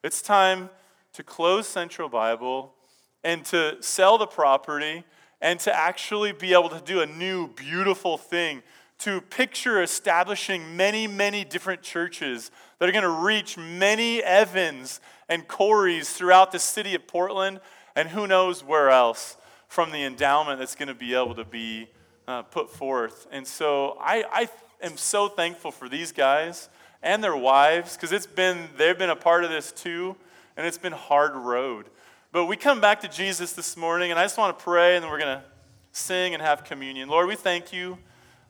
It's 0.02 0.22
time 0.22 0.70
to 1.12 1.22
close 1.22 1.68
Central 1.68 2.08
Bible 2.08 2.74
and 3.22 3.44
to 3.46 3.76
sell 3.80 4.18
the 4.18 4.26
property 4.26 5.04
and 5.40 5.58
to 5.60 5.74
actually 5.74 6.32
be 6.32 6.52
able 6.52 6.68
to 6.68 6.80
do 6.80 7.00
a 7.00 7.06
new, 7.06 7.48
beautiful 7.48 8.18
thing, 8.18 8.62
to 9.00 9.20
picture 9.22 9.82
establishing 9.82 10.76
many, 10.76 11.06
many 11.06 11.44
different 11.44 11.82
churches 11.82 12.50
that 12.78 12.88
are 12.88 12.92
going 12.92 13.02
to 13.02 13.08
reach 13.08 13.56
many 13.56 14.22
Evans 14.22 15.00
and 15.28 15.48
Coreys 15.48 16.10
throughout 16.10 16.52
the 16.52 16.58
city 16.58 16.94
of 16.94 17.06
Portland 17.06 17.60
and 17.96 18.08
who 18.08 18.26
knows 18.26 18.62
where 18.62 18.90
else 18.90 19.36
from 19.68 19.90
the 19.90 20.04
endowment 20.04 20.58
that's 20.58 20.74
going 20.74 20.88
to 20.88 20.94
be 20.94 21.14
able 21.14 21.34
to 21.34 21.44
be 21.44 21.88
uh, 22.28 22.42
put 22.42 22.70
forth. 22.70 23.26
And 23.32 23.46
so 23.46 23.96
I, 24.00 24.24
I 24.30 24.48
am 24.84 24.96
so 24.96 25.28
thankful 25.28 25.70
for 25.70 25.88
these 25.88 26.12
guys 26.12 26.68
and 27.02 27.24
their 27.24 27.36
wives 27.36 27.96
because 27.96 28.12
it's 28.12 28.26
been 28.26 28.68
they've 28.76 28.98
been 28.98 29.10
a 29.10 29.16
part 29.16 29.44
of 29.44 29.50
this 29.50 29.72
too 29.72 30.14
and 30.56 30.66
it's 30.66 30.78
been 30.78 30.92
hard 30.92 31.34
road. 31.34 31.86
But 32.32 32.44
we 32.44 32.56
come 32.56 32.80
back 32.80 33.00
to 33.00 33.08
Jesus 33.08 33.54
this 33.54 33.76
morning, 33.76 34.10
and 34.10 34.20
I 34.20 34.24
just 34.24 34.38
want 34.38 34.56
to 34.56 34.62
pray, 34.62 34.94
and 34.94 35.02
then 35.02 35.10
we're 35.10 35.18
going 35.18 35.38
to 35.38 35.44
sing 35.90 36.32
and 36.32 36.40
have 36.40 36.62
communion. 36.62 37.08
Lord, 37.08 37.26
we 37.26 37.34
thank 37.34 37.72
you 37.72 37.98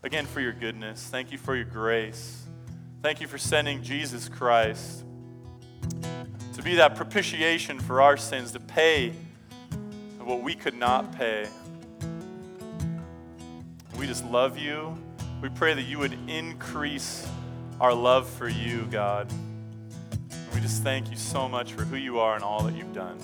again 0.03 0.27
for 0.27 0.41
your 0.41 0.53
goodness. 0.53 1.07
Thank 1.11 1.31
you 1.33 1.39
for 1.39 1.55
your 1.55 1.65
grace. 1.65 2.47
Thank 3.03 3.21
you 3.21 3.27
for 3.27 3.39
sending 3.39 3.83
Jesus 3.83 4.29
Christ 4.29 5.05
to 6.55 6.63
be 6.63 6.75
that 6.77 6.97
propitiation 6.97 7.79
for 7.81 8.03
our 8.03 8.17
sins, 8.17 8.53
to 8.53 8.61
pay 8.61 9.13
what 10.19 10.43
we 10.43 10.55
could 10.55 10.75
not 10.75 11.17
pay. 11.17 11.49
We 13.99 14.07
just 14.07 14.25
love 14.27 14.59
you. 14.59 14.97
We 15.43 15.49
pray 15.49 15.75
that 15.75 15.83
you 15.83 15.99
would 15.99 16.17
increase 16.29 17.27
our 17.81 17.95
love 17.95 18.29
for 18.29 18.49
you, 18.49 18.87
God. 18.91 19.33
We 20.55 20.61
just 20.61 20.83
thank 20.83 21.11
you 21.11 21.17
so 21.17 21.49
much 21.49 21.73
for 21.73 21.83
who 21.83 21.97
you 21.97 22.21
are 22.21 22.35
and 22.35 22.45
all 22.45 22.63
that 22.65 22.77
you've 22.77 22.93
done. 22.93 23.19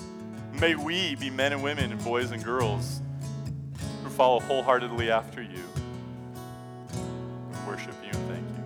May 0.59 0.75
we 0.75 1.15
be 1.15 1.29
men 1.29 1.53
and 1.53 1.61
women 1.61 1.91
and 1.91 2.03
boys 2.03 2.31
and 2.31 2.43
girls 2.43 3.01
who 4.03 4.09
follow 4.09 4.39
wholeheartedly 4.39 5.11
after 5.11 5.41
you. 5.41 5.63
Worship 7.67 7.93
you 8.01 8.11
and 8.13 8.29
thank 8.29 8.47
you. 8.47 8.63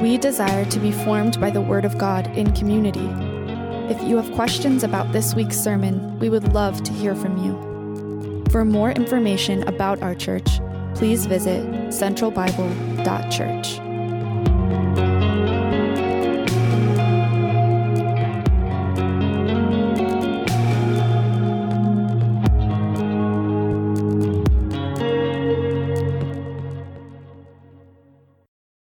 We 0.00 0.18
desire 0.18 0.64
to 0.66 0.78
be 0.78 0.92
formed 0.92 1.40
by 1.40 1.50
the 1.50 1.60
Word 1.60 1.84
of 1.84 1.98
God 1.98 2.28
in 2.36 2.54
community. 2.54 3.10
If 3.92 4.00
you 4.04 4.16
have 4.18 4.30
questions 4.36 4.84
about 4.84 5.10
this 5.10 5.34
week's 5.34 5.58
sermon, 5.58 6.16
we 6.20 6.30
would 6.30 6.52
love 6.52 6.84
to 6.84 6.92
hear 6.92 7.16
from 7.16 7.38
you. 7.38 8.44
For 8.50 8.64
more 8.64 8.92
information 8.92 9.66
about 9.66 10.00
our 10.00 10.14
church, 10.14 10.60
please 10.94 11.26
visit 11.26 11.66
centralbible.church. 11.88 13.81